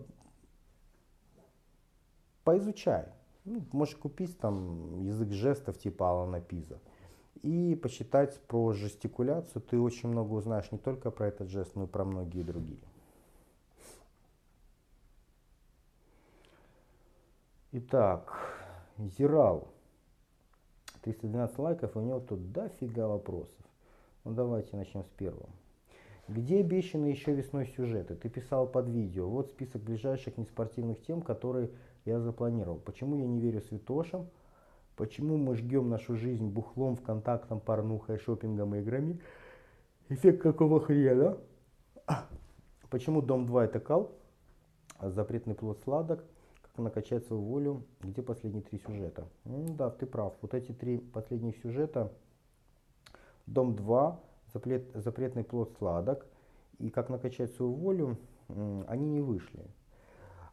поизучай. 2.43 3.07
Ну, 3.45 3.63
можешь 3.71 3.95
купить 3.95 4.37
там 4.39 5.01
язык 5.01 5.31
жестов 5.31 5.77
типа 5.77 6.09
Алана 6.09 6.41
Пиза 6.41 6.79
и 7.41 7.75
почитать 7.75 8.39
про 8.47 8.73
жестикуляцию. 8.73 9.61
Ты 9.61 9.79
очень 9.79 10.09
много 10.09 10.33
узнаешь 10.33 10.71
не 10.71 10.77
только 10.77 11.11
про 11.11 11.27
этот 11.27 11.49
жест, 11.49 11.75
но 11.75 11.83
и 11.83 11.87
про 11.87 12.05
многие 12.05 12.43
другие. 12.43 12.79
Итак, 17.75 18.31
Зирал. 18.99 19.67
312 21.01 21.57
лайков, 21.57 21.95
и 21.95 21.97
у 21.97 22.01
него 22.03 22.19
тут 22.19 22.51
дофига 22.51 23.07
вопросов. 23.07 23.65
Ну 24.23 24.31
давайте 24.33 24.77
начнем 24.77 25.03
с 25.03 25.09
первого. 25.17 25.49
Где 26.27 26.59
обещаны 26.59 27.07
еще 27.07 27.33
весной 27.33 27.65
сюжеты? 27.65 28.13
Ты 28.13 28.29
писал 28.29 28.67
под 28.67 28.89
видео. 28.89 29.27
Вот 29.27 29.49
список 29.49 29.81
ближайших 29.81 30.37
неспортивных 30.37 31.01
тем, 31.01 31.23
которые 31.23 31.71
я 32.05 32.19
запланировал. 32.19 32.77
Почему 32.77 33.17
я 33.17 33.25
не 33.25 33.39
верю 33.39 33.61
святошам? 33.61 34.29
Почему 34.95 35.37
мы 35.37 35.55
жгем 35.55 35.89
нашу 35.89 36.15
жизнь 36.15 36.47
бухлом, 36.47 36.95
вконтактом, 36.95 37.59
порнухой, 37.59 38.19
шопингом 38.19 38.75
играми? 38.75 39.19
Эффект 40.09 40.43
какого 40.43 40.79
хрена? 40.79 41.39
Почему 42.91 43.23
Дом 43.23 43.47
2 43.47 43.65
это 43.65 43.79
кал? 43.79 44.11
Запретный 45.01 45.55
плод 45.55 45.79
сладок? 45.79 46.23
Накачать 46.77 47.25
свою 47.27 47.43
волю? 47.43 47.83
Где 48.01 48.23
последние 48.23 48.63
три 48.63 48.79
сюжета? 48.79 49.27
Ну, 49.45 49.75
да, 49.75 49.91
ты 49.91 50.07
прав. 50.07 50.33
Вот 50.41 50.55
эти 50.55 50.71
три 50.71 50.97
последних 50.97 51.57
сюжета. 51.57 52.11
Дом 53.45 53.75
2, 53.75 54.19
запрет, 54.53 54.89
запретный 54.95 55.43
плод 55.43 55.73
сладок 55.77 56.25
и 56.79 56.89
как 56.89 57.09
накачать 57.09 57.53
свою 57.53 57.73
волю, 57.73 58.17
они 58.87 59.07
не 59.07 59.21
вышли. 59.21 59.65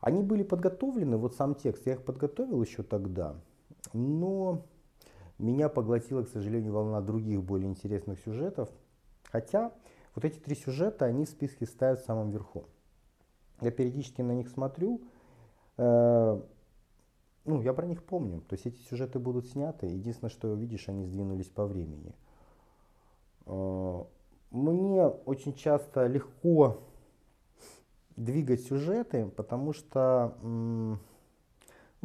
Они 0.01 0.23
были 0.23 0.43
подготовлены, 0.43 1.17
вот 1.17 1.35
сам 1.35 1.55
текст, 1.55 1.87
я 1.87 1.95
их 1.95 2.05
подготовил 2.05 2.63
еще 2.63 2.83
тогда, 2.83 3.37
но 3.93 4.67
меня 5.39 5.69
поглотила, 5.69 6.23
к 6.23 6.29
сожалению, 6.29 6.73
волна 6.73 7.01
других 7.01 7.43
более 7.43 7.69
интересных 7.69 8.19
сюжетов. 8.21 8.69
Хотя 9.25 9.73
вот 10.15 10.25
эти 10.25 10.39
три 10.39 10.55
сюжета, 10.55 11.05
они 11.05 11.25
в 11.25 11.29
списке 11.29 11.67
ставят 11.67 12.01
в 12.01 12.05
самом 12.05 12.31
верху. 12.31 12.65
Я 13.61 13.71
периодически 13.71 14.23
на 14.23 14.33
них 14.33 14.49
смотрю, 14.49 15.01
ну, 15.81 17.63
я 17.63 17.73
про 17.73 17.87
них 17.87 18.05
помню. 18.05 18.43
То 18.43 18.55
есть 18.55 18.67
эти 18.67 18.81
сюжеты 18.83 19.19
будут 19.19 19.47
сняты. 19.47 19.87
Единственное, 19.87 20.31
что 20.31 20.55
видишь, 20.55 20.89
они 20.89 21.05
сдвинулись 21.05 21.49
по 21.49 21.67
времени. 21.67 22.15
Э, 23.47 24.05
мне 24.51 25.07
очень 25.07 25.55
часто 25.55 26.07
легко 26.07 26.79
двигать 28.17 28.63
сюжеты, 28.63 29.27
потому 29.37 29.73
что, 29.73 30.37
ну, 30.43 30.99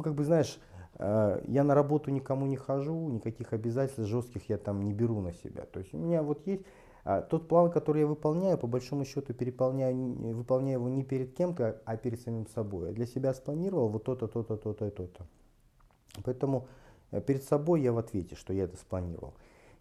как 0.02 0.14
бы, 0.14 0.24
знаешь, 0.24 0.58
э, 0.94 1.42
я 1.46 1.64
на 1.64 1.74
работу 1.74 2.10
никому 2.10 2.46
не 2.46 2.56
хожу, 2.56 3.08
никаких 3.10 3.52
обязательств 3.52 4.08
жестких 4.10 4.48
я 4.48 4.58
там 4.58 4.82
не 4.82 4.92
беру 4.92 5.20
на 5.20 5.32
себя. 5.32 5.64
То 5.66 5.80
есть 5.80 5.92
у 5.92 5.98
меня 5.98 6.22
вот 6.22 6.46
есть 6.46 6.62
а, 7.08 7.22
тот 7.22 7.46
план, 7.46 7.70
который 7.70 8.00
я 8.00 8.06
выполняю, 8.08 8.58
по 8.58 8.66
большому 8.66 9.04
счету 9.04 9.32
переполняю, 9.32 9.96
выполняю 10.34 10.80
его 10.80 10.88
не 10.88 11.04
перед 11.04 11.36
кем-то, 11.36 11.80
а 11.84 11.96
перед 11.96 12.20
самим 12.20 12.48
собой. 12.48 12.88
Я 12.88 12.92
для 12.94 13.06
себя 13.06 13.32
спланировал 13.32 13.88
вот 13.88 14.02
то-то, 14.02 14.26
то-то, 14.26 14.56
то-то 14.56 14.86
и 14.86 14.90
то-то. 14.90 15.24
Поэтому 16.24 16.66
э, 17.12 17.20
перед 17.20 17.44
собой 17.44 17.82
я 17.82 17.92
в 17.92 17.98
ответе, 17.98 18.34
что 18.34 18.52
я 18.52 18.64
это 18.64 18.76
спланировал. 18.76 19.34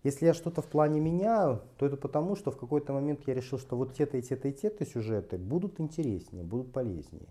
Если 0.04 0.28
я 0.28 0.36
что-то 0.36 0.62
в 0.62 0.68
плане 0.68 1.00
меняю, 1.00 1.64
то 1.80 1.88
это 1.88 1.98
потому, 1.98 2.36
что 2.36 2.52
в 2.52 2.58
какой-то 2.58 2.94
момент 2.94 3.22
я 3.26 3.34
решил, 3.34 3.58
что 3.58 3.76
вот 3.76 3.96
те-то 3.96 4.18
и 4.18 4.22
те-то 4.22 4.50
и 4.50 4.54
те-то 4.54 4.86
сюжеты 4.86 5.40
будут 5.40 5.80
интереснее, 5.80 6.44
будут 6.44 6.72
полезнее. 6.74 7.30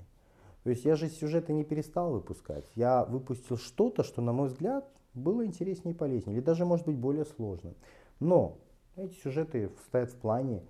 То 0.64 0.70
есть 0.70 0.84
я 0.84 0.96
же 0.96 1.08
сюжеты 1.08 1.52
не 1.52 1.62
перестал 1.62 2.10
выпускать. 2.10 2.68
Я 2.74 3.04
выпустил 3.04 3.58
что-то, 3.58 4.02
что, 4.02 4.22
на 4.22 4.32
мой 4.32 4.48
взгляд, 4.48 4.88
было 5.14 5.46
интереснее 5.46 5.94
и 5.94 5.96
полезнее, 5.96 6.36
или 6.36 6.44
даже, 6.44 6.64
может 6.64 6.84
быть, 6.84 6.96
более 6.96 7.26
сложным. 7.26 7.76
Но 8.18 8.58
эти 8.96 9.14
сюжеты 9.14 9.70
стоят 9.86 10.10
в 10.10 10.16
плане, 10.16 10.62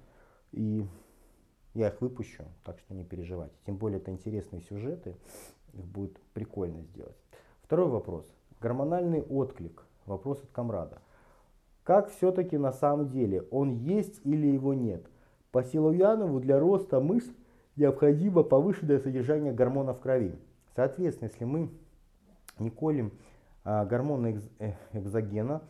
и 0.52 0.86
я 1.74 1.88
их 1.88 2.00
выпущу, 2.00 2.44
так 2.64 2.78
что 2.78 2.94
не 2.94 3.04
переживайте. 3.04 3.54
Тем 3.66 3.76
более 3.76 3.98
это 3.98 4.10
интересные 4.10 4.62
сюжеты, 4.62 5.16
их 5.72 5.84
будет 5.84 6.18
прикольно 6.32 6.82
сделать. 6.82 7.16
Второй 7.62 7.88
вопрос. 7.88 8.26
Гормональный 8.60 9.22
отклик. 9.22 9.84
Вопрос 10.06 10.42
от 10.42 10.50
комрада. 10.50 10.98
Как 11.82 12.10
все-таки 12.10 12.56
на 12.56 12.72
самом 12.72 13.10
деле, 13.10 13.42
он 13.50 13.72
есть 13.72 14.20
или 14.24 14.46
его 14.46 14.74
нет? 14.74 15.06
По 15.50 15.62
Силуянову 15.62 16.40
для 16.40 16.58
роста 16.58 17.00
мышц 17.00 17.28
необходимо 17.76 18.42
повышенное 18.42 18.98
содержание 18.98 19.52
гормона 19.52 19.92
в 19.94 20.00
крови. 20.00 20.34
Соответственно, 20.74 21.28
если 21.28 21.44
мы 21.44 21.70
не 22.58 22.70
колем 22.70 23.12
а, 23.64 23.84
гормоны 23.84 24.40
э, 24.58 24.72
экзогена, 24.92 25.62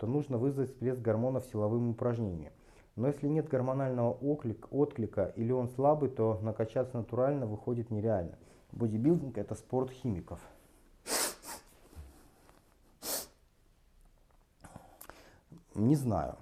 то 0.00 0.06
нужно 0.06 0.38
вызвать 0.38 0.70
всплеск 0.70 0.98
гормонов 1.02 1.44
силовым 1.44 1.90
упражнением. 1.90 2.52
Но 2.96 3.06
если 3.06 3.28
нет 3.28 3.48
гормонального 3.48 4.12
отклик, 4.12 4.66
отклика 4.70 5.26
или 5.36 5.52
он 5.52 5.68
слабый, 5.68 6.08
то 6.08 6.40
накачаться 6.42 6.96
натурально 6.96 7.46
выходит 7.46 7.90
нереально. 7.90 8.38
Бодибилдинг 8.72 9.36
это 9.36 9.54
спорт 9.54 9.90
химиков. 9.90 10.40
Не 15.74 15.96
знаю. 15.96 16.36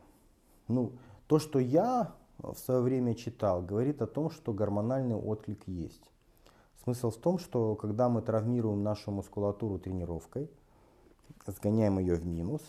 Ну, 0.68 0.92
то, 1.26 1.40
что 1.40 1.58
я 1.58 2.14
в 2.38 2.56
свое 2.58 2.80
время 2.80 3.16
читал, 3.16 3.60
говорит 3.60 4.02
о 4.02 4.06
том, 4.06 4.30
что 4.30 4.52
гормональный 4.52 5.16
отклик 5.16 5.66
есть. 5.66 6.12
Смысл 6.84 7.10
в 7.10 7.16
том, 7.16 7.38
что 7.38 7.74
когда 7.74 8.08
мы 8.08 8.22
травмируем 8.22 8.84
нашу 8.84 9.10
мускулатуру 9.10 9.80
тренировкой, 9.80 10.48
сгоняем 11.46 11.98
ее 11.98 12.14
в 12.14 12.24
минус, 12.24 12.62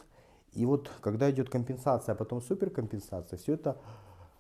и 0.53 0.65
вот 0.65 0.91
когда 1.01 1.29
идет 1.29 1.49
компенсация, 1.49 2.13
а 2.13 2.15
потом 2.15 2.41
суперкомпенсация, 2.41 3.37
все 3.37 3.53
это 3.53 3.77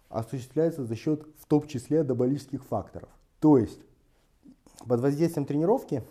осуществляется 0.09 0.85
за 0.85 0.95
счет 0.95 1.27
в 1.37 1.45
том 1.45 1.67
числе 1.67 2.01
анаболических 2.01 2.63
факторов. 2.63 3.09
То 3.39 3.57
есть 3.57 3.79
под 4.87 5.01
воздействием 5.01 5.45
тренировки 5.45 6.03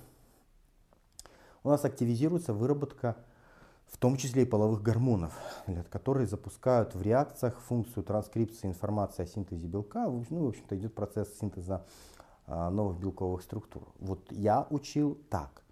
у 1.65 1.69
нас 1.69 1.85
активизируется 1.85 2.55
выработка 2.55 3.17
в 3.87 3.97
том 3.97 4.17
числе 4.17 4.43
и 4.43 4.47
половых 4.47 4.83
гормонов, 4.83 5.33
которые 5.91 6.27
запускают 6.27 6.95
в 6.95 7.03
реакциях 7.03 7.59
функцию 7.61 8.05
транскрипции 8.05 8.69
информации 8.69 9.23
о 9.23 9.27
синтезе 9.27 9.67
белка. 9.67 10.07
Ну, 10.07 10.45
в 10.45 10.49
общем-то, 10.49 10.77
идет 10.77 10.95
процесс 10.95 11.39
синтеза 11.39 11.87
а, 12.47 12.71
новых 12.71 12.99
белковых 12.99 13.43
структур. 13.43 13.89
Вот 13.99 14.31
я 14.31 14.67
учил 14.71 15.19
так. 15.31 15.63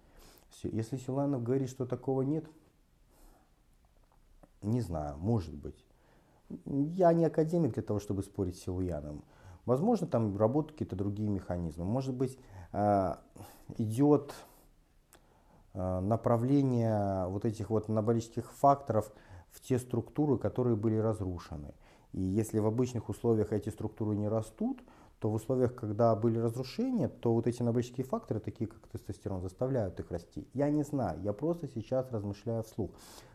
Если 0.63 0.97
Силанов 0.97 1.43
говорит, 1.43 1.69
что 1.69 1.85
такого 1.85 2.23
нет, 2.23 2.45
не 4.61 4.81
знаю, 4.81 5.17
может 5.17 5.55
быть. 5.55 5.85
Я 6.65 7.13
не 7.13 7.25
академик 7.25 7.73
для 7.73 7.83
того, 7.83 7.99
чтобы 7.99 8.23
спорить 8.23 8.57
с 8.57 8.63
Силуяном. 8.63 9.23
Возможно, 9.65 10.07
там 10.07 10.37
работают 10.37 10.73
какие-то 10.73 10.95
другие 10.95 11.29
механизмы. 11.29 11.83
Может 11.83 12.15
быть, 12.15 12.37
а, 12.71 13.19
идет 13.77 14.33
Э, 15.79 15.99
направление 15.99 17.27
вот 17.27 17.45
этих 17.45 17.69
вот 17.69 17.87
анаболических 17.87 18.51
факторов 18.51 19.11
в 19.51 19.61
те 19.61 19.77
структуры, 19.77 20.39
которые 20.39 20.75
были 20.75 20.95
разрушены. 20.95 21.75
И 22.13 22.19
если 22.19 22.57
в 22.57 22.65
обычных 22.65 23.09
условиях 23.09 23.53
эти 23.53 23.69
структуры 23.69 24.15
не 24.15 24.27
растут, 24.27 24.81
то 25.19 25.29
в 25.29 25.33
условиях, 25.33 25.73
когда 25.73 26.15
были 26.15 26.37
разрушения, 26.37 27.07
то 27.07 27.33
вот 27.33 27.47
эти 27.47 27.61
анаболические 27.61 28.05
факторы, 28.05 28.39
такие 28.39 28.67
как 28.67 28.87
тестостерон, 28.87 29.41
заставляют 29.41 29.99
их 29.99 30.11
расти. 30.11 30.47
Я 30.53 30.69
не 30.69 30.83
знаю, 30.83 31.19
я 31.21 31.33
просто 31.33 31.67
сейчас 31.67 32.11
размышляю 32.11 32.63
вслух. 32.63 32.91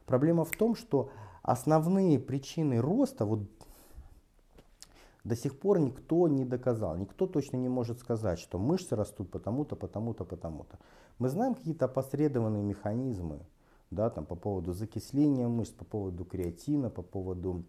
Проблема 0.07 0.45
в 0.45 0.51
том, 0.53 0.76
что 0.76 1.11
основные 1.43 2.20
причины 2.20 2.80
роста, 2.80 3.24
вот 3.24 3.41
до 5.24 5.37
сих 5.37 5.59
пор 5.59 5.78
никто 5.78 6.26
не 6.28 6.45
доказал, 6.45 6.97
никто 6.97 7.26
точно 7.26 7.57
не 7.57 7.68
может 7.68 7.99
сказать, 7.99 8.39
что 8.39 8.59
мышцы 8.59 8.97
растут 8.97 9.30
потому-то, 9.30 9.76
потому-то, 9.76 10.24
потому-то. 10.24 10.78
Мы 11.18 11.28
знаем 11.28 11.55
какие-то 11.55 11.87
опосредованные 11.87 12.62
механизмы, 12.62 13.41
да, 13.91 14.11
там, 14.11 14.24
по 14.24 14.35
поводу 14.35 14.72
закисления 14.72 15.49
мышц, 15.49 15.72
по 15.72 15.85
поводу 15.85 16.24
креатина, 16.24 16.91
по 16.91 17.03
поводу, 17.03 17.64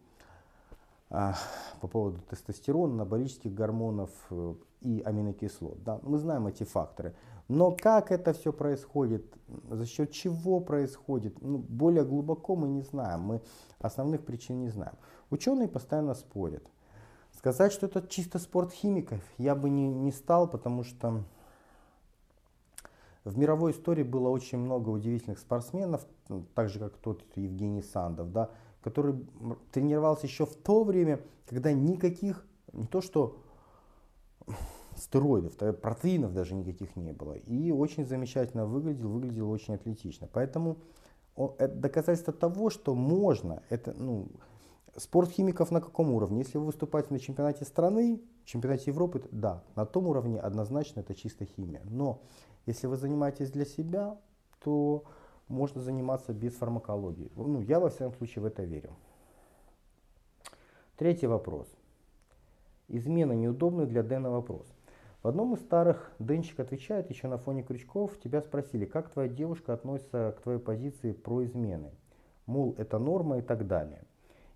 по 1.79 1.87
поводу 1.87 2.19
тестостерона, 2.21 2.93
анаболических 2.95 3.53
гормонов 3.53 4.09
э, 4.31 4.55
и 4.81 5.01
аминокислот. 5.05 5.83
Да. 5.83 5.99
Мы 6.01 6.17
знаем 6.17 6.47
эти 6.47 6.63
факторы. 6.63 7.13
Но 7.47 7.71
как 7.71 8.11
это 8.11 8.33
все 8.33 8.51
происходит, 8.51 9.23
за 9.69 9.85
счет 9.85 10.11
чего 10.11 10.59
происходит, 10.59 11.39
ну, 11.41 11.59
более 11.59 12.03
глубоко 12.03 12.55
мы 12.55 12.67
не 12.67 12.81
знаем, 12.81 13.21
мы 13.21 13.41
основных 13.79 14.25
причин 14.25 14.61
не 14.61 14.69
знаем. 14.69 14.95
Ученые 15.29 15.67
постоянно 15.67 16.15
спорят. 16.15 16.63
Сказать, 17.37 17.71
что 17.71 17.85
это 17.85 18.07
чисто 18.07 18.39
спорт 18.39 18.71
химиков, 18.71 19.21
я 19.37 19.53
бы 19.53 19.69
не, 19.69 19.87
не 19.93 20.11
стал, 20.11 20.47
потому 20.47 20.83
что 20.83 21.23
В 23.23 23.37
мировой 23.37 23.71
истории 23.71 24.03
было 24.03 24.27
очень 24.27 24.57
много 24.57 24.89
удивительных 24.89 25.39
спортсменов, 25.39 26.05
так 26.55 26.69
же 26.69 26.79
как 26.79 26.97
тот 26.97 27.23
Евгений 27.35 27.81
Сандов, 27.81 28.33
да, 28.33 28.49
который 28.83 29.25
тренировался 29.71 30.27
еще 30.27 30.45
в 30.45 30.55
то 30.55 30.83
время, 30.83 31.19
когда 31.47 31.71
никаких, 31.71 32.45
не 32.71 32.85
то 32.85 33.01
что 33.01 33.37
стероидов, 34.97 35.55
протеинов 35.81 36.33
даже 36.33 36.55
никаких 36.55 36.95
не 36.95 37.13
было. 37.13 37.33
И 37.33 37.71
очень 37.71 38.05
замечательно 38.05 38.65
выглядел, 38.65 39.09
выглядел 39.09 39.49
очень 39.49 39.75
атлетично. 39.75 40.27
Поэтому 40.31 40.77
это 41.35 41.75
доказательство 41.75 42.33
того, 42.33 42.69
что 42.69 42.93
можно, 42.93 43.63
это, 43.69 43.93
ну, 43.93 44.27
спорт 44.95 45.31
химиков 45.31 45.71
на 45.71 45.81
каком 45.81 46.11
уровне? 46.11 46.39
Если 46.39 46.57
вы 46.57 46.65
выступаете 46.65 47.09
на 47.11 47.19
чемпионате 47.19 47.65
страны, 47.65 48.21
чемпионате 48.45 48.91
Европы, 48.91 49.23
да, 49.31 49.63
на 49.75 49.85
том 49.85 50.07
уровне 50.07 50.39
однозначно 50.39 50.99
это 50.99 51.15
чисто 51.15 51.45
химия. 51.45 51.81
Но 51.85 52.21
если 52.65 52.87
вы 52.87 52.97
занимаетесь 52.97 53.51
для 53.51 53.65
себя, 53.65 54.17
то 54.63 55.03
можно 55.47 55.81
заниматься 55.81 56.33
без 56.33 56.55
фармакологии. 56.55 57.31
Ну, 57.35 57.61
я 57.61 57.79
во 57.79 57.89
всяком 57.89 58.13
случае 58.13 58.43
в 58.43 58.45
это 58.45 58.63
верю. 58.63 58.91
Третий 60.97 61.27
вопрос. 61.27 61.67
Измена 62.87 63.33
неудобный 63.33 63.85
для 63.85 64.03
Дэна 64.03 64.29
вопрос. 64.29 64.67
В 65.23 65.27
одном 65.27 65.53
из 65.53 65.61
старых 65.61 66.11
Денчик 66.19 66.59
отвечает, 66.59 67.09
еще 67.09 67.27
на 67.27 67.37
фоне 67.37 67.63
крючков, 67.63 68.19
тебя 68.19 68.41
спросили, 68.41 68.85
как 68.85 69.09
твоя 69.09 69.29
девушка 69.29 69.73
относится 69.73 70.35
к 70.37 70.41
твоей 70.41 70.59
позиции 70.59 71.13
про 71.13 71.45
измены. 71.45 71.91
Мол, 72.45 72.75
это 72.77 72.99
норма 72.99 73.37
и 73.37 73.41
так 73.41 73.65
далее. 73.65 74.03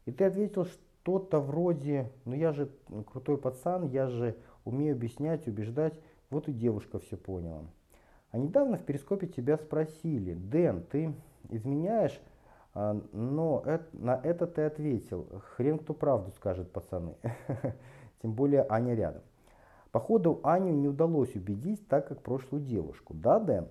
И 0.05 0.11
ты 0.11 0.25
ответил 0.25 0.65
что-то 0.65 1.39
вроде, 1.39 2.11
ну 2.25 2.35
я 2.35 2.51
же 2.51 2.69
крутой 3.11 3.37
пацан, 3.37 3.87
я 3.87 4.07
же 4.07 4.35
умею 4.65 4.93
объяснять, 4.93 5.47
убеждать, 5.47 5.97
вот 6.29 6.49
и 6.49 6.53
девушка 6.53 6.99
все 6.99 7.15
поняла. 7.15 7.63
А 8.31 8.37
недавно 8.37 8.77
в 8.77 8.83
перископе 8.83 9.27
тебя 9.27 9.57
спросили, 9.57 10.33
Дэн, 10.33 10.83
ты 10.83 11.13
изменяешь, 11.49 12.19
а, 12.73 13.01
но 13.11 13.63
на 13.93 14.19
это 14.21 14.47
ты 14.47 14.63
ответил, 14.63 15.27
хрен 15.55 15.79
кто 15.79 15.93
правду 15.93 16.31
скажет, 16.31 16.71
пацаны. 16.71 17.15
Тем 18.21 18.33
более 18.33 18.65
Аня 18.69 18.95
рядом. 18.95 19.21
Походу 19.91 20.41
Аню 20.43 20.73
не 20.73 20.87
удалось 20.87 21.35
убедить, 21.35 21.87
так 21.87 22.07
как 22.07 22.21
прошлую 22.21 22.63
девушку. 22.63 23.13
Да, 23.13 23.39
Дэн? 23.39 23.67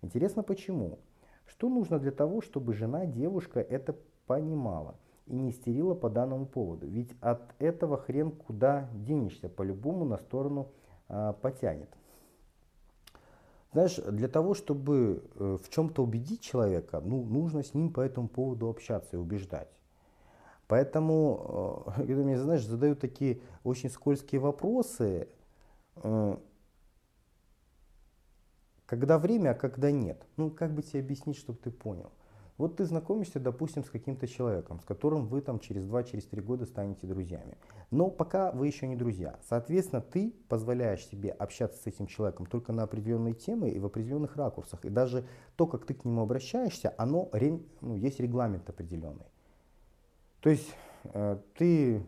Интересно 0.00 0.42
почему? 0.42 0.98
Что 1.46 1.68
нужно 1.68 1.98
для 1.98 2.12
того, 2.12 2.40
чтобы 2.40 2.72
жена 2.72 3.06
девушка 3.06 3.60
это 3.60 3.96
понимала 4.26 4.94
и 5.26 5.34
не 5.34 5.50
истерила 5.50 5.94
по 5.94 6.08
данному 6.08 6.46
поводу? 6.46 6.86
Ведь 6.86 7.14
от 7.20 7.42
этого 7.58 7.96
хрен 7.96 8.30
куда 8.30 8.88
денешься, 8.94 9.48
по-любому 9.48 10.04
на 10.04 10.18
сторону 10.18 10.68
а, 11.08 11.32
потянет. 11.32 11.88
Знаешь, 13.76 13.96
для 13.96 14.28
того, 14.28 14.54
чтобы 14.54 15.22
э, 15.34 15.58
в 15.62 15.68
чем-то 15.68 16.02
убедить 16.02 16.40
человека, 16.40 17.02
ну, 17.04 17.22
нужно 17.26 17.62
с 17.62 17.74
ним 17.74 17.92
по 17.92 18.00
этому 18.00 18.26
поводу 18.26 18.70
общаться 18.70 19.16
и 19.16 19.18
убеждать. 19.18 19.68
Поэтому, 20.66 21.84
э, 21.88 21.90
когда 22.06 22.22
мне, 22.22 22.38
знаешь, 22.38 22.64
задают 22.64 23.00
такие 23.00 23.42
очень 23.64 23.90
скользкие 23.90 24.40
вопросы, 24.40 25.28
э, 25.96 26.36
когда 28.86 29.18
время, 29.18 29.50
а 29.50 29.54
когда 29.54 29.90
нет. 29.90 30.24
Ну, 30.38 30.50
как 30.50 30.72
бы 30.72 30.82
тебе 30.82 31.00
объяснить, 31.00 31.36
чтобы 31.36 31.58
ты 31.58 31.70
понял? 31.70 32.12
Вот 32.58 32.76
ты 32.76 32.86
знакомишься, 32.86 33.38
допустим, 33.38 33.84
с 33.84 33.90
каким-то 33.90 34.26
человеком, 34.26 34.80
с 34.80 34.84
которым 34.84 35.26
вы 35.26 35.42
там 35.42 35.58
через 35.58 35.84
2-3 35.84 36.10
через 36.10 36.44
года 36.44 36.64
станете 36.64 37.06
друзьями. 37.06 37.58
Но 37.90 38.08
пока 38.10 38.50
вы 38.50 38.66
еще 38.66 38.86
не 38.86 38.96
друзья. 38.96 39.38
Соответственно, 39.46 40.00
ты 40.00 40.32
позволяешь 40.48 41.04
себе 41.06 41.30
общаться 41.30 41.82
с 41.82 41.86
этим 41.86 42.06
человеком 42.06 42.46
только 42.46 42.72
на 42.72 42.84
определенные 42.84 43.34
темы 43.34 43.68
и 43.70 43.78
в 43.78 43.84
определенных 43.84 44.36
ракурсах. 44.36 44.84
И 44.84 44.88
даже 44.88 45.26
то, 45.56 45.66
как 45.66 45.84
ты 45.84 45.94
к 45.94 46.04
нему 46.04 46.22
обращаешься, 46.22 46.94
оно, 46.96 47.28
ну, 47.80 47.94
есть 47.94 48.20
регламент 48.20 48.68
определенный. 48.70 49.26
То 50.40 50.48
есть 50.50 50.74
э, 51.04 51.38
ты 51.58 52.06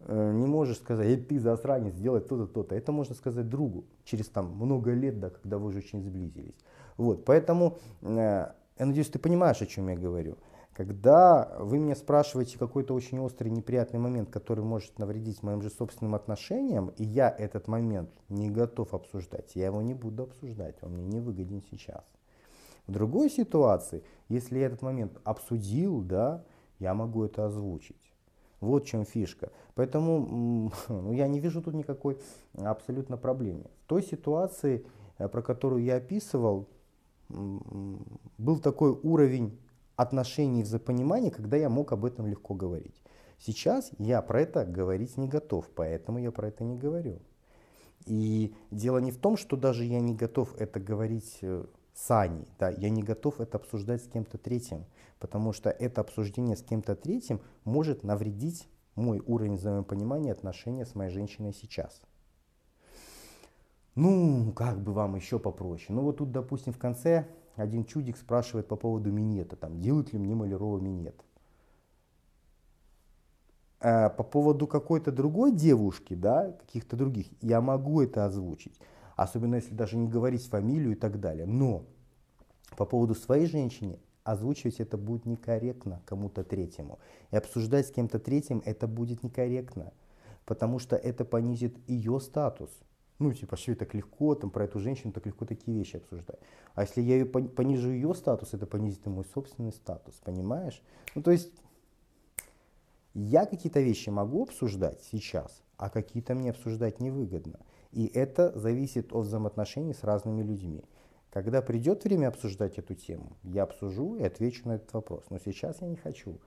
э, 0.00 0.32
не 0.32 0.46
можешь 0.46 0.78
сказать, 0.78 1.06
эй, 1.06 1.16
ты 1.16 1.40
засранец, 1.40 1.94
сделай 1.94 2.20
то-то, 2.20 2.46
то-то. 2.46 2.76
Это 2.76 2.92
можно 2.92 3.14
сказать 3.16 3.48
другу 3.48 3.86
через 4.04 4.28
там 4.28 4.54
много 4.54 4.92
лет, 4.92 5.18
да, 5.18 5.30
когда 5.30 5.58
вы 5.58 5.66
уже 5.68 5.78
очень 5.78 6.02
сблизились. 6.02 6.56
Вот, 6.96 7.24
поэтому 7.24 7.78
э, 8.02 8.52
я 8.80 8.86
надеюсь, 8.86 9.10
ты 9.10 9.18
понимаешь, 9.18 9.60
о 9.60 9.66
чем 9.66 9.88
я 9.88 9.96
говорю. 9.96 10.38
Когда 10.72 11.54
вы 11.58 11.78
меня 11.78 11.94
спрашиваете 11.94 12.58
какой-то 12.58 12.94
очень 12.94 13.18
острый, 13.18 13.50
неприятный 13.50 14.00
момент, 14.00 14.30
который 14.30 14.64
может 14.64 14.98
навредить 14.98 15.42
моим 15.42 15.60
же 15.60 15.68
собственным 15.68 16.14
отношениям, 16.14 16.88
и 16.96 17.04
я 17.04 17.28
этот 17.28 17.68
момент 17.68 18.08
не 18.30 18.48
готов 18.48 18.94
обсуждать, 18.94 19.54
я 19.54 19.66
его 19.66 19.82
не 19.82 19.92
буду 19.92 20.22
обсуждать, 20.22 20.76
он 20.82 20.94
мне 20.94 21.04
не 21.04 21.20
выгоден 21.20 21.62
сейчас. 21.70 22.02
В 22.86 22.92
другой 22.92 23.28
ситуации, 23.28 24.02
если 24.30 24.58
я 24.58 24.66
этот 24.66 24.80
момент 24.80 25.12
обсудил, 25.24 26.00
да, 26.00 26.42
я 26.78 26.94
могу 26.94 27.24
это 27.24 27.44
озвучить. 27.44 28.14
Вот 28.60 28.84
в 28.84 28.86
чем 28.86 29.04
фишка. 29.04 29.52
Поэтому 29.74 30.72
ну, 30.88 31.12
я 31.12 31.28
не 31.28 31.38
вижу 31.38 31.60
тут 31.60 31.74
никакой 31.74 32.18
абсолютно 32.56 33.18
проблемы. 33.18 33.64
В 33.84 33.88
той 33.88 34.02
ситуации, 34.02 34.86
э, 35.18 35.28
про 35.28 35.42
которую 35.42 35.84
я 35.84 35.96
описывал, 35.96 36.66
был 37.30 38.58
такой 38.58 38.90
уровень 38.90 39.58
отношений, 39.96 40.62
взаимопонимания, 40.62 41.30
когда 41.30 41.56
я 41.56 41.68
мог 41.68 41.92
об 41.92 42.04
этом 42.04 42.26
легко 42.26 42.54
говорить. 42.54 43.02
Сейчас 43.38 43.90
я 43.98 44.20
про 44.22 44.42
это 44.42 44.64
говорить 44.64 45.16
не 45.16 45.28
готов, 45.28 45.68
поэтому 45.74 46.18
я 46.18 46.30
про 46.30 46.48
это 46.48 46.64
не 46.64 46.76
говорю. 46.76 47.20
И 48.06 48.54
дело 48.70 48.98
не 48.98 49.10
в 49.10 49.18
том, 49.18 49.36
что 49.36 49.56
даже 49.56 49.84
я 49.84 50.00
не 50.00 50.14
готов 50.14 50.54
это 50.58 50.80
говорить 50.80 51.38
э, 51.42 51.64
с 51.94 52.10
Аней, 52.10 52.48
да, 52.58 52.70
я 52.70 52.88
не 52.88 53.02
готов 53.02 53.40
это 53.40 53.58
обсуждать 53.58 54.02
с 54.02 54.08
кем-то 54.08 54.38
третьим, 54.38 54.86
потому 55.18 55.52
что 55.52 55.70
это 55.70 56.00
обсуждение 56.00 56.56
с 56.56 56.62
кем-то 56.62 56.96
третьим 56.96 57.40
может 57.64 58.02
навредить 58.02 58.68
мой 58.94 59.22
уровень 59.26 59.56
взаимопонимания 59.56 60.32
отношения 60.32 60.86
с 60.86 60.94
моей 60.94 61.10
женщиной 61.10 61.52
сейчас. 61.52 62.00
Ну, 63.94 64.52
как 64.54 64.80
бы 64.80 64.92
вам 64.92 65.16
еще 65.16 65.38
попроще. 65.38 65.88
Ну 65.90 66.02
вот 66.02 66.18
тут, 66.18 66.30
допустим, 66.30 66.72
в 66.72 66.78
конце 66.78 67.26
один 67.56 67.84
чудик 67.84 68.16
спрашивает 68.16 68.68
по 68.68 68.76
поводу 68.76 69.10
минета, 69.10 69.56
там, 69.56 69.80
делают 69.80 70.12
ли 70.12 70.18
мне 70.18 70.34
Малярова 70.34 70.78
минет. 70.78 71.24
А 73.80 74.10
по 74.10 74.22
поводу 74.22 74.66
какой-то 74.66 75.10
другой 75.10 75.52
девушки, 75.52 76.14
да, 76.14 76.52
каких-то 76.52 76.96
других, 76.96 77.28
я 77.40 77.60
могу 77.60 78.02
это 78.02 78.26
озвучить. 78.26 78.78
Особенно 79.16 79.56
если 79.56 79.74
даже 79.74 79.96
не 79.96 80.08
говорить 80.08 80.46
фамилию 80.46 80.92
и 80.92 80.96
так 80.96 81.18
далее. 81.18 81.46
Но 81.46 81.84
по 82.76 82.84
поводу 82.84 83.14
своей 83.14 83.46
женщины 83.46 83.98
озвучивать 84.22 84.80
это 84.80 84.96
будет 84.96 85.26
некорректно 85.26 86.02
кому-то 86.04 86.44
третьему. 86.44 86.98
И 87.30 87.36
обсуждать 87.36 87.86
с 87.86 87.90
кем-то 87.90 88.18
третьим 88.18 88.62
это 88.64 88.86
будет 88.86 89.22
некорректно, 89.22 89.92
потому 90.44 90.78
что 90.78 90.96
это 90.96 91.24
понизит 91.24 91.76
ее 91.88 92.20
статус. 92.20 92.70
Ну, 93.20 93.34
типа, 93.34 93.56
что 93.56 93.76
так 93.76 93.92
легко, 93.94 94.34
там, 94.34 94.50
про 94.50 94.64
эту 94.64 94.80
женщину 94.80 95.12
так 95.12 95.26
легко 95.26 95.44
такие 95.44 95.76
вещи 95.76 95.96
обсуждать. 95.96 96.40
А 96.74 96.82
если 96.82 97.02
я 97.02 97.16
ее 97.16 97.26
понижу 97.26 97.90
ее 97.90 98.14
статус, 98.14 98.54
это 98.54 98.66
понизит 98.66 99.06
и 99.06 99.10
мой 99.10 99.26
собственный 99.26 99.72
статус, 99.72 100.14
понимаешь? 100.24 100.82
Ну, 101.14 101.22
то 101.22 101.30
есть, 101.30 101.52
я 103.12 103.44
какие-то 103.44 103.80
вещи 103.80 104.08
могу 104.08 104.44
обсуждать 104.44 105.02
сейчас, 105.02 105.62
а 105.76 105.90
какие-то 105.90 106.34
мне 106.34 106.50
обсуждать 106.50 106.98
невыгодно. 106.98 107.60
И 107.92 108.06
это 108.06 108.58
зависит 108.58 109.12
от 109.12 109.26
взаимоотношений 109.26 109.92
с 109.92 110.02
разными 110.02 110.42
людьми. 110.42 110.82
Когда 111.30 111.60
придет 111.60 112.04
время 112.04 112.28
обсуждать 112.28 112.78
эту 112.78 112.94
тему, 112.94 113.36
я 113.42 113.64
обсужу 113.64 114.16
и 114.16 114.22
отвечу 114.22 114.66
на 114.66 114.76
этот 114.76 114.94
вопрос. 114.94 115.26
Но 115.28 115.38
сейчас 115.38 115.82
я 115.82 115.88
не 115.88 115.96
хочу. 115.96 116.38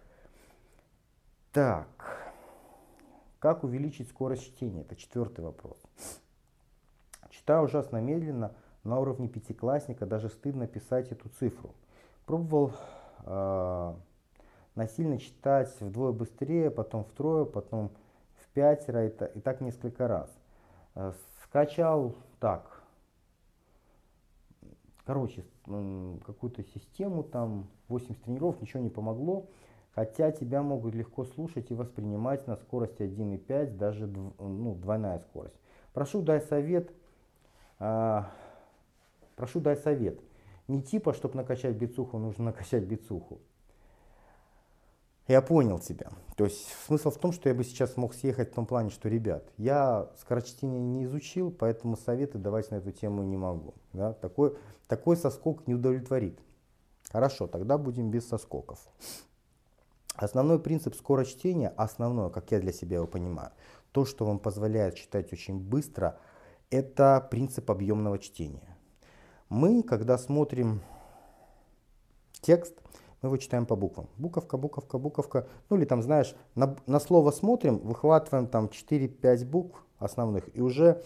Так, 1.52 1.88
как 3.38 3.64
увеличить 3.64 4.10
скорость 4.10 4.46
чтения? 4.46 4.82
Это 4.82 4.96
четвертый 4.96 5.46
вопрос. 5.46 5.78
Читаю 7.44 7.66
ужасно 7.66 7.98
медленно, 7.98 8.54
на 8.86 9.02
уровне 9.02 9.28
пятиклассника 9.28 10.06
даже 10.06 10.30
стыдно 10.30 10.66
писать 10.66 11.12
эту 11.12 11.28
цифру. 11.28 11.76
Пробовал 12.26 12.72
э, 13.26 13.94
насильно 14.76 15.18
читать 15.18 15.70
вдвое 15.82 16.14
быстрее, 16.14 16.72
потом 16.72 17.04
втрое, 17.04 17.44
потом 17.44 17.92
в 18.36 18.48
пятеро 18.54 19.08
и, 19.08 19.10
и 19.10 19.42
так 19.42 19.60
несколько 19.60 20.08
раз. 20.08 20.32
Э, 20.96 21.12
скачал 21.44 22.16
так, 22.40 22.82
короче, 25.04 25.44
какую-то 25.66 26.64
систему, 26.64 27.24
там 27.24 27.68
80 27.90 28.24
тренировок, 28.24 28.62
ничего 28.62 28.82
не 28.82 28.90
помогло. 28.90 29.48
Хотя 29.96 30.32
тебя 30.32 30.62
могут 30.62 30.96
легко 30.96 31.26
слушать 31.26 31.72
и 31.72 31.74
воспринимать 31.74 32.48
на 32.48 32.56
скорости 32.56 33.02
1,5, 33.02 33.76
даже 33.76 34.08
ну, 34.08 34.76
двойная 34.76 35.20
скорость. 35.20 35.60
Прошу 35.92 36.22
дай 36.22 36.40
совет, 36.40 36.94
прошу 37.78 39.60
дай 39.60 39.76
совет. 39.78 40.20
Не 40.68 40.82
типа, 40.82 41.14
чтобы 41.14 41.36
накачать 41.36 41.76
бицуху, 41.76 42.18
нужно 42.18 42.44
накачать 42.46 42.84
бицуху. 42.84 43.40
Я 45.28 45.42
понял 45.42 45.80
тебя. 45.80 46.10
То 46.36 46.44
есть 46.46 46.68
смысл 46.86 47.10
в 47.10 47.18
том, 47.18 47.32
что 47.32 47.48
я 47.48 47.56
бы 47.56 47.64
сейчас 47.64 47.96
мог 47.96 48.14
съехать 48.14 48.52
в 48.52 48.56
том 48.56 48.66
плане, 48.66 48.90
что, 48.90 49.08
ребят, 49.08 49.46
я 49.58 50.10
скорочтение 50.20 50.82
не 50.82 51.06
изучил, 51.06 51.50
поэтому 51.50 51.96
советы 51.96 52.38
давать 52.38 52.72
на 52.72 52.76
эту 52.76 52.92
тему 52.92 53.24
не 53.24 53.38
могу. 53.38 53.74
Да? 53.94 54.14
Такой, 54.14 54.58
такой 54.88 55.16
соскок 55.16 55.66
не 55.66 55.76
удовлетворит. 55.76 56.40
Хорошо, 57.10 57.48
тогда 57.48 57.78
будем 57.78 58.12
без 58.12 58.28
соскоков. 58.28 58.80
Основной 60.16 60.60
принцип 60.60 60.96
скорочтения, 60.96 61.74
основное, 61.78 62.30
как 62.30 62.52
я 62.52 62.60
для 62.60 62.74
себя 62.74 62.98
его 62.98 63.08
понимаю, 63.08 63.52
то, 63.92 64.06
что 64.06 64.26
вам 64.26 64.40
позволяет 64.40 64.96
читать 64.96 65.32
очень 65.32 65.58
быстро, 65.58 66.20
это 66.74 67.26
принцип 67.30 67.70
объемного 67.70 68.18
чтения. 68.18 68.76
Мы, 69.50 69.84
когда 69.84 70.18
смотрим 70.18 70.82
текст, 72.42 72.74
мы 73.22 73.28
его 73.30 73.38
читаем 73.38 73.66
по 73.66 73.76
буквам. 73.76 74.10
Буковка, 74.18 74.58
буковка, 74.58 74.98
буковка. 74.98 75.48
Ну 75.70 75.78
или 75.78 75.86
там, 75.86 76.02
знаешь, 76.02 76.36
на, 76.56 76.76
на 76.88 77.00
слово 77.00 77.32
смотрим, 77.32 77.78
выхватываем 77.78 78.48
там 78.48 78.66
4-5 78.66 79.46
букв 79.46 79.86
основных, 80.00 80.50
и 80.56 80.62
уже 80.62 81.04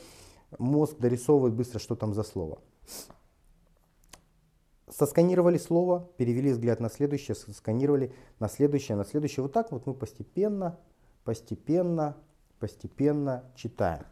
мозг 0.57 0.97
дорисовывает 0.97 1.53
быстро, 1.53 1.79
что 1.79 1.95
там 1.95 2.13
за 2.13 2.23
слово. 2.23 2.59
Сосканировали 4.89 5.57
слово, 5.57 6.09
перевели 6.15 6.53
взгляд 6.53 6.79
на 6.79 6.89
следующее, 6.89 7.35
сосканировали 7.35 8.13
на 8.39 8.47
следующее, 8.47 8.95
на 8.95 9.03
следующее. 9.03 9.43
Вот 9.43 9.51
так 9.51 9.73
вот 9.73 9.85
мы 9.85 9.93
постепенно, 9.93 10.79
постепенно, 11.25 12.15
постепенно 12.57 13.43
читаем. 13.55 14.05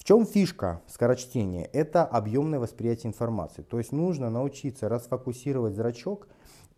В 0.00 0.04
чем 0.04 0.24
фишка 0.24 0.80
скорочтения? 0.86 1.68
Это 1.74 2.06
объемное 2.06 2.58
восприятие 2.58 3.10
информации. 3.10 3.60
То 3.60 3.76
есть 3.76 3.92
нужно 3.92 4.30
научиться 4.30 4.88
расфокусировать 4.88 5.74
зрачок 5.74 6.26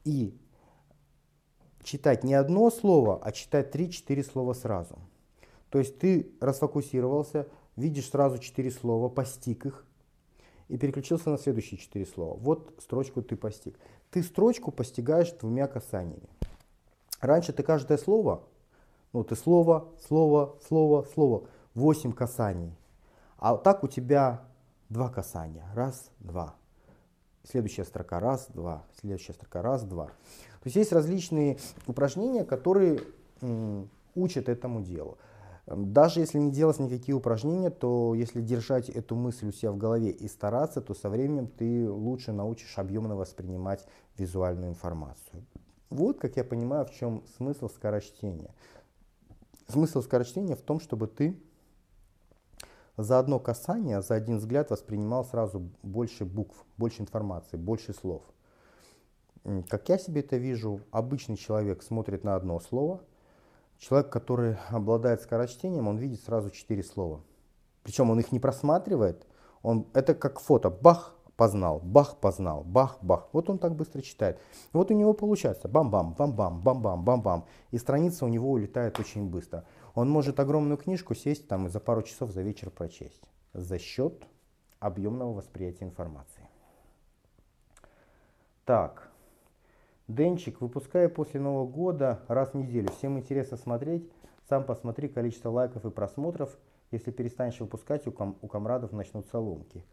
и 0.02 0.36
читать 1.84 2.24
не 2.24 2.34
одно 2.34 2.68
слово, 2.72 3.20
а 3.22 3.30
читать 3.30 3.72
3-4 3.72 4.24
слова 4.24 4.54
сразу. 4.54 4.98
То 5.70 5.78
есть 5.78 6.00
ты 6.00 6.32
расфокусировался, 6.40 7.46
видишь 7.76 8.10
сразу 8.10 8.38
4 8.38 8.72
слова, 8.72 9.08
постиг 9.08 9.66
их 9.66 9.86
и 10.66 10.76
переключился 10.76 11.30
на 11.30 11.38
следующие 11.38 11.78
4 11.78 12.04
слова. 12.04 12.36
Вот 12.40 12.74
строчку 12.80 13.22
ты 13.22 13.36
постиг. 13.36 13.78
Ты 14.10 14.24
строчку 14.24 14.72
постигаешь 14.72 15.30
двумя 15.30 15.68
касаниями. 15.68 16.28
Раньше 17.20 17.52
ты 17.52 17.62
каждое 17.62 17.98
слово, 17.98 18.42
ну 19.12 19.22
ты 19.22 19.36
слово, 19.36 19.92
слово, 20.08 20.58
слово, 20.66 21.06
слово, 21.14 21.46
8 21.74 22.12
касаний. 22.12 22.74
А 23.42 23.56
так 23.56 23.82
у 23.82 23.88
тебя 23.88 24.44
два 24.88 25.08
касания. 25.08 25.66
Раз, 25.74 26.12
два. 26.20 26.54
Следующая 27.42 27.82
строка 27.82 28.20
раз, 28.20 28.46
два. 28.54 28.84
Следующая 29.00 29.32
строка 29.32 29.62
раз, 29.62 29.82
два. 29.82 30.06
То 30.06 30.66
есть 30.66 30.76
есть 30.76 30.92
различные 30.92 31.58
упражнения, 31.88 32.44
которые 32.44 33.00
учат 34.14 34.48
этому 34.48 34.80
делу. 34.80 35.18
Даже 35.66 36.20
если 36.20 36.38
не 36.38 36.52
делать 36.52 36.78
никакие 36.78 37.16
упражнения, 37.16 37.70
то 37.70 38.14
если 38.14 38.40
держать 38.40 38.88
эту 38.88 39.16
мысль 39.16 39.48
у 39.48 39.52
себя 39.52 39.72
в 39.72 39.76
голове 39.76 40.10
и 40.10 40.28
стараться, 40.28 40.80
то 40.80 40.94
со 40.94 41.10
временем 41.10 41.48
ты 41.48 41.90
лучше 41.90 42.30
научишь 42.30 42.78
объемно 42.78 43.16
воспринимать 43.16 43.84
визуальную 44.18 44.70
информацию. 44.70 45.44
Вот, 45.90 46.20
как 46.20 46.36
я 46.36 46.44
понимаю, 46.44 46.86
в 46.86 46.92
чем 46.92 47.24
смысл 47.36 47.68
скорочтения. 47.68 48.54
Смысл 49.66 50.00
скорочтения 50.00 50.54
в 50.54 50.62
том, 50.62 50.78
чтобы 50.78 51.08
ты 51.08 51.42
за 52.96 53.18
одно 53.18 53.38
касание, 53.38 54.02
за 54.02 54.14
один 54.14 54.38
взгляд 54.38 54.70
воспринимал 54.70 55.24
сразу 55.24 55.70
больше 55.82 56.24
букв, 56.24 56.64
больше 56.76 57.02
информации, 57.02 57.56
больше 57.56 57.92
слов. 57.92 58.22
Как 59.68 59.88
я 59.88 59.98
себе 59.98 60.20
это 60.20 60.36
вижу, 60.36 60.80
обычный 60.90 61.36
человек 61.36 61.82
смотрит 61.82 62.22
на 62.22 62.36
одно 62.36 62.60
слово, 62.60 63.00
человек, 63.78 64.10
который 64.10 64.56
обладает 64.70 65.20
скорочтением, 65.22 65.88
он 65.88 65.96
видит 65.96 66.22
сразу 66.22 66.50
четыре 66.50 66.84
слова. 66.84 67.22
Причем 67.82 68.10
он 68.10 68.20
их 68.20 68.30
не 68.30 68.38
просматривает, 68.38 69.26
он, 69.62 69.86
это 69.94 70.14
как 70.14 70.38
фото, 70.38 70.70
бах, 70.70 71.16
познал, 71.36 71.80
бах, 71.82 72.18
познал, 72.18 72.62
бах, 72.62 72.98
бах. 73.02 73.28
Вот 73.32 73.50
он 73.50 73.58
так 73.58 73.74
быстро 73.74 74.00
читает. 74.00 74.38
вот 74.72 74.90
у 74.90 74.94
него 74.94 75.12
получается 75.12 75.66
бам-бам, 75.66 76.14
бам-бам, 76.14 76.60
бам-бам, 76.60 77.04
бам-бам. 77.04 77.46
И 77.72 77.78
страница 77.78 78.24
у 78.24 78.28
него 78.28 78.50
улетает 78.50 79.00
очень 79.00 79.28
быстро. 79.28 79.64
Он 79.94 80.08
может 80.08 80.40
огромную 80.40 80.78
книжку 80.78 81.14
сесть 81.14 81.48
там 81.48 81.66
и 81.66 81.68
за 81.68 81.80
пару 81.80 82.02
часов 82.02 82.30
за 82.30 82.42
вечер 82.42 82.70
прочесть 82.70 83.22
за 83.52 83.78
счет 83.78 84.24
объемного 84.80 85.34
восприятия 85.34 85.84
информации. 85.84 86.48
Так, 88.64 89.10
Денчик, 90.08 90.60
выпуская 90.60 91.08
после 91.08 91.40
Нового 91.40 91.66
года 91.66 92.20
раз 92.28 92.50
в 92.50 92.54
неделю. 92.54 92.90
Всем 92.90 93.18
интересно 93.18 93.56
смотреть. 93.56 94.10
Сам 94.48 94.64
посмотри 94.64 95.08
количество 95.08 95.50
лайков 95.50 95.84
и 95.84 95.90
просмотров. 95.90 96.56
Если 96.90 97.10
перестанешь 97.10 97.60
выпускать, 97.60 98.06
у, 98.06 98.12
ком 98.12 98.36
у 98.42 98.48
комрадов 98.48 98.92
начнутся 98.92 99.38
ломки. 99.38 99.84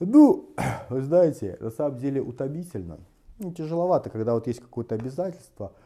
Ну, 0.00 0.54
вы 0.88 1.02
знаете, 1.02 1.56
на 1.60 1.70
самом 1.70 1.98
деле 1.98 2.20
утомительно. 2.20 2.98
Ну, 3.38 3.52
тяжеловато, 3.52 4.10
когда 4.10 4.34
вот 4.34 4.46
есть 4.46 4.60
какое-то 4.60 4.94
обязательство– 4.94 5.72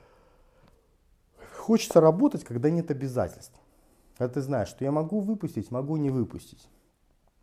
Хочется 1.68 2.00
работать, 2.00 2.44
когда 2.44 2.70
нет 2.70 2.90
обязательств. 2.90 3.60
Когда 4.16 4.32
ты 4.32 4.40
знаешь, 4.40 4.68
что 4.68 4.86
я 4.86 4.90
могу 4.90 5.20
выпустить, 5.20 5.70
могу 5.70 5.98
не 5.98 6.08
выпустить. 6.08 6.66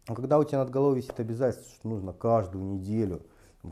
А 0.08 0.16
когда 0.16 0.40
у 0.40 0.44
тебя 0.44 0.58
над 0.58 0.72
головой 0.72 0.96
висит 0.96 1.20
обязательство, 1.20 1.76
что 1.76 1.88
нужно 1.88 2.12
каждую 2.12 2.66
неделю, 2.66 3.22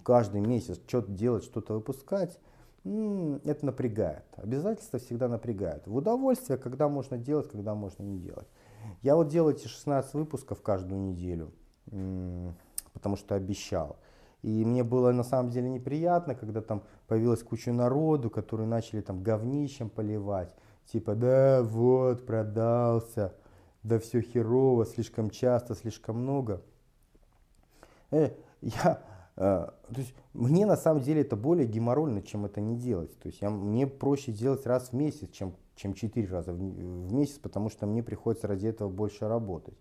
каждый 0.04 0.42
месяц 0.42 0.80
что-то 0.88 1.12
делать, 1.12 1.44
что-то 1.44 1.74
выпускать, 1.74 2.40
это 2.84 3.66
напрягает. 3.66 4.26
Обязательства 4.36 5.00
всегда 5.00 5.28
напрягают. 5.28 5.88
В 5.88 5.96
удовольствие, 5.96 6.60
когда 6.60 6.88
можно 6.88 7.18
делать, 7.18 7.50
когда 7.50 7.74
можно 7.74 8.04
не 8.04 8.20
делать. 8.20 8.48
Я 9.02 9.16
вот 9.16 9.30
делаю 9.30 9.56
эти 9.56 9.66
16 9.66 10.14
выпусков 10.14 10.62
каждую 10.62 11.02
неделю, 11.02 11.52
потому 12.94 13.16
что 13.16 13.34
обещал. 13.34 13.98
И 14.44 14.66
мне 14.66 14.84
было 14.84 15.12
на 15.14 15.24
самом 15.24 15.52
деле 15.52 15.70
неприятно, 15.70 16.36
когда 16.36 16.62
там 16.62 16.84
появилась 17.08 17.42
куча 17.42 17.72
народу, 17.72 18.30
которые 18.30 18.68
начали 18.68 19.00
там 19.00 19.24
говнищем 19.24 19.90
поливать. 19.90 20.54
Типа, 20.92 21.16
да, 21.16 21.64
вот, 21.64 22.26
продался, 22.26 23.34
да 23.84 24.00
все 24.00 24.22
херово, 24.22 24.86
слишком 24.86 25.30
часто, 25.30 25.76
слишком 25.76 26.18
много. 26.18 26.62
Э, 28.12 28.32
я, 28.62 29.02
э, 29.38 29.40
то 29.40 29.96
есть 29.96 30.14
мне 30.34 30.66
на 30.66 30.76
самом 30.76 31.02
деле 31.02 31.22
это 31.22 31.38
более 31.38 31.66
геморрольно, 31.66 32.22
чем 32.22 32.46
это 32.46 32.60
не 32.60 32.76
делать. 32.76 33.18
То 33.20 33.28
есть 33.28 33.42
я, 33.42 33.50
мне 33.50 33.88
проще 33.88 34.34
делать 34.34 34.66
раз 34.66 34.90
в 34.90 34.94
месяц, 34.94 35.30
чем, 35.32 35.56
чем 35.76 35.94
четыре 35.94 36.28
раза 36.28 36.52
в, 36.52 36.58
в 36.58 37.14
месяц, 37.14 37.40
потому 37.40 37.70
что 37.70 37.86
мне 37.86 38.04
приходится 38.04 38.48
ради 38.50 38.68
этого 38.68 38.90
больше 38.90 39.26
работать. 39.30 39.78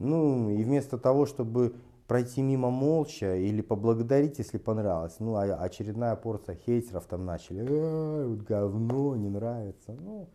Ну 0.00 0.50
и 0.50 0.64
вместо 0.64 0.98
того, 0.98 1.26
чтобы 1.26 1.76
пройти 2.12 2.42
мимо 2.42 2.68
молча 2.68 3.36
или 3.36 3.62
поблагодарить, 3.62 4.38
если 4.38 4.58
понравилось. 4.58 5.16
Ну, 5.18 5.34
а 5.34 5.44
очередная 5.44 6.14
порция 6.14 6.56
хейтеров 6.56 7.06
там 7.06 7.24
начали. 7.24 7.62
Вот 7.62 8.40
говно, 8.40 9.16
не 9.16 9.30
нравится. 9.30 9.94
Ну, 9.94 10.28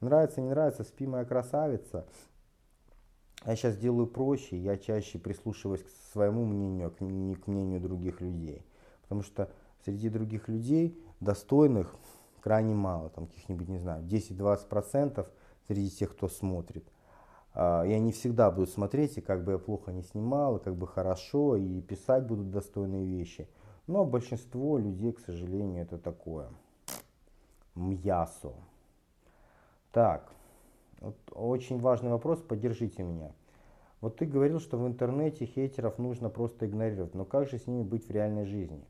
нравится, 0.00 0.40
не 0.40 0.50
нравится, 0.50 0.84
спи 0.84 1.04
моя 1.04 1.24
красавица. 1.24 2.06
Я 3.44 3.56
сейчас 3.56 3.76
делаю 3.76 4.06
проще, 4.06 4.56
я 4.56 4.76
чаще 4.76 5.18
прислушиваюсь 5.18 5.82
к 5.82 5.88
своему 6.12 6.44
мнению, 6.44 6.94
а 6.96 7.04
не 7.04 7.34
к 7.34 7.48
мнению 7.48 7.80
других 7.80 8.20
людей. 8.20 8.64
Потому 9.02 9.22
что 9.22 9.50
среди 9.84 10.08
других 10.08 10.46
людей 10.46 10.96
достойных 11.18 11.96
крайне 12.40 12.76
мало, 12.76 13.10
там 13.10 13.26
каких-нибудь, 13.26 13.68
не 13.68 13.78
знаю, 13.78 14.04
10-20% 14.04 15.26
среди 15.66 15.90
тех, 15.90 16.12
кто 16.12 16.28
смотрит. 16.28 16.84
А, 17.58 17.84
я 17.84 17.98
не 17.98 18.12
всегда 18.12 18.50
буду 18.50 18.66
смотреть, 18.66 19.16
и 19.16 19.22
как 19.22 19.42
бы 19.42 19.52
я 19.52 19.58
плохо 19.58 19.90
не 19.90 20.02
снимал, 20.02 20.58
и 20.58 20.62
как 20.62 20.76
бы 20.76 20.86
хорошо, 20.86 21.56
и 21.56 21.80
писать 21.80 22.26
будут 22.26 22.50
достойные 22.50 23.06
вещи. 23.06 23.48
Но 23.86 24.04
большинство 24.04 24.76
людей, 24.76 25.12
к 25.12 25.20
сожалению, 25.20 25.82
это 25.82 25.96
такое. 25.96 26.50
Мьясо. 27.74 28.52
Так, 29.90 30.30
вот 31.00 31.16
очень 31.32 31.78
важный 31.78 32.10
вопрос, 32.10 32.40
поддержите 32.40 33.02
меня. 33.02 33.32
Вот 34.02 34.16
ты 34.16 34.26
говорил, 34.26 34.60
что 34.60 34.76
в 34.76 34.86
интернете 34.86 35.46
хейтеров 35.46 35.98
нужно 35.98 36.28
просто 36.28 36.66
игнорировать, 36.66 37.14
но 37.14 37.24
как 37.24 37.48
же 37.48 37.58
с 37.58 37.66
ними 37.66 37.82
быть 37.82 38.06
в 38.06 38.10
реальной 38.10 38.44
жизни? 38.44 38.84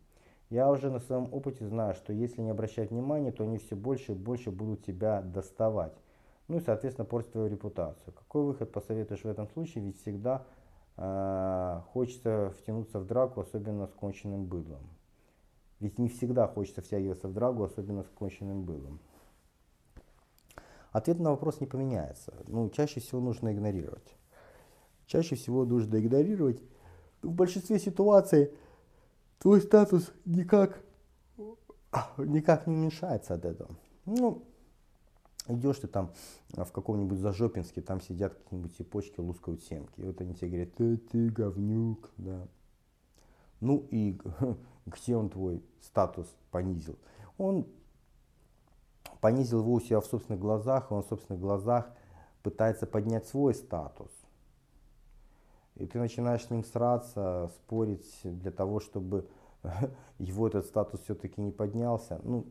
Я 0.50 0.68
уже 0.70 0.90
на 0.90 0.98
своем 0.98 1.32
опыте 1.32 1.64
знаю, 1.66 1.94
что 1.94 2.12
если 2.12 2.42
не 2.42 2.50
обращать 2.50 2.90
внимания, 2.90 3.30
то 3.30 3.44
они 3.44 3.58
все 3.58 3.76
больше 3.76 4.12
и 4.12 4.16
больше 4.16 4.50
будут 4.50 4.84
тебя 4.84 5.22
доставать 5.22 5.94
ну 6.48 6.58
и, 6.58 6.60
соответственно, 6.60 7.06
портит 7.06 7.32
твою 7.32 7.48
репутацию. 7.48 8.12
Какой 8.12 8.44
выход 8.44 8.70
посоветуешь 8.72 9.24
в 9.24 9.28
этом 9.28 9.48
случае? 9.48 9.84
Ведь 9.84 10.00
всегда 10.00 10.44
э, 10.96 11.80
хочется 11.92 12.52
втянуться 12.58 13.00
в 13.00 13.06
драку, 13.06 13.40
особенно 13.40 13.86
с 13.86 13.92
конченным 13.92 14.46
быдлом. 14.46 14.88
Ведь 15.80 15.98
не 15.98 16.08
всегда 16.08 16.46
хочется 16.46 16.82
втягиваться 16.82 17.28
в 17.28 17.34
драку, 17.34 17.64
особенно 17.64 18.02
с 18.02 18.08
конченным 18.08 18.64
быдлом. 18.64 19.00
Ответ 20.92 21.18
на 21.18 21.30
вопрос 21.30 21.60
не 21.60 21.66
поменяется. 21.66 22.32
Ну, 22.46 22.70
чаще 22.70 23.00
всего 23.00 23.20
нужно 23.20 23.52
игнорировать. 23.52 24.16
Чаще 25.06 25.34
всего 25.34 25.66
нужно 25.66 26.00
игнорировать. 26.00 26.62
В 27.22 27.32
большинстве 27.32 27.78
ситуаций 27.78 28.50
твой 29.38 29.60
статус 29.60 30.12
никак, 30.24 30.80
никак 32.16 32.66
не 32.66 32.74
уменьшается 32.74 33.34
от 33.34 33.44
этого. 33.44 33.76
Ну, 34.06 34.44
идешь 35.48 35.78
ты 35.78 35.86
там 35.88 36.12
в 36.50 36.70
каком-нибудь 36.72 37.18
Зажопинске, 37.18 37.82
там 37.82 38.00
сидят 38.00 38.34
какие-нибудь 38.34 38.76
цепочки, 38.76 39.20
лускают 39.20 39.62
семки. 39.62 40.00
И 40.00 40.04
вот 40.04 40.20
они 40.20 40.34
тебе 40.34 40.48
говорят, 40.48 40.74
ты, 40.74 40.96
ты 40.96 41.28
говнюк, 41.28 42.10
да. 42.16 42.46
Ну 43.60 43.86
и 43.90 44.18
где 44.86 45.16
он 45.16 45.30
твой 45.30 45.62
статус 45.80 46.26
понизил? 46.50 46.98
Он 47.38 47.66
понизил 49.20 49.60
его 49.60 49.74
у 49.74 49.80
себя 49.80 50.00
в 50.00 50.06
собственных 50.06 50.40
глазах, 50.40 50.90
и 50.90 50.94
он 50.94 51.02
в 51.02 51.06
собственных 51.06 51.40
глазах 51.40 51.90
пытается 52.42 52.86
поднять 52.86 53.26
свой 53.26 53.54
статус. 53.54 54.10
И 55.76 55.86
ты 55.86 55.98
начинаешь 55.98 56.44
с 56.44 56.50
ним 56.50 56.64
сраться, 56.64 57.50
спорить 57.54 58.20
для 58.22 58.50
того, 58.50 58.80
чтобы 58.80 59.28
его 60.18 60.48
этот 60.48 60.66
статус 60.66 61.00
все-таки 61.02 61.40
не 61.40 61.50
поднялся. 61.50 62.20
Ну, 62.22 62.46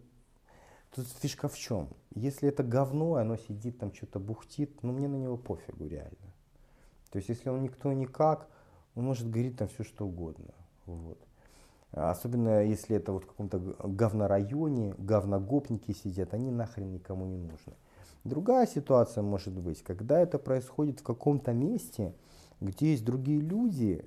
тут 0.95 1.07
фишка 1.07 1.47
в 1.47 1.57
чем? 1.57 1.89
Если 2.13 2.47
это 2.47 2.63
говно, 2.63 3.15
оно 3.15 3.35
сидит 3.37 3.79
там, 3.79 3.93
что-то 3.93 4.19
бухтит, 4.19 4.81
ну 4.83 4.93
мне 4.93 5.07
на 5.07 5.17
него 5.17 5.37
пофигу 5.37 5.85
реально. 5.85 6.33
То 7.11 7.17
есть 7.17 7.29
если 7.29 7.49
он 7.49 7.61
никто 7.61 7.91
никак, 7.93 8.47
он 8.95 9.05
может 9.05 9.29
говорить 9.29 9.57
там 9.57 9.67
все 9.67 9.83
что 9.83 10.05
угодно. 10.07 10.53
Вот. 10.85 11.19
Особенно 11.91 12.63
если 12.63 12.95
это 12.95 13.11
вот 13.11 13.23
в 13.23 13.27
каком-то 13.27 13.59
говнорайоне, 13.59 14.95
говногопники 14.97 15.91
сидят, 15.91 16.33
они 16.33 16.51
нахрен 16.51 16.91
никому 16.91 17.25
не 17.25 17.37
нужны. 17.37 17.73
Другая 18.23 18.65
ситуация 18.65 19.21
может 19.21 19.53
быть, 19.53 19.83
когда 19.83 20.19
это 20.19 20.39
происходит 20.39 20.99
в 20.99 21.03
каком-то 21.03 21.53
месте, 21.53 22.13
где 22.59 22.91
есть 22.91 23.05
другие 23.05 23.39
люди, 23.39 24.05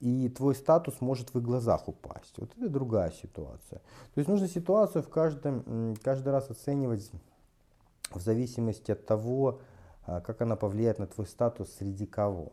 и 0.00 0.28
твой 0.28 0.54
статус 0.54 1.00
может 1.00 1.34
в 1.34 1.38
их 1.38 1.44
глазах 1.44 1.88
упасть. 1.88 2.34
Вот 2.38 2.50
это 2.56 2.68
другая 2.68 3.10
ситуация. 3.10 3.78
То 4.14 4.18
есть 4.18 4.28
нужно 4.28 4.48
ситуацию 4.48 5.02
в 5.02 5.08
каждом, 5.08 5.96
каждый 6.02 6.30
раз 6.30 6.50
оценивать 6.50 7.10
в 8.10 8.20
зависимости 8.20 8.92
от 8.92 9.06
того, 9.06 9.60
а, 10.06 10.20
как 10.20 10.40
она 10.40 10.56
повлияет 10.56 10.98
на 10.98 11.06
твой 11.06 11.26
статус 11.26 11.70
среди 11.78 12.06
кого. 12.06 12.52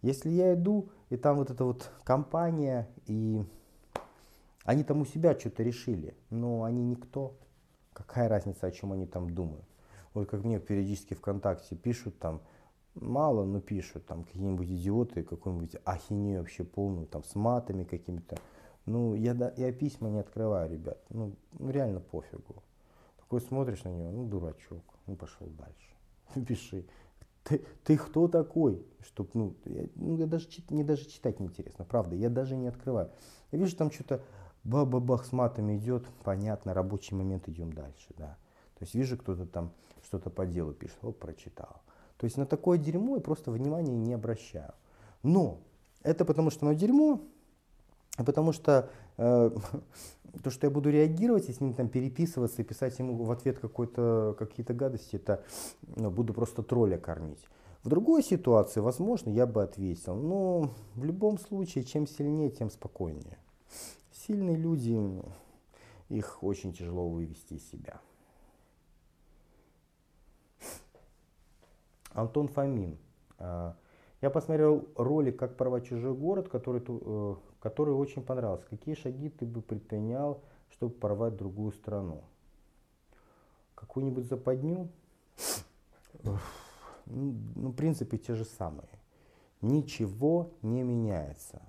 Если 0.00 0.30
я 0.30 0.54
иду, 0.54 0.88
и 1.10 1.16
там 1.16 1.36
вот 1.36 1.50
эта 1.50 1.64
вот 1.64 1.90
компания, 2.04 2.88
и 3.06 3.44
они 4.64 4.82
там 4.82 5.00
у 5.00 5.04
себя 5.04 5.38
что-то 5.38 5.62
решили, 5.62 6.16
но 6.30 6.64
они 6.64 6.82
никто. 6.82 7.36
Какая 7.92 8.28
разница, 8.28 8.66
о 8.66 8.72
чем 8.72 8.92
они 8.92 9.06
там 9.06 9.32
думают? 9.32 9.64
Вот 10.14 10.28
как 10.28 10.42
мне 10.42 10.58
периодически 10.58 11.14
ВКонтакте 11.14 11.76
пишут 11.76 12.18
там, 12.18 12.40
мало, 12.94 13.44
но 13.44 13.60
пишут 13.60 14.06
там 14.06 14.24
какие-нибудь 14.24 14.68
идиоты, 14.68 15.22
какую-нибудь 15.22 15.76
ахинею 15.84 16.40
вообще 16.40 16.64
полную, 16.64 17.06
там 17.06 17.24
с 17.24 17.34
матами 17.34 17.84
какими-то. 17.84 18.36
Ну, 18.86 19.14
я, 19.14 19.34
да, 19.34 19.52
я 19.56 19.72
письма 19.72 20.10
не 20.10 20.18
открываю, 20.18 20.70
ребят. 20.70 20.98
Ну, 21.08 21.36
ну, 21.58 21.70
реально 21.70 22.00
пофигу. 22.00 22.62
Такой 23.18 23.40
смотришь 23.40 23.84
на 23.84 23.90
него, 23.90 24.10
ну, 24.10 24.26
дурачок, 24.26 24.82
ну, 25.06 25.16
пошел 25.16 25.46
дальше. 25.46 25.94
Пиши. 26.46 26.84
Ты, 27.44 27.64
ты 27.84 27.96
кто 27.96 28.28
такой? 28.28 28.84
Чтоб, 29.04 29.32
ну, 29.34 29.56
я, 29.64 29.86
ну, 29.96 30.16
я 30.16 30.26
даже, 30.26 30.48
мне 30.70 30.84
даже 30.84 31.06
читать 31.06 31.40
неинтересно, 31.40 31.84
правда, 31.84 32.14
я 32.14 32.30
даже 32.30 32.56
не 32.56 32.68
открываю. 32.68 33.10
Я 33.50 33.58
вижу 33.58 33.76
там 33.76 33.90
что-то 33.90 34.22
бах-бах 34.64 35.24
с 35.24 35.32
матами 35.32 35.76
идет, 35.76 36.06
понятно, 36.22 36.72
рабочий 36.72 37.16
момент, 37.16 37.48
идем 37.48 37.72
дальше, 37.72 38.14
да. 38.16 38.36
То 38.78 38.84
есть 38.84 38.94
вижу, 38.94 39.16
кто-то 39.16 39.46
там 39.46 39.72
что-то 40.04 40.30
по 40.30 40.46
делу 40.46 40.72
пишет, 40.72 40.98
оп, 41.02 41.18
прочитал. 41.18 41.82
То 42.22 42.26
есть 42.26 42.36
на 42.36 42.46
такое 42.46 42.78
дерьмо 42.78 43.16
я 43.16 43.20
просто 43.20 43.50
внимания 43.50 43.96
не 43.96 44.14
обращаю. 44.14 44.74
Но 45.24 45.58
это 46.04 46.24
потому 46.24 46.50
что 46.50 46.64
оно 46.64 46.72
дерьмо, 46.72 47.20
а 48.16 48.22
потому 48.22 48.52
что 48.52 48.88
э, 49.16 49.50
то, 50.44 50.50
что 50.50 50.68
я 50.68 50.70
буду 50.70 50.88
реагировать 50.90 51.48
и 51.48 51.52
с 51.52 51.60
ним 51.60 51.74
там 51.74 51.88
переписываться 51.88 52.62
и 52.62 52.64
писать 52.64 52.96
ему 53.00 53.24
в 53.24 53.32
ответ 53.32 53.58
какие-то 53.58 54.72
гадости, 54.72 55.16
это 55.16 55.42
ну, 55.96 56.12
буду 56.12 56.32
просто 56.32 56.62
тролля 56.62 56.96
кормить. 56.96 57.44
В 57.82 57.88
другой 57.88 58.22
ситуации, 58.22 58.78
возможно, 58.78 59.30
я 59.30 59.44
бы 59.44 59.60
ответил, 59.60 60.14
но 60.14 60.70
в 60.94 61.04
любом 61.04 61.40
случае, 61.40 61.82
чем 61.82 62.06
сильнее, 62.06 62.50
тем 62.50 62.70
спокойнее. 62.70 63.36
Сильные 64.12 64.56
люди, 64.56 64.96
их 66.08 66.44
очень 66.44 66.72
тяжело 66.72 67.08
вывести 67.08 67.54
из 67.54 67.68
себя. 67.68 68.00
Антон 72.14 72.48
Фомин. 72.48 72.98
А, 73.38 73.76
я 74.20 74.30
посмотрел 74.30 74.86
ролик 74.96 75.38
«Как 75.38 75.56
порвать 75.56 75.86
чужой 75.86 76.14
город», 76.14 76.48
который, 76.48 76.82
э, 76.86 77.34
который 77.60 77.94
очень 77.94 78.22
понравился. 78.22 78.66
Какие 78.68 78.94
шаги 78.94 79.30
ты 79.30 79.44
бы 79.46 79.62
предпринял, 79.62 80.40
чтобы 80.70 80.94
порвать 80.94 81.36
другую 81.36 81.72
страну? 81.72 82.22
Какую-нибудь 83.74 84.26
западню? 84.26 84.88
Ну, 86.22 86.38
в 87.70 87.74
принципе, 87.74 88.16
те 88.16 88.34
же 88.34 88.44
самые. 88.44 88.88
Ничего 89.60 90.52
не 90.62 90.82
меняется 90.82 91.62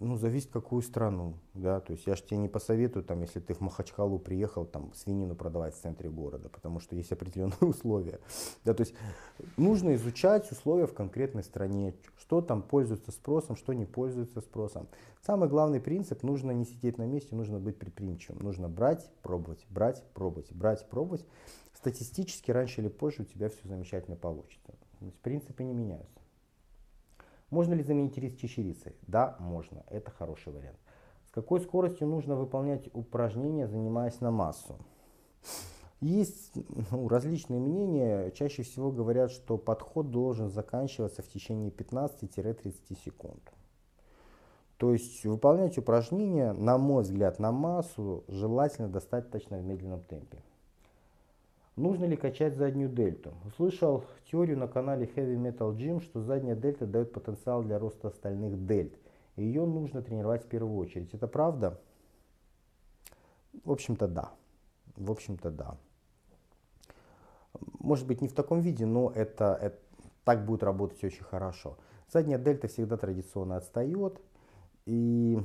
ну, 0.00 0.16
зависит 0.16 0.50
какую 0.50 0.82
страну, 0.82 1.34
да, 1.54 1.80
то 1.80 1.92
есть 1.92 2.06
я 2.06 2.14
же 2.14 2.22
тебе 2.22 2.38
не 2.38 2.48
посоветую, 2.48 3.04
там, 3.04 3.20
если 3.22 3.40
ты 3.40 3.54
в 3.54 3.60
Махачкалу 3.60 4.18
приехал, 4.18 4.64
там, 4.64 4.92
свинину 4.94 5.34
продавать 5.34 5.74
в 5.74 5.80
центре 5.80 6.08
города, 6.08 6.48
потому 6.48 6.78
что 6.78 6.94
есть 6.94 7.10
определенные 7.10 7.56
условия, 7.60 8.20
да, 8.64 8.74
то 8.74 8.82
есть 8.82 8.94
нужно 9.56 9.94
изучать 9.96 10.50
условия 10.52 10.86
в 10.86 10.94
конкретной 10.94 11.42
стране, 11.42 11.94
что 12.18 12.40
там 12.40 12.62
пользуется 12.62 13.10
спросом, 13.10 13.56
что 13.56 13.72
не 13.72 13.86
пользуется 13.86 14.40
спросом. 14.40 14.88
Самый 15.20 15.48
главный 15.48 15.80
принцип, 15.80 16.22
нужно 16.22 16.52
не 16.52 16.64
сидеть 16.64 16.96
на 16.98 17.06
месте, 17.06 17.34
нужно 17.34 17.58
быть 17.58 17.78
предприимчивым, 17.78 18.40
нужно 18.42 18.68
брать, 18.68 19.10
пробовать, 19.22 19.66
брать, 19.68 20.04
пробовать, 20.14 20.52
брать, 20.52 20.88
пробовать. 20.88 21.26
Статистически 21.74 22.50
раньше 22.50 22.80
или 22.80 22.88
позже 22.88 23.22
у 23.22 23.24
тебя 23.24 23.48
все 23.48 23.66
замечательно 23.68 24.16
получится. 24.16 24.72
То 24.98 25.04
есть 25.04 25.18
принципы 25.20 25.64
не 25.64 25.72
меняются. 25.72 26.20
Можно 27.50 27.74
ли 27.74 27.82
заменить 27.82 28.18
рис 28.18 28.34
чечевицей? 28.36 28.94
Да, 29.06 29.36
можно. 29.38 29.84
Это 29.88 30.10
хороший 30.10 30.52
вариант. 30.52 30.78
С 31.26 31.30
какой 31.30 31.60
скоростью 31.60 32.06
нужно 32.06 32.36
выполнять 32.36 32.88
упражнения, 32.94 33.66
занимаясь 33.66 34.20
на 34.20 34.30
массу? 34.30 34.76
Есть 36.00 36.52
ну, 36.90 37.08
различные 37.08 37.58
мнения. 37.58 38.30
Чаще 38.30 38.62
всего 38.62 38.92
говорят, 38.92 39.30
что 39.30 39.58
подход 39.58 40.10
должен 40.10 40.48
заканчиваться 40.48 41.22
в 41.22 41.28
течение 41.28 41.70
15-30 41.70 42.74
секунд. 43.04 43.42
То 44.76 44.92
есть 44.92 45.24
выполнять 45.24 45.76
упражнения, 45.76 46.52
на 46.52 46.78
мой 46.78 47.02
взгляд, 47.02 47.40
на 47.40 47.50
массу 47.50 48.24
желательно 48.28 48.88
достаточно 48.88 49.58
в 49.58 49.64
медленном 49.64 50.02
темпе. 50.02 50.38
Нужно 51.78 52.06
ли 52.06 52.16
качать 52.16 52.56
заднюю 52.56 52.88
дельту? 52.88 53.34
Услышал 53.46 54.04
теорию 54.28 54.58
на 54.58 54.66
канале 54.66 55.06
Heavy 55.06 55.36
Metal 55.36 55.72
Gym, 55.76 56.02
что 56.02 56.20
задняя 56.20 56.56
дельта 56.56 56.86
дает 56.86 57.12
потенциал 57.12 57.62
для 57.62 57.78
роста 57.78 58.08
остальных 58.08 58.66
дельт. 58.66 58.98
Ее 59.36 59.64
нужно 59.64 60.02
тренировать 60.02 60.44
в 60.44 60.48
первую 60.48 60.76
очередь. 60.76 61.14
Это 61.14 61.28
правда? 61.28 61.80
В 63.64 63.70
общем-то, 63.70 64.08
да. 64.08 64.32
В 64.96 65.08
общем-то, 65.08 65.52
да. 65.52 65.76
Может 67.78 68.08
быть, 68.08 68.22
не 68.22 68.28
в 68.28 68.34
таком 68.34 68.60
виде, 68.60 68.84
но 68.84 69.12
это, 69.14 69.56
это 69.62 69.78
так 70.24 70.44
будет 70.44 70.64
работать 70.64 71.04
очень 71.04 71.22
хорошо. 71.22 71.78
Задняя 72.12 72.40
дельта 72.40 72.66
всегда 72.66 72.96
традиционно 72.96 73.56
отстает. 73.56 74.20
И 74.84 75.38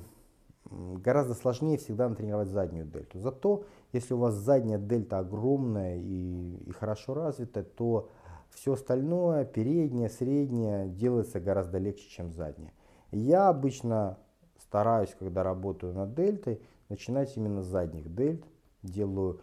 гораздо 0.72 1.36
сложнее 1.36 1.78
всегда 1.78 2.10
натренировать 2.10 2.50
заднюю 2.50 2.88
дельту. 2.88 3.20
Зато, 3.20 3.66
если 3.94 4.16
у 4.16 4.18
вас 4.18 4.34
задняя 4.34 4.80
дельта 4.80 5.20
огромная 5.20 5.98
и, 5.98 6.58
и 6.66 6.72
хорошо 6.72 7.14
развитая, 7.14 7.64
то 7.64 8.10
все 8.50 8.74
остальное, 8.74 9.46
переднее, 9.46 10.10
среднее, 10.10 10.90
делается 10.90 11.40
гораздо 11.40 11.78
легче, 11.78 12.10
чем 12.10 12.32
заднее. 12.32 12.74
Я 13.12 13.50
обычно 13.50 14.18
стараюсь, 14.58 15.16
когда 15.18 15.44
работаю 15.44 15.94
над 15.94 16.16
дельтой, 16.16 16.62
начинать 16.90 17.36
именно 17.38 17.62
с 17.62 17.68
задних 17.68 18.14
дельт. 18.14 18.44
Делаю 18.82 19.40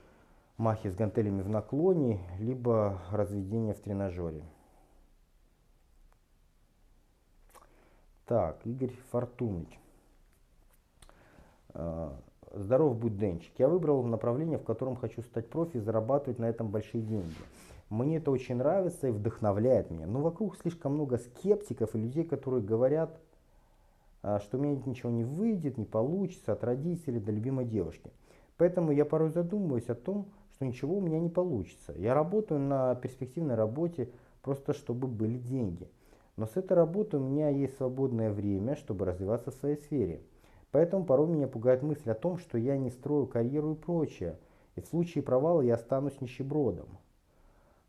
махи 0.57 0.89
с 0.89 0.95
гантелями 0.95 1.43
в 1.43 1.49
наклоне, 1.49 2.21
либо 2.39 3.01
разведение 3.11 3.75
в 3.75 3.81
тренажере. 3.81 4.45
Так, 8.27 8.65
Игорь 8.67 8.95
Фортуныч. 9.11 9.79
Здоров 12.53 12.97
будь, 12.97 13.17
Денчик. 13.17 13.53
Я 13.59 13.69
выбрал 13.69 14.03
направление, 14.03 14.59
в 14.59 14.65
котором 14.65 14.97
хочу 14.97 15.23
стать 15.23 15.49
профи 15.49 15.77
и 15.77 15.81
зарабатывать 15.81 16.41
на 16.41 16.47
этом 16.47 16.69
большие 16.69 17.01
деньги. 17.01 17.33
Мне 17.91 18.17
это 18.17 18.33
очень 18.33 18.57
нравится 18.57 19.09
и 19.09 19.13
вдохновляет 19.13 19.91
меня. 19.91 20.07
Но 20.07 20.21
вокруг 20.21 20.57
слишком 20.57 20.95
много 20.95 21.19
скептиков 21.19 21.95
и 21.95 21.99
людей, 21.99 22.25
которые 22.25 22.63
говорят, 22.63 23.21
э, 24.23 24.41
что 24.43 24.59
у 24.59 24.61
меня 24.61 24.81
ничего 24.85 25.11
не 25.11 25.23
выйдет, 25.23 25.79
не 25.79 25.85
получится 25.85 26.53
от 26.53 26.65
родителей 26.65 27.21
до 27.21 27.31
любимой 27.31 27.67
девушки. 27.67 28.11
Поэтому 28.57 28.91
я 28.91 29.05
порой 29.05 29.31
задумываюсь 29.31 29.89
о 29.89 29.95
том, 29.95 30.27
что 30.55 30.65
ничего 30.65 30.97
у 30.97 31.01
меня 31.01 31.21
не 31.21 31.31
получится. 31.31 31.95
Я 31.97 32.15
работаю 32.15 32.61
на 32.61 32.97
перспективной 32.97 33.55
работе 33.55 34.11
просто 34.43 34.73
чтобы 34.73 35.07
были 35.07 35.39
деньги. 35.39 35.89
Но 36.37 36.47
с 36.47 36.57
этой 36.57 36.73
работы 36.73 37.19
у 37.19 37.21
меня 37.21 37.49
есть 37.49 37.77
свободное 37.77 38.33
время, 38.33 38.75
чтобы 38.75 39.05
развиваться 39.05 39.51
в 39.51 39.55
своей 39.55 39.77
сфере. 39.77 40.21
Поэтому 40.71 41.05
порой 41.05 41.29
меня 41.29 41.49
пугает 41.49 41.83
мысль 41.83 42.11
о 42.11 42.15
том, 42.15 42.39
что 42.39 42.57
я 42.59 42.77
не 42.77 42.91
строю 42.91 43.27
карьеру 43.27 43.73
и 43.73 43.77
прочее. 43.77 44.39
И 44.77 44.81
в 44.81 44.87
случае 44.87 45.23
провала 45.25 45.63
я 45.63 45.75
останусь 45.75 46.21
нищебродом. 46.21 46.87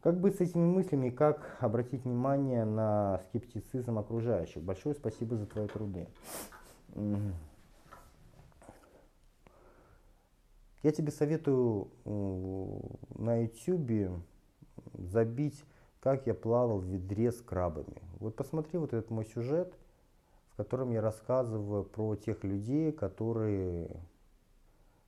Как 0.01 0.19
быть 0.19 0.37
с 0.37 0.41
этими 0.41 0.65
мыслями 0.65 1.07
и 1.07 1.11
как 1.11 1.57
обратить 1.59 2.05
внимание 2.05 2.65
на 2.65 3.19
скептицизм 3.25 3.99
окружающих? 3.99 4.63
Большое 4.63 4.95
спасибо 4.95 5.35
за 5.35 5.45
твои 5.45 5.67
труды. 5.67 6.07
Я 10.81 10.91
тебе 10.91 11.11
советую 11.11 11.89
на 13.15 13.43
YouTube 13.43 14.23
забить, 14.93 15.63
как 15.99 16.25
я 16.25 16.33
плавал 16.33 16.79
в 16.79 16.85
ведре 16.85 17.31
с 17.31 17.39
крабами. 17.39 18.01
Вот 18.17 18.35
посмотри 18.35 18.79
вот 18.79 18.93
этот 18.93 19.11
мой 19.11 19.25
сюжет, 19.25 19.75
в 20.53 20.57
котором 20.57 20.91
я 20.91 21.01
рассказываю 21.01 21.83
про 21.83 22.15
тех 22.15 22.43
людей, 22.43 22.91
которые 22.91 23.89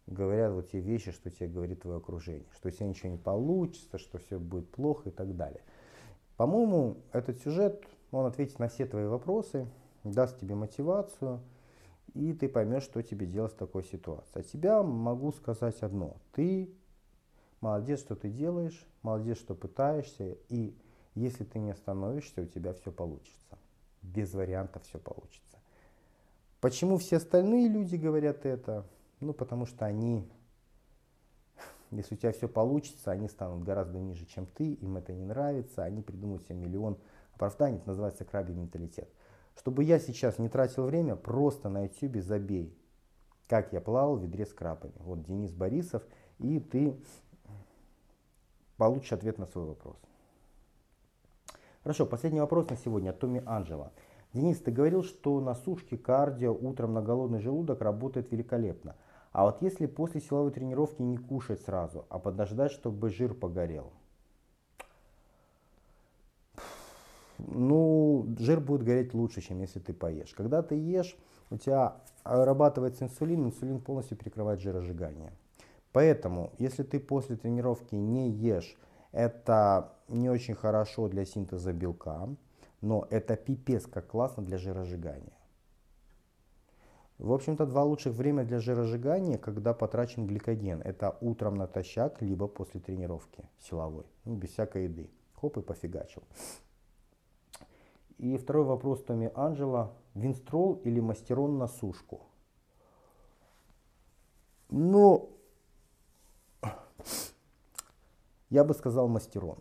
говорят 0.08 0.54
вот 0.54 0.72
те 0.72 0.80
вещи, 0.80 1.12
что 1.12 1.30
тебе 1.30 1.48
говорит 1.48 1.82
твое 1.82 1.98
окружение, 1.98 2.48
что 2.54 2.70
у 2.70 2.84
ничего 2.86 3.10
не 3.10 3.18
получится, 3.18 3.98
что 3.98 4.18
все 4.18 4.40
будет 4.40 4.70
плохо 4.72 5.10
и 5.10 5.12
так 5.12 5.36
далее. 5.36 5.62
По-моему, 6.38 6.98
этот 7.12 7.40
сюжет, 7.40 7.84
он 8.12 8.26
ответит 8.26 8.60
на 8.60 8.68
все 8.68 8.86
твои 8.86 9.06
вопросы, 9.06 9.68
даст 10.04 10.40
тебе 10.40 10.56
мотивацию, 10.56 11.40
и 12.14 12.34
ты 12.34 12.48
поймешь, 12.48 12.84
что 12.84 13.02
тебе 13.02 13.26
делать 13.26 13.54
в 13.54 13.58
такой 13.58 13.84
ситуации. 13.84 14.40
А 14.40 14.44
тебя 14.44 14.84
могу 14.84 15.32
сказать 15.32 15.82
одно. 15.82 16.18
Ты 16.32 16.74
молодец, 17.62 18.02
что 18.02 18.16
ты 18.16 18.30
делаешь, 18.30 18.86
молодец, 19.02 19.38
что 19.38 19.56
пытаешься, 19.56 20.38
и 20.50 20.76
если 21.16 21.44
ты 21.44 21.60
не 21.60 21.72
остановишься, 21.72 22.42
у 22.42 22.46
тебя 22.46 22.74
все 22.74 22.92
получится. 22.92 23.58
Без 24.04 24.34
вариантов 24.34 24.84
все 24.84 25.00
получится. 25.00 25.58
Почему 26.60 26.98
все 26.98 27.18
остальные 27.18 27.68
люди 27.68 27.96
говорят 27.96 28.46
это? 28.46 28.86
Ну, 29.20 29.34
потому 29.34 29.66
что 29.66 29.86
они, 29.86 30.30
если 31.92 32.16
у 32.16 32.18
тебя 32.18 32.32
все 32.32 32.48
получится, 32.48 33.12
они 33.12 33.28
станут 33.28 33.64
гораздо 33.64 34.00
ниже, 34.00 34.26
чем 34.26 34.46
ты, 34.46 34.74
им 34.74 34.98
это 34.98 35.14
не 35.14 35.26
нравится, 35.26 35.84
они 35.84 36.02
придумают 36.02 36.44
себе 36.44 36.56
миллион 36.56 36.98
оправданий, 37.34 37.78
это 37.78 37.88
называется 37.88 38.26
крабий 38.26 38.54
менталитет. 38.54 39.10
Чтобы 39.58 39.84
я 39.84 40.00
сейчас 40.00 40.40
не 40.40 40.50
тратил 40.50 40.86
время, 40.86 41.16
просто 41.16 41.70
на 41.70 41.84
YouTube 41.84 42.22
забей, 42.22 42.78
как 43.48 43.74
я 43.74 43.82
плавал 43.82 44.18
в 44.18 44.24
ведре 44.24 44.46
с 44.46 44.54
крабами. 44.54 44.94
Вот 44.98 45.24
Денис 45.24 45.52
Борисов, 45.52 46.04
и 46.40 46.60
ты 46.60 46.98
получишь 48.78 49.14
ответ 49.14 49.38
на 49.38 49.46
свой 49.46 49.66
вопрос. 49.66 49.98
Хорошо, 51.84 52.06
последний 52.06 52.40
вопрос 52.40 52.70
на 52.70 52.78
сегодня 52.78 53.10
от 53.10 53.20
Томи 53.20 53.42
Анджела. 53.46 53.92
Денис, 54.32 54.58
ты 54.58 54.72
говорил, 54.72 55.04
что 55.04 55.42
на 55.42 55.54
сушке 55.54 55.98
кардио 55.98 56.54
утром 56.54 56.94
на 56.94 57.02
голодный 57.02 57.42
желудок 57.42 57.82
работает 57.82 58.32
великолепно. 58.32 58.96
А 59.34 59.44
вот 59.44 59.62
если 59.62 59.86
после 59.86 60.22
силовой 60.22 60.52
тренировки 60.52 61.02
не 61.02 61.18
кушать 61.18 61.60
сразу, 61.60 62.06
а 62.08 62.20
подождать, 62.20 62.72
чтобы 62.72 63.10
жир 63.10 63.34
погорел? 63.34 63.92
Ну, 67.38 68.34
жир 68.40 68.62
будет 68.62 68.84
гореть 68.84 69.14
лучше, 69.14 69.42
чем 69.42 69.60
если 69.60 69.80
ты 69.80 69.92
поешь. 69.92 70.34
Когда 70.34 70.62
ты 70.62 70.76
ешь, 70.76 71.18
у 71.50 71.58
тебя 71.58 71.98
вырабатывается 72.24 73.04
инсулин, 73.04 73.48
инсулин 73.48 73.82
полностью 73.82 74.16
перекрывает 74.16 74.62
жиросжигание. 74.62 75.34
Поэтому, 75.92 76.54
если 76.60 76.84
ты 76.84 77.02
после 77.02 77.36
тренировки 77.36 77.96
не 77.96 78.30
ешь, 78.30 78.78
это 79.14 79.94
не 80.10 80.30
очень 80.30 80.56
хорошо 80.56 81.08
для 81.08 81.24
синтеза 81.24 81.72
белка, 81.72 82.28
но 82.82 83.08
это 83.10 83.38
пипец 83.38 83.86
как 83.86 84.08
классно 84.08 84.44
для 84.44 84.58
жиросжигания. 84.58 85.38
В 87.20 87.32
общем-то, 87.32 87.66
два 87.66 87.84
лучших 87.84 88.14
время 88.16 88.44
для 88.44 88.60
жиросжигания, 88.60 89.38
когда 89.38 89.74
потрачен 89.74 90.28
гликоген. 90.28 90.82
Это 90.82 91.16
утром 91.22 91.56
натощак, 91.56 92.22
либо 92.22 92.48
после 92.48 92.82
тренировки 92.82 93.46
силовой, 93.60 94.06
ну, 94.26 94.36
без 94.36 94.50
всякой 94.50 94.86
еды. 94.86 95.10
Хоп 95.36 95.58
и 95.58 95.62
пофигачил. 95.62 96.24
И 98.18 98.36
второй 98.38 98.66
вопрос 98.66 99.04
Томи 99.04 99.30
Анджела. 99.36 99.94
Винстрол 100.16 100.82
или 100.84 101.00
мастерон 101.00 101.58
на 101.58 101.68
сушку? 101.68 102.22
Ну, 104.70 105.30
я 108.54 108.64
бы 108.64 108.76
сказал 108.76 109.08
мастерон. 109.08 109.58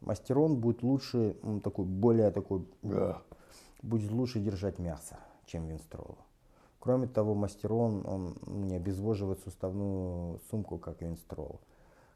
Мастерон 0.00 0.60
будет 0.60 0.84
лучше, 0.84 1.36
такой, 1.64 1.84
более 1.84 2.30
такой, 2.30 2.64
будет 3.82 4.12
лучше 4.12 4.38
держать 4.38 4.78
мясо, 4.78 5.18
чем 5.46 5.66
винстрол. 5.66 6.16
Кроме 6.78 7.08
того, 7.08 7.34
мастерон, 7.34 8.06
он 8.06 8.36
не 8.46 8.76
обезвоживает 8.76 9.40
суставную 9.40 10.38
сумку, 10.48 10.78
как 10.78 11.02
винстрол. 11.02 11.60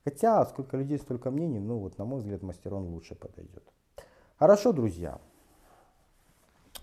Хотя, 0.05 0.47
сколько 0.47 0.77
людей, 0.77 0.99
столько 0.99 1.33
мнений, 1.33 1.59
ну 1.59 1.79
вот, 1.79 1.99
на 1.99 2.05
мой 2.05 2.21
взгляд, 2.21 2.43
мастерон 2.43 2.87
лучше 2.91 3.17
подойдет. 3.17 3.65
Хорошо, 4.39 4.73
друзья. 4.73 5.21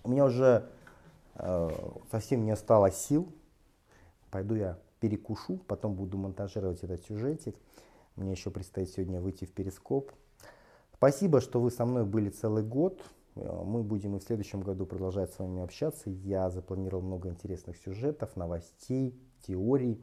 У 0.04 0.10
меня 0.10 0.26
уже 0.26 0.68
э, 1.36 1.70
совсем 2.10 2.44
не 2.44 2.50
осталось 2.50 2.96
сил. 2.96 3.26
Пойду 4.30 4.56
я 4.56 4.78
перекушу, 5.00 5.56
потом 5.66 5.94
буду 5.94 6.18
монтажировать 6.18 6.84
этот 6.84 7.02
сюжетик. 7.06 7.56
Мне 8.16 8.32
еще 8.32 8.50
предстоит 8.50 8.90
сегодня 8.90 9.20
выйти 9.20 9.44
в 9.44 9.52
перископ. 9.52 10.12
Спасибо, 10.94 11.40
что 11.40 11.60
вы 11.60 11.70
со 11.70 11.84
мной 11.84 12.04
были 12.04 12.28
целый 12.30 12.62
год. 12.62 13.02
Э, 13.36 13.62
мы 13.64 13.82
будем 13.82 14.16
и 14.16 14.18
в 14.18 14.22
следующем 14.22 14.60
году 14.60 14.86
продолжать 14.86 15.32
с 15.32 15.38
вами 15.38 15.62
общаться. 15.62 16.10
Я 16.10 16.50
запланировал 16.50 17.02
много 17.02 17.28
интересных 17.28 17.76
сюжетов, 17.76 18.36
новостей, 18.36 19.18
теорий. 19.46 20.00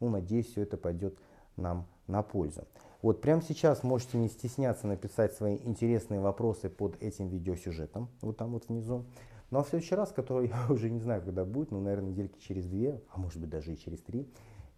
Ну, 0.00 0.10
надеюсь, 0.10 0.46
все 0.46 0.62
это 0.62 0.76
пойдет 0.76 1.18
нам 1.56 1.86
на 2.06 2.22
пользу. 2.22 2.66
Вот 3.00 3.20
прямо 3.20 3.42
сейчас 3.42 3.82
можете 3.82 4.18
не 4.18 4.28
стесняться 4.28 4.86
написать 4.86 5.32
свои 5.34 5.56
интересные 5.56 6.20
вопросы 6.20 6.68
под 6.68 7.00
этим 7.02 7.28
видеосюжетом, 7.28 8.08
вот 8.20 8.36
там 8.36 8.52
вот 8.52 8.68
внизу. 8.68 9.06
Ну 9.50 9.58
а 9.58 9.64
в 9.64 9.68
следующий 9.68 9.94
раз, 9.94 10.12
который 10.12 10.48
я 10.68 10.72
уже 10.72 10.88
не 10.90 11.00
знаю, 11.00 11.22
когда 11.22 11.44
будет, 11.44 11.70
ну, 11.72 11.80
наверное, 11.80 12.10
недельки 12.10 12.38
через 12.38 12.66
две, 12.66 13.00
а 13.10 13.18
может 13.18 13.40
быть 13.40 13.50
даже 13.50 13.72
и 13.72 13.78
через 13.78 14.00
три, 14.00 14.28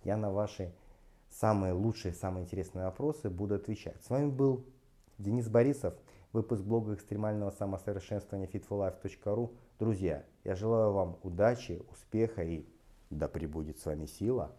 я 0.04 0.16
на 0.16 0.30
ваши 0.30 0.72
самые 1.40 1.72
лучшие, 1.72 2.14
самые 2.14 2.44
интересные 2.44 2.84
вопросы 2.84 3.28
буду 3.28 3.56
отвечать. 3.56 4.02
С 4.04 4.10
вами 4.10 4.30
был 4.30 4.64
Денис 5.18 5.48
Борисов. 5.48 5.94
Выпуск 6.32 6.62
блога 6.62 6.94
экстремального 6.94 7.50
самосовершенствования 7.50 8.48
fitforlife.ru. 8.48 9.54
Друзья, 9.78 10.24
я 10.42 10.56
желаю 10.56 10.92
вам 10.92 11.18
удачи, 11.22 11.82
успеха 11.90 12.42
и 12.42 12.64
да 13.10 13.28
пребудет 13.28 13.78
с 13.78 13.86
вами 13.86 14.06
сила. 14.06 14.52